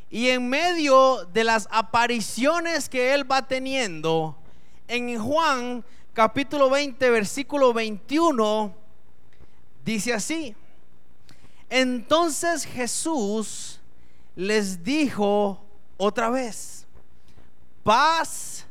Y 0.09 0.29
en 0.29 0.47
medio 0.47 1.25
de 1.33 1.43
las 1.43 1.67
apariciones 1.69 2.87
que 2.87 3.13
él 3.13 3.29
va 3.29 3.45
teniendo, 3.45 4.37
en 4.87 5.21
Juan 5.21 5.83
capítulo 6.13 6.69
20, 6.69 7.09
versículo 7.09 7.73
21, 7.73 8.73
dice 9.83 10.13
así. 10.13 10.55
Entonces 11.69 12.65
Jesús 12.65 13.81
les 14.35 14.81
dijo 14.81 15.61
otra 15.97 16.29
vez, 16.29 16.87
paz 17.83 18.65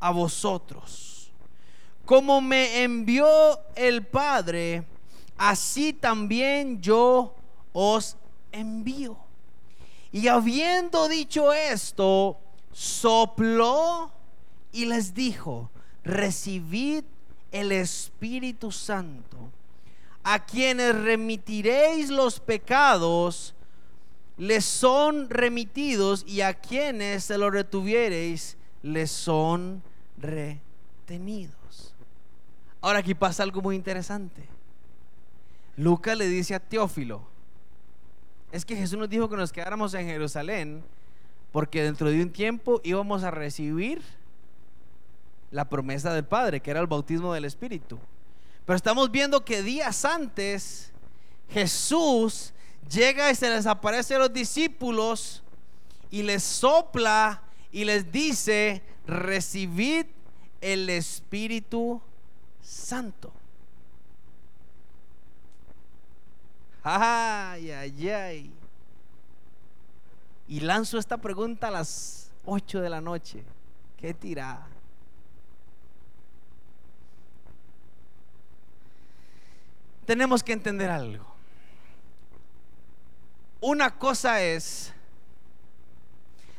a 0.00 0.10
vosotros. 0.10 1.05
Como 2.06 2.40
me 2.40 2.84
envió 2.84 3.26
el 3.74 4.06
Padre, 4.06 4.84
así 5.36 5.92
también 5.92 6.80
yo 6.80 7.34
os 7.72 8.16
envío. 8.52 9.18
Y 10.12 10.28
habiendo 10.28 11.08
dicho 11.08 11.52
esto, 11.52 12.38
sopló 12.72 14.12
y 14.70 14.86
les 14.86 15.14
dijo, 15.14 15.68
recibid 16.04 17.02
el 17.50 17.72
Espíritu 17.72 18.70
Santo. 18.70 19.36
A 20.22 20.44
quienes 20.44 20.94
remitiréis 20.94 22.08
los 22.08 22.38
pecados, 22.38 23.54
les 24.36 24.64
son 24.64 25.28
remitidos 25.28 26.24
y 26.24 26.42
a 26.42 26.54
quienes 26.54 27.24
se 27.24 27.36
los 27.36 27.50
retuviereis, 27.50 28.56
les 28.82 29.10
son 29.10 29.82
retenidos. 30.18 31.65
Ahora 32.86 33.00
aquí 33.00 33.16
pasa 33.16 33.42
algo 33.42 33.60
muy 33.60 33.74
interesante. 33.74 34.44
Lucas 35.76 36.16
le 36.16 36.28
dice 36.28 36.54
a 36.54 36.60
Teófilo, 36.60 37.20
es 38.52 38.64
que 38.64 38.76
Jesús 38.76 38.96
nos 38.96 39.08
dijo 39.08 39.28
que 39.28 39.36
nos 39.36 39.50
quedáramos 39.50 39.92
en 39.94 40.06
Jerusalén 40.06 40.84
porque 41.50 41.82
dentro 41.82 42.08
de 42.08 42.22
un 42.22 42.30
tiempo 42.30 42.80
íbamos 42.84 43.24
a 43.24 43.32
recibir 43.32 44.00
la 45.50 45.68
promesa 45.68 46.14
del 46.14 46.26
Padre, 46.26 46.60
que 46.60 46.70
era 46.70 46.78
el 46.78 46.86
bautismo 46.86 47.34
del 47.34 47.44
Espíritu. 47.46 47.98
Pero 48.64 48.76
estamos 48.76 49.10
viendo 49.10 49.44
que 49.44 49.64
días 49.64 50.04
antes 50.04 50.92
Jesús 51.50 52.54
llega 52.88 53.32
y 53.32 53.34
se 53.34 53.50
les 53.50 53.66
aparece 53.66 54.14
a 54.14 54.20
los 54.20 54.32
discípulos 54.32 55.42
y 56.08 56.22
les 56.22 56.44
sopla 56.44 57.42
y 57.72 57.84
les 57.84 58.12
dice, 58.12 58.80
recibid 59.08 60.06
el 60.60 60.88
Espíritu 60.88 62.00
Santo. 62.66 63.32
Ay, 66.82 67.70
ay, 67.70 68.08
ay. 68.10 68.52
Y 70.48 70.60
lanzo 70.60 70.98
esta 70.98 71.16
pregunta 71.16 71.68
a 71.68 71.70
las 71.70 72.32
8 72.44 72.80
de 72.80 72.90
la 72.90 73.00
noche. 73.00 73.44
¿Qué 73.96 74.12
tirada? 74.14 74.66
Tenemos 80.04 80.42
que 80.42 80.52
entender 80.52 80.90
algo. 80.90 81.24
Una 83.60 83.96
cosa 83.96 84.42
es 84.42 84.92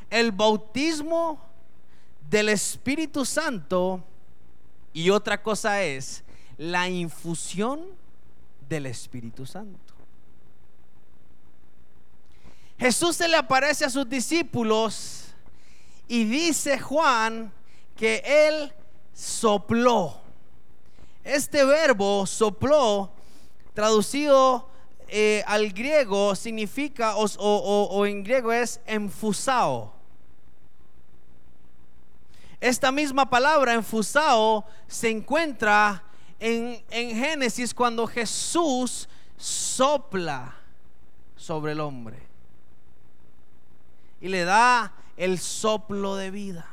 el 0.09 0.31
bautismo 0.31 1.41
del 2.29 2.47
Espíritu 2.47 3.25
Santo 3.25 4.03
y 4.97 5.11
otra 5.11 5.43
cosa 5.43 5.83
es 5.83 6.23
la 6.57 6.89
infusión 6.89 7.85
del 8.67 8.87
Espíritu 8.87 9.45
Santo. 9.45 9.93
Jesús 12.79 13.15
se 13.15 13.27
le 13.27 13.37
aparece 13.37 13.85
a 13.85 13.91
sus 13.91 14.09
discípulos 14.09 15.25
y 16.07 16.23
dice 16.23 16.79
Juan 16.79 17.53
que 17.95 18.23
él 18.25 18.73
sopló. 19.13 20.19
Este 21.23 21.63
verbo 21.63 22.25
sopló, 22.25 23.11
traducido 23.75 24.67
eh, 25.09 25.43
al 25.45 25.73
griego, 25.73 26.33
significa, 26.33 27.17
o, 27.17 28.05
en 28.07 28.23
griego 28.23 28.51
es 28.51 28.81
enfusao. 28.87 29.93
Esta 32.59 32.91
misma 32.91 33.29
palabra 33.29 33.73
enfusao 33.73 34.65
se 34.87 35.09
encuentra 35.09 36.03
en, 36.39 36.83
en 36.89 37.15
Génesis 37.15 37.73
cuando 37.73 38.07
Jesús 38.07 39.07
sopla 39.37 40.55
sobre 41.35 41.73
el 41.73 41.79
hombre 41.79 42.27
y 44.19 44.27
le 44.27 44.43
da 44.43 44.93
el 45.15 45.39
soplo 45.39 46.15
de 46.15 46.31
vida. 46.31 46.67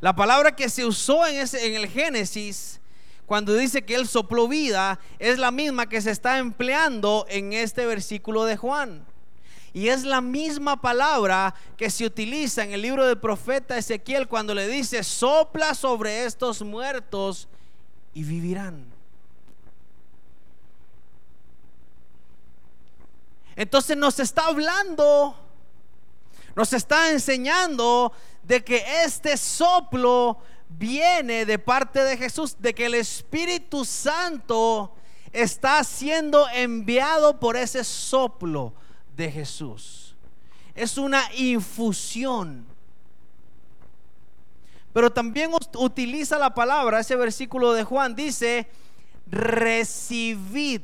La 0.00 0.14
palabra 0.14 0.54
que 0.54 0.68
se 0.68 0.84
usó 0.84 1.26
en, 1.26 1.36
ese, 1.36 1.66
en 1.66 1.74
el 1.74 1.88
Génesis, 1.88 2.80
cuando 3.24 3.54
dice 3.54 3.84
que 3.84 3.94
él 3.94 4.06
sopló 4.06 4.46
vida, 4.46 4.98
es 5.18 5.38
la 5.38 5.50
misma 5.50 5.88
que 5.88 6.00
se 6.00 6.10
está 6.10 6.38
empleando 6.38 7.26
en 7.28 7.52
este 7.52 7.86
versículo 7.86 8.44
de 8.44 8.56
Juan. 8.56 9.06
Y 9.76 9.90
es 9.90 10.04
la 10.04 10.22
misma 10.22 10.80
palabra 10.80 11.54
que 11.76 11.90
se 11.90 12.06
utiliza 12.06 12.64
en 12.64 12.72
el 12.72 12.80
libro 12.80 13.06
del 13.06 13.18
profeta 13.18 13.76
Ezequiel 13.76 14.26
cuando 14.26 14.54
le 14.54 14.68
dice, 14.68 15.04
sopla 15.04 15.74
sobre 15.74 16.24
estos 16.24 16.62
muertos 16.62 17.46
y 18.14 18.24
vivirán. 18.24 18.86
Entonces 23.54 23.98
nos 23.98 24.18
está 24.18 24.46
hablando, 24.46 25.36
nos 26.54 26.72
está 26.72 27.10
enseñando 27.10 28.12
de 28.44 28.64
que 28.64 28.82
este 29.04 29.36
soplo 29.36 30.38
viene 30.70 31.44
de 31.44 31.58
parte 31.58 32.02
de 32.02 32.16
Jesús, 32.16 32.56
de 32.58 32.74
que 32.74 32.86
el 32.86 32.94
Espíritu 32.94 33.84
Santo 33.84 34.94
está 35.34 35.84
siendo 35.84 36.48
enviado 36.48 37.38
por 37.38 37.58
ese 37.58 37.84
soplo 37.84 38.72
de 39.16 39.30
Jesús. 39.30 40.14
Es 40.74 40.98
una 40.98 41.22
infusión. 41.34 42.66
Pero 44.92 45.10
también 45.10 45.50
utiliza 45.74 46.38
la 46.38 46.54
palabra, 46.54 47.00
ese 47.00 47.16
versículo 47.16 47.72
de 47.72 47.84
Juan 47.84 48.14
dice, 48.14 48.68
recibid 49.26 50.82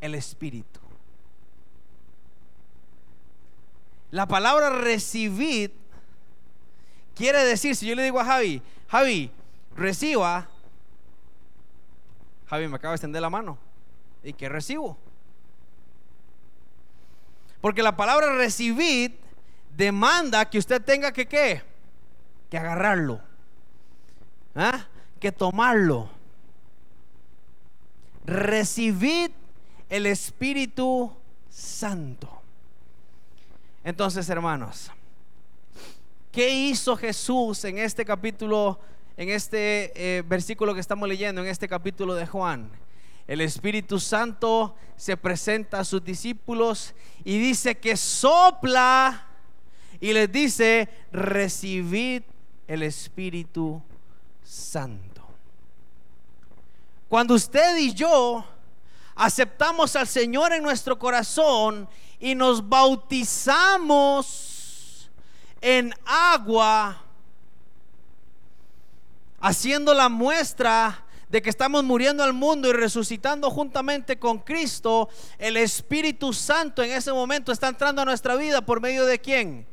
el 0.00 0.14
Espíritu. 0.14 0.80
La 4.10 4.28
palabra 4.28 4.70
recibir 4.70 5.74
quiere 7.14 7.44
decir, 7.44 7.74
si 7.74 7.86
yo 7.86 7.94
le 7.94 8.02
digo 8.02 8.20
a 8.20 8.24
Javi, 8.24 8.62
Javi, 8.88 9.30
reciba, 9.74 10.48
Javi 12.46 12.68
me 12.68 12.76
acaba 12.76 12.92
de 12.92 12.96
extender 12.96 13.22
la 13.22 13.30
mano. 13.30 13.58
¿Y 14.22 14.32
qué 14.32 14.48
recibo? 14.48 14.98
Porque 17.64 17.82
la 17.82 17.96
palabra 17.96 18.36
recibir 18.36 19.18
demanda 19.74 20.44
que 20.50 20.58
usted 20.58 20.82
tenga 20.82 21.14
que 21.14 21.24
qué? 21.24 21.62
Que 22.50 22.58
agarrarlo. 22.58 23.22
¿Ah? 24.54 24.86
Que 25.18 25.32
tomarlo. 25.32 26.10
Recibid 28.26 29.30
el 29.88 30.04
Espíritu 30.04 31.10
Santo. 31.48 32.28
Entonces, 33.82 34.28
hermanos, 34.28 34.90
¿qué 36.32 36.50
hizo 36.50 36.98
Jesús 36.98 37.64
en 37.64 37.78
este 37.78 38.04
capítulo, 38.04 38.78
en 39.16 39.30
este 39.30 40.18
eh, 40.18 40.22
versículo 40.26 40.74
que 40.74 40.80
estamos 40.80 41.08
leyendo, 41.08 41.40
en 41.40 41.48
este 41.48 41.66
capítulo 41.66 42.14
de 42.14 42.26
Juan? 42.26 42.83
El 43.26 43.40
Espíritu 43.40 43.98
Santo 43.98 44.74
se 44.96 45.16
presenta 45.16 45.80
a 45.80 45.84
sus 45.84 46.04
discípulos 46.04 46.94
y 47.24 47.38
dice 47.38 47.76
que 47.76 47.96
sopla 47.96 49.28
y 50.00 50.12
les 50.12 50.30
dice, 50.30 50.88
recibid 51.10 52.22
el 52.66 52.82
Espíritu 52.82 53.82
Santo. 54.42 55.22
Cuando 57.08 57.34
usted 57.34 57.78
y 57.78 57.94
yo 57.94 58.44
aceptamos 59.14 59.96
al 59.96 60.06
Señor 60.06 60.52
en 60.52 60.62
nuestro 60.62 60.98
corazón 60.98 61.88
y 62.18 62.34
nos 62.34 62.68
bautizamos 62.68 64.34
en 65.60 65.94
agua, 66.04 67.02
haciendo 69.40 69.94
la 69.94 70.10
muestra 70.10 71.03
de 71.28 71.42
que 71.42 71.50
estamos 71.50 71.82
muriendo 71.84 72.22
al 72.22 72.32
mundo 72.32 72.68
y 72.68 72.72
resucitando 72.72 73.50
juntamente 73.50 74.18
con 74.18 74.38
Cristo, 74.38 75.08
el 75.38 75.56
Espíritu 75.56 76.32
Santo 76.32 76.82
en 76.82 76.92
ese 76.92 77.12
momento 77.12 77.52
está 77.52 77.68
entrando 77.68 78.02
a 78.02 78.04
nuestra 78.04 78.36
vida 78.36 78.60
por 78.60 78.80
medio 78.80 79.04
de 79.06 79.18
quién? 79.18 79.66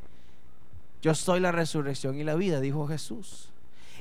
Yo 1.02 1.14
soy 1.14 1.40
la 1.40 1.52
resurrección 1.52 2.18
y 2.18 2.24
la 2.24 2.34
vida, 2.34 2.60
dijo 2.60 2.86
Jesús. 2.86 3.50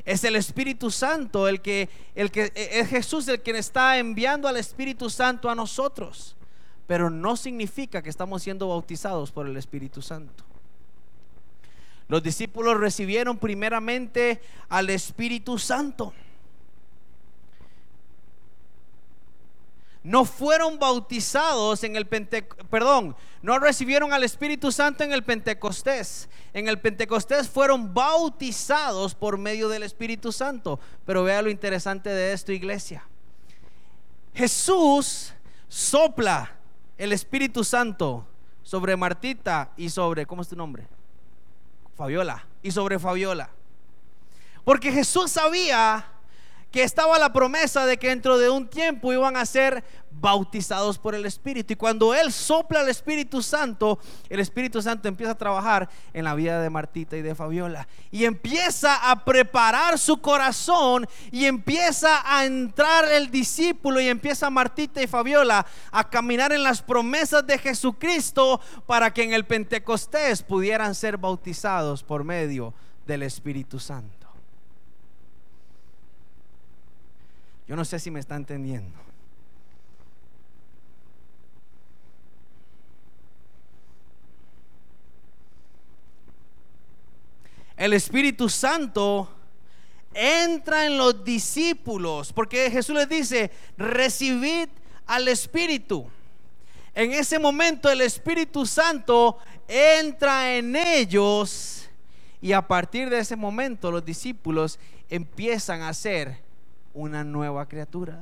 Es 0.06 0.24
el 0.24 0.36
Espíritu 0.36 0.90
Santo 0.90 1.48
el 1.48 1.62
que, 1.62 1.90
el 2.16 2.32
que 2.32 2.52
es 2.56 2.88
Jesús 2.90 3.28
el 3.28 3.42
quien 3.42 3.56
está 3.56 3.98
enviando 3.98 4.48
al 4.48 4.58
Espíritu 4.58 5.10
Santo 5.10 5.50
a 5.50 5.56
nosotros. 5.56 6.36
pero 6.88 7.10
no 7.10 7.38
significa 7.38 8.02
que 8.02 8.10
estamos 8.10 8.44
siendo 8.44 8.68
bautizados 8.68 9.32
por 9.32 9.48
el 9.48 9.56
Espíritu 9.56 10.02
Santo. 10.02 10.44
Los 12.10 12.22
discípulos 12.22 12.78
recibieron 12.78 13.38
primeramente 13.38 14.42
al 14.68 14.90
Espíritu 14.90 15.58
Santo. 15.58 16.14
No 20.04 20.26
fueron 20.26 20.80
bautizados 20.80 21.84
en 21.84 21.96
el 21.96 22.08
Pentecostés, 22.08 22.68
perdón, 22.70 23.16
no 23.42 23.60
recibieron 23.60 24.14
al 24.14 24.24
Espíritu 24.24 24.72
Santo 24.72 25.04
en 25.04 25.12
el 25.12 25.24
Pentecostés. 25.24 26.30
En 26.54 26.68
el 26.68 26.80
Pentecostés 26.80 27.50
fueron 27.50 27.94
bautizados 27.94 29.16
por 29.16 29.38
medio 29.38 29.70
del 29.70 29.84
Espíritu 29.84 30.32
Santo. 30.32 30.80
Pero 31.06 31.24
vea 31.24 31.42
lo 31.42 31.50
interesante 31.50 32.10
de 32.10 32.34
esto, 32.34 32.52
iglesia. 32.52 33.08
Jesús 34.34 35.34
sopla 35.68 36.56
el 36.98 37.14
Espíritu 37.14 37.64
Santo 37.64 38.26
sobre 38.64 38.96
Martita 38.96 39.72
y 39.76 39.90
sobre, 39.90 40.26
¿cómo 40.26 40.42
es 40.42 40.48
tu 40.48 40.56
nombre? 40.56 40.88
Fabiola. 41.96 42.46
Y 42.64 42.72
sobre 42.72 43.00
Fabiola. 43.00 43.50
Porque 44.64 44.92
Jesús 44.92 45.32
sabía 45.32 46.06
que 46.72 46.84
estaba 46.84 47.20
la 47.20 47.34
promesa 47.34 47.86
de 47.86 47.98
que 47.98 48.08
dentro 48.08 48.38
de 48.38 48.50
un 48.50 48.68
tiempo 48.68 49.12
iban 49.12 49.36
a 49.36 49.46
ser 49.46 49.84
bautizados 50.10 50.98
por 50.98 51.16
el 51.16 51.26
Espíritu. 51.26 51.74
Y 51.74 51.76
cuando 51.76 52.14
Él 52.14 52.32
sopla 52.32 52.82
el 52.82 52.90
Espíritu 52.90 53.42
Santo, 53.42 54.00
el 54.30 54.40
Espíritu 54.40 54.82
Santo 54.82 55.08
empieza 55.08 55.34
a 55.34 55.38
trabajar 55.38 55.90
en 56.14 56.24
la 56.26 56.36
vida 56.36 56.62
de 56.62 56.70
Martita 56.70 57.18
y 57.18 57.22
de 57.22 57.36
Fabiola. 57.36 57.88
Y 58.12 58.26
empieza 58.26 59.10
a 59.12 59.26
preparar 59.26 59.98
su 59.98 60.22
corazón 60.22 61.08
y 61.32 61.46
empieza 61.46 62.22
a 62.26 62.46
entrar 62.46 63.12
el 63.12 63.32
discípulo 63.32 64.00
y 64.00 64.08
empieza 64.08 64.50
Martita 64.50 65.02
y 65.02 65.08
Fabiola 65.08 65.66
a 65.92 66.10
caminar 66.10 66.54
en 66.54 66.64
las 66.64 66.82
promesas 66.82 67.46
de 67.46 67.58
Jesucristo 67.58 68.62
para 68.86 69.14
que 69.14 69.24
en 69.24 69.34
el 69.34 69.46
Pentecostés 69.46 70.44
pudieran 70.44 70.96
ser 70.96 71.18
bautizados 71.18 72.04
por 72.04 72.24
medio 72.24 72.74
del 73.06 73.24
Espíritu 73.24 73.80
Santo. 73.80 74.21
Yo 77.72 77.78
no 77.78 77.86
sé 77.86 78.00
si 78.00 78.12
me 78.12 78.20
está 78.20 78.36
entendiendo. 78.36 79.00
El 87.78 87.94
Espíritu 87.94 88.50
Santo 88.50 89.30
entra 90.14 90.86
en 90.86 90.98
los 90.98 91.24
discípulos, 91.24 92.34
porque 92.34 92.70
Jesús 92.70 92.94
les 92.94 93.08
dice, 93.08 93.52
recibid 93.78 94.68
al 95.08 95.30
Espíritu. 95.30 96.10
En 96.94 97.14
ese 97.14 97.40
momento 97.40 97.90
el 97.90 98.02
Espíritu 98.02 98.66
Santo 98.66 99.38
entra 99.70 100.58
en 100.58 100.76
ellos 100.76 101.90
y 102.42 102.52
a 102.52 102.68
partir 102.68 103.10
de 103.10 103.20
ese 103.20 103.38
momento 103.38 103.92
los 103.92 104.04
discípulos 104.04 104.78
empiezan 105.10 105.84
a 105.84 105.94
ser 105.94 106.51
una 106.94 107.24
nueva 107.24 107.66
criatura. 107.66 108.20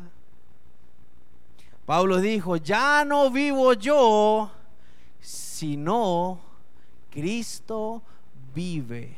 Pablo 1.85 2.17
dijo, 2.19 2.55
ya 2.57 3.03
no 3.03 3.31
vivo 3.31 3.73
yo, 3.73 4.51
sino 5.19 6.39
Cristo 7.09 8.01
vive 8.53 9.17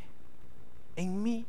en 0.96 1.22
mí. 1.22 1.46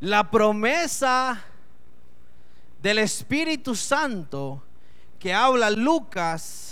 La 0.00 0.30
promesa 0.30 1.42
del 2.80 2.98
Espíritu 2.98 3.74
Santo 3.74 4.62
que 5.18 5.34
habla 5.34 5.70
Lucas 5.70 6.67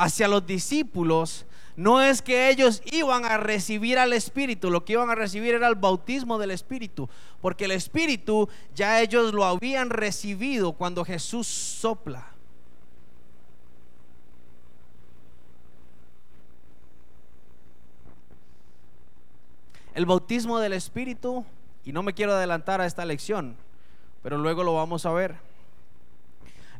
hacia 0.00 0.28
los 0.28 0.46
discípulos 0.46 1.44
no 1.76 2.00
es 2.00 2.22
que 2.22 2.48
ellos 2.48 2.80
iban 2.86 3.26
a 3.26 3.36
recibir 3.36 3.98
al 3.98 4.14
Espíritu, 4.14 4.70
lo 4.70 4.82
que 4.82 4.94
iban 4.94 5.10
a 5.10 5.14
recibir 5.14 5.54
era 5.54 5.68
el 5.68 5.74
bautismo 5.74 6.38
del 6.38 6.52
Espíritu, 6.52 7.08
porque 7.42 7.66
el 7.66 7.72
Espíritu 7.72 8.48
ya 8.74 9.02
ellos 9.02 9.34
lo 9.34 9.44
habían 9.44 9.90
recibido 9.90 10.72
cuando 10.72 11.04
Jesús 11.04 11.46
sopla. 11.46 12.26
El 19.94 20.06
bautismo 20.06 20.60
del 20.60 20.72
Espíritu, 20.72 21.44
y 21.84 21.92
no 21.92 22.02
me 22.02 22.14
quiero 22.14 22.32
adelantar 22.32 22.80
a 22.80 22.86
esta 22.86 23.04
lección, 23.04 23.54
pero 24.22 24.38
luego 24.38 24.64
lo 24.64 24.74
vamos 24.74 25.04
a 25.04 25.12
ver. 25.12 25.36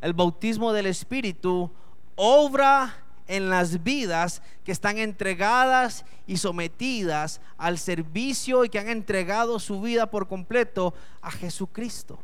El 0.01 0.13
bautismo 0.13 0.73
del 0.73 0.87
Espíritu 0.87 1.69
obra 2.15 3.00
en 3.27 3.49
las 3.49 3.83
vidas 3.83 4.41
que 4.63 4.71
están 4.71 4.97
entregadas 4.97 6.05
y 6.27 6.37
sometidas 6.37 7.41
al 7.57 7.77
servicio 7.77 8.65
y 8.65 8.69
que 8.69 8.79
han 8.79 8.89
entregado 8.89 9.59
su 9.59 9.81
vida 9.81 10.05
por 10.07 10.27
completo 10.27 10.93
a 11.21 11.31
Jesucristo. 11.31 12.19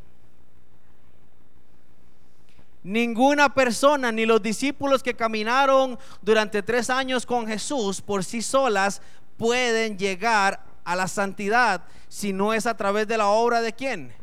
Ninguna 2.84 3.54
persona, 3.54 4.12
ni 4.12 4.26
los 4.26 4.42
discípulos 4.42 5.04
que 5.04 5.14
caminaron 5.14 6.00
durante 6.22 6.64
tres 6.64 6.90
años 6.90 7.26
con 7.26 7.46
Jesús 7.48 8.02
por 8.02 8.24
sí 8.24 8.42
solas, 8.42 9.02
pueden 9.38 9.98
llegar 9.98 10.64
a 10.86 10.96
la 10.96 11.08
santidad 11.08 11.84
si 12.08 12.32
no 12.32 12.54
es 12.54 12.66
a 12.66 12.78
través 12.78 13.08
de 13.08 13.18
la 13.18 13.28
obra 13.28 13.62
de 13.62 13.74
quién? 13.74 14.14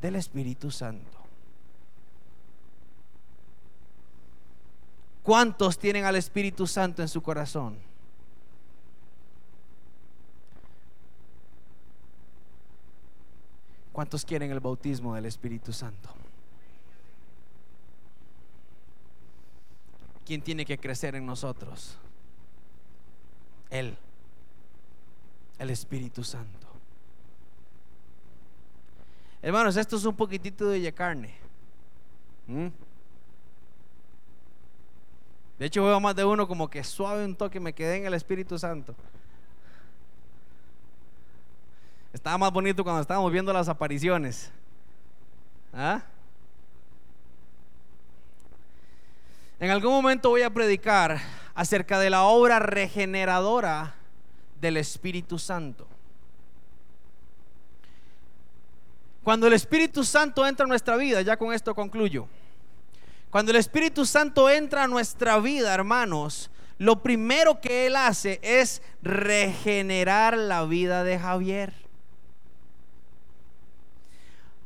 Del 0.00 0.16
Espíritu 0.16 0.70
Santo. 0.70 1.11
¿Cuántos 5.22 5.78
tienen 5.78 6.04
al 6.04 6.16
Espíritu 6.16 6.66
Santo 6.66 7.00
en 7.02 7.08
su 7.08 7.22
corazón? 7.22 7.78
¿Cuántos 13.92 14.24
quieren 14.24 14.50
el 14.50 14.60
bautismo 14.60 15.14
del 15.14 15.26
Espíritu 15.26 15.72
Santo? 15.72 16.08
¿Quién 20.24 20.42
tiene 20.42 20.64
que 20.64 20.78
crecer 20.78 21.14
en 21.14 21.26
nosotros? 21.26 21.98
Él, 23.70 23.96
el 25.58 25.70
Espíritu 25.70 26.24
Santo. 26.24 26.66
Hermanos, 29.42 29.76
esto 29.76 29.96
es 29.96 30.04
un 30.04 30.16
poquitito 30.16 30.68
de 30.68 30.92
carne. 30.92 31.34
¿Mm? 32.46 32.68
De 35.62 35.68
hecho, 35.68 35.84
veo 35.84 36.00
más 36.00 36.16
de 36.16 36.24
uno 36.24 36.48
como 36.48 36.68
que 36.68 36.82
suave 36.82 37.24
un 37.24 37.36
toque, 37.36 37.60
me 37.60 37.72
quedé 37.72 37.98
en 37.98 38.06
el 38.06 38.14
Espíritu 38.14 38.58
Santo. 38.58 38.96
Estaba 42.12 42.36
más 42.36 42.50
bonito 42.50 42.82
cuando 42.82 43.00
estábamos 43.00 43.30
viendo 43.30 43.52
las 43.52 43.68
apariciones. 43.68 44.50
¿Ah? 45.72 46.02
En 49.60 49.70
algún 49.70 49.92
momento 49.92 50.30
voy 50.30 50.42
a 50.42 50.50
predicar 50.50 51.20
acerca 51.54 52.00
de 52.00 52.10
la 52.10 52.24
obra 52.24 52.58
regeneradora 52.58 53.94
del 54.60 54.78
Espíritu 54.78 55.38
Santo. 55.38 55.86
Cuando 59.22 59.46
el 59.46 59.52
Espíritu 59.52 60.02
Santo 60.02 60.44
entra 60.44 60.64
en 60.64 60.70
nuestra 60.70 60.96
vida, 60.96 61.22
ya 61.22 61.36
con 61.36 61.52
esto 61.52 61.72
concluyo. 61.72 62.26
Cuando 63.32 63.50
el 63.50 63.56
Espíritu 63.56 64.04
Santo 64.04 64.50
entra 64.50 64.84
a 64.84 64.88
nuestra 64.88 65.38
vida, 65.38 65.72
hermanos, 65.72 66.50
lo 66.76 67.02
primero 67.02 67.62
que 67.62 67.86
Él 67.86 67.96
hace 67.96 68.38
es 68.42 68.82
regenerar 69.00 70.36
la 70.36 70.66
vida 70.66 71.02
de 71.02 71.18
Javier. 71.18 71.72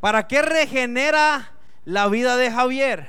¿Para 0.01 0.27
qué 0.27 0.43
regenera 0.43 1.53
la 1.85 2.09
vida 2.09 2.37
de 2.37 2.51
Javier? 2.51 3.09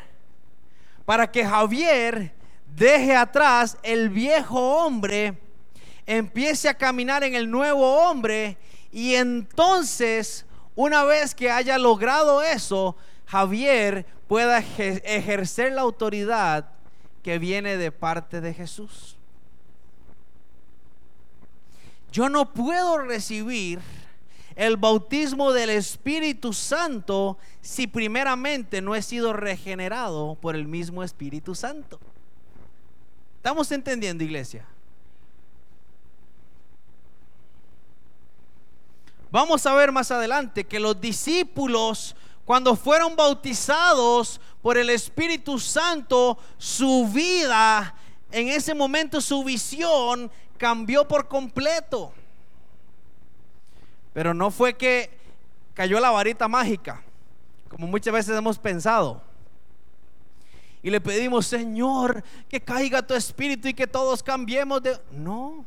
Para 1.05 1.31
que 1.31 1.43
Javier 1.43 2.35
deje 2.75 3.15
atrás 3.15 3.79
el 3.81 4.09
viejo 4.09 4.59
hombre, 4.59 5.39
empiece 6.05 6.69
a 6.69 6.77
caminar 6.77 7.23
en 7.23 7.33
el 7.33 7.49
nuevo 7.49 8.03
hombre 8.03 8.59
y 8.91 9.15
entonces, 9.15 10.45
una 10.75 11.03
vez 11.03 11.33
que 11.33 11.49
haya 11.49 11.79
logrado 11.79 12.43
eso, 12.43 12.95
Javier 13.25 14.05
pueda 14.27 14.59
ejercer 14.59 15.73
la 15.73 15.81
autoridad 15.81 16.69
que 17.23 17.39
viene 17.39 17.77
de 17.77 17.91
parte 17.91 18.41
de 18.41 18.53
Jesús. 18.53 19.15
Yo 22.11 22.29
no 22.29 22.53
puedo 22.53 22.99
recibir 22.99 23.79
el 24.55 24.75
bautismo 24.75 25.51
del 25.53 25.69
Espíritu 25.69 26.51
Santo 26.51 27.37
si 27.61 27.85
primeramente 27.85 28.81
no 28.81 28.95
he 28.95 29.01
sido 29.01 29.33
regenerado 29.33 30.35
por 30.35 30.55
el 30.55 30.67
mismo 30.67 31.03
Espíritu 31.03 31.53
Santo. 31.53 31.99
¿Estamos 33.37 33.71
entendiendo, 33.71 34.23
iglesia? 34.23 34.65
Vamos 39.29 39.65
a 39.65 39.73
ver 39.73 39.91
más 39.91 40.09
adelante 40.09 40.63
que 40.63 40.79
los 40.79 40.99
discípulos, 40.99 42.15
cuando 42.47 42.77
fueron 42.77 43.17
bautizados 43.17 44.39
por 44.61 44.77
el 44.77 44.89
Espíritu 44.89 45.59
Santo, 45.59 46.37
su 46.57 47.05
vida, 47.13 47.93
en 48.31 48.47
ese 48.47 48.73
momento 48.73 49.19
su 49.19 49.43
visión 49.43 50.31
cambió 50.57 51.05
por 51.05 51.27
completo. 51.27 52.13
Pero 54.13 54.33
no 54.33 54.49
fue 54.49 54.77
que 54.77 55.11
cayó 55.73 55.99
la 55.99 56.09
varita 56.09 56.47
mágica, 56.47 57.03
como 57.67 57.85
muchas 57.85 58.13
veces 58.13 58.37
hemos 58.37 58.57
pensado. 58.57 59.21
Y 60.81 60.89
le 60.89 61.01
pedimos, 61.01 61.47
Señor, 61.47 62.23
que 62.47 62.61
caiga 62.61 63.05
tu 63.05 63.13
espíritu 63.13 63.67
y 63.67 63.73
que 63.73 63.87
todos 63.87 64.23
cambiemos 64.23 64.81
de... 64.81 64.97
No. 65.11 65.65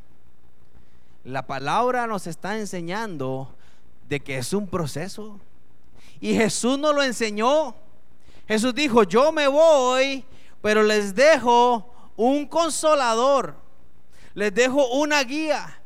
La 1.24 1.46
palabra 1.46 2.06
nos 2.06 2.26
está 2.26 2.56
enseñando 2.56 3.54
de 4.08 4.20
que 4.20 4.38
es 4.38 4.54
un 4.54 4.66
proceso. 4.66 5.38
Y 6.20 6.34
Jesús 6.34 6.78
nos 6.78 6.94
lo 6.94 7.02
enseñó. 7.02 7.74
Jesús 8.46 8.74
dijo, 8.74 9.04
yo 9.04 9.32
me 9.32 9.48
voy, 9.48 10.24
pero 10.60 10.82
les 10.82 11.14
dejo 11.14 11.92
un 12.16 12.46
consolador. 12.46 13.56
Les 14.34 14.54
dejo 14.54 14.86
una 14.90 15.22
guía 15.24 15.80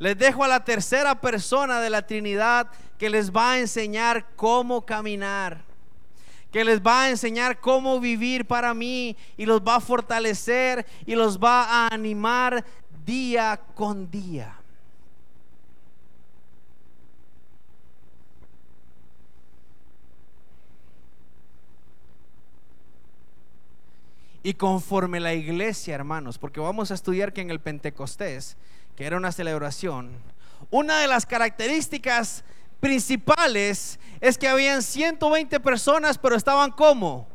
les 0.00 0.16
dejo 0.16 0.42
a 0.42 0.48
la 0.48 0.64
tercera 0.64 1.20
persona 1.20 1.78
de 1.78 1.90
la 1.90 2.06
Trinidad 2.06 2.68
que 2.98 3.10
les 3.10 3.30
va 3.30 3.52
a 3.52 3.58
enseñar 3.58 4.34
cómo 4.34 4.80
caminar, 4.80 5.62
que 6.50 6.64
les 6.64 6.80
va 6.80 7.02
a 7.02 7.10
enseñar 7.10 7.60
cómo 7.60 8.00
vivir 8.00 8.46
para 8.46 8.72
mí 8.72 9.14
y 9.36 9.44
los 9.44 9.60
va 9.60 9.76
a 9.76 9.80
fortalecer 9.80 10.86
y 11.04 11.14
los 11.14 11.38
va 11.38 11.64
a 11.64 11.88
animar 11.88 12.64
día 13.04 13.60
con 13.74 14.10
día. 14.10 14.56
Y 24.42 24.54
conforme 24.54 25.20
la 25.20 25.34
iglesia, 25.34 25.94
hermanos, 25.94 26.38
porque 26.38 26.60
vamos 26.60 26.90
a 26.90 26.94
estudiar 26.94 27.32
que 27.32 27.42
en 27.42 27.50
el 27.50 27.60
Pentecostés 27.60 28.56
que 28.96 29.06
era 29.06 29.16
una 29.16 29.32
celebración, 29.32 30.10
una 30.70 31.00
de 31.00 31.06
las 31.06 31.24
características 31.24 32.44
principales 32.80 33.98
es 34.20 34.36
que 34.36 34.48
habían 34.48 34.82
120 34.82 35.58
personas, 35.60 36.18
pero 36.18 36.36
estaban 36.36 36.70
como 36.70 37.26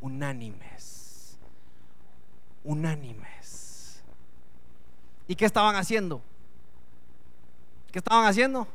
unánimes. 0.00 1.36
Unánimes. 2.62 4.02
¿Y 5.26 5.34
qué 5.34 5.44
estaban 5.44 5.76
haciendo? 5.76 6.22
¿Qué 7.90 7.98
estaban 7.98 8.26
haciendo? 8.26 8.68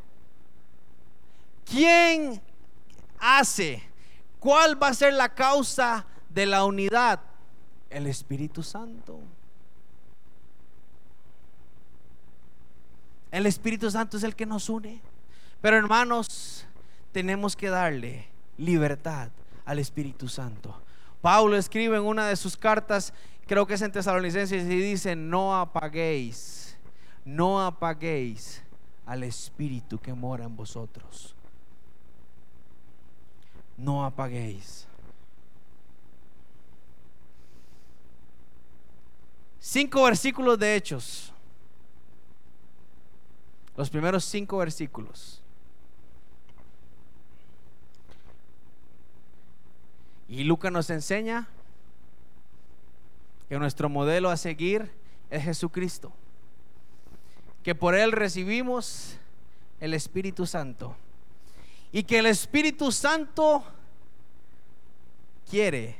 ¿Quién 1.65 2.41
hace? 3.19 3.83
¿Cuál 4.39 4.81
va 4.81 4.89
a 4.89 4.93
ser 4.93 5.13
la 5.13 5.29
causa 5.29 6.05
de 6.29 6.45
la 6.45 6.63
unidad? 6.65 7.19
El 7.89 8.07
Espíritu 8.07 8.63
Santo. 8.63 9.19
El 13.31 13.45
Espíritu 13.45 13.89
Santo 13.91 14.17
es 14.17 14.23
el 14.23 14.35
que 14.35 14.45
nos 14.45 14.69
une. 14.69 15.01
Pero 15.61 15.77
hermanos, 15.77 16.65
tenemos 17.11 17.55
que 17.55 17.69
darle 17.69 18.27
libertad 18.57 19.29
al 19.65 19.79
Espíritu 19.79 20.27
Santo. 20.27 20.81
Pablo 21.21 21.57
escribe 21.57 21.97
en 21.97 22.03
una 22.03 22.27
de 22.27 22.35
sus 22.35 22.55
cartas, 22.55 23.13
creo 23.45 23.67
que 23.67 23.73
es 23.73 23.81
en 23.81 23.91
Tesalonicenses, 23.91 24.63
y 24.63 24.79
dice, 24.79 25.15
no 25.15 25.59
apaguéis, 25.59 26.77
no 27.25 27.61
apaguéis 27.61 28.63
al 29.05 29.23
Espíritu 29.23 29.99
que 29.99 30.13
mora 30.13 30.45
en 30.45 30.55
vosotros. 30.55 31.35
No 33.77 34.05
apaguéis. 34.05 34.88
Cinco 39.59 40.03
versículos 40.03 40.57
de 40.57 40.75
Hechos 40.75 41.33
los 43.79 43.89
primeros 43.89 44.25
cinco 44.25 44.57
versículos. 44.57 45.41
Y 50.27 50.43
Lucas 50.43 50.69
nos 50.69 50.89
enseña 50.89 51.47
que 53.47 53.57
nuestro 53.57 53.87
modelo 53.87 54.29
a 54.31 54.35
seguir 54.35 54.91
es 55.29 55.45
Jesucristo, 55.45 56.11
que 57.63 57.73
por 57.73 57.95
Él 57.95 58.11
recibimos 58.11 59.15
el 59.79 59.93
Espíritu 59.93 60.45
Santo 60.45 60.97
y 61.93 62.03
que 62.03 62.19
el 62.19 62.25
Espíritu 62.25 62.91
Santo 62.91 63.63
quiere 65.49 65.95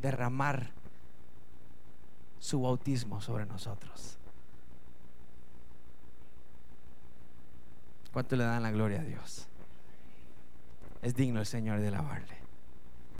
derramar 0.00 0.70
su 2.38 2.62
bautismo 2.62 3.20
sobre 3.20 3.46
nosotros. 3.46 4.18
¿Cuánto 8.12 8.34
le 8.36 8.44
dan 8.44 8.62
la 8.62 8.70
gloria 8.70 9.00
a 9.00 9.04
Dios? 9.04 9.46
Es 11.02 11.14
digno 11.14 11.40
el 11.40 11.46
Señor 11.46 11.80
de 11.80 11.88
alabarle. 11.88 12.39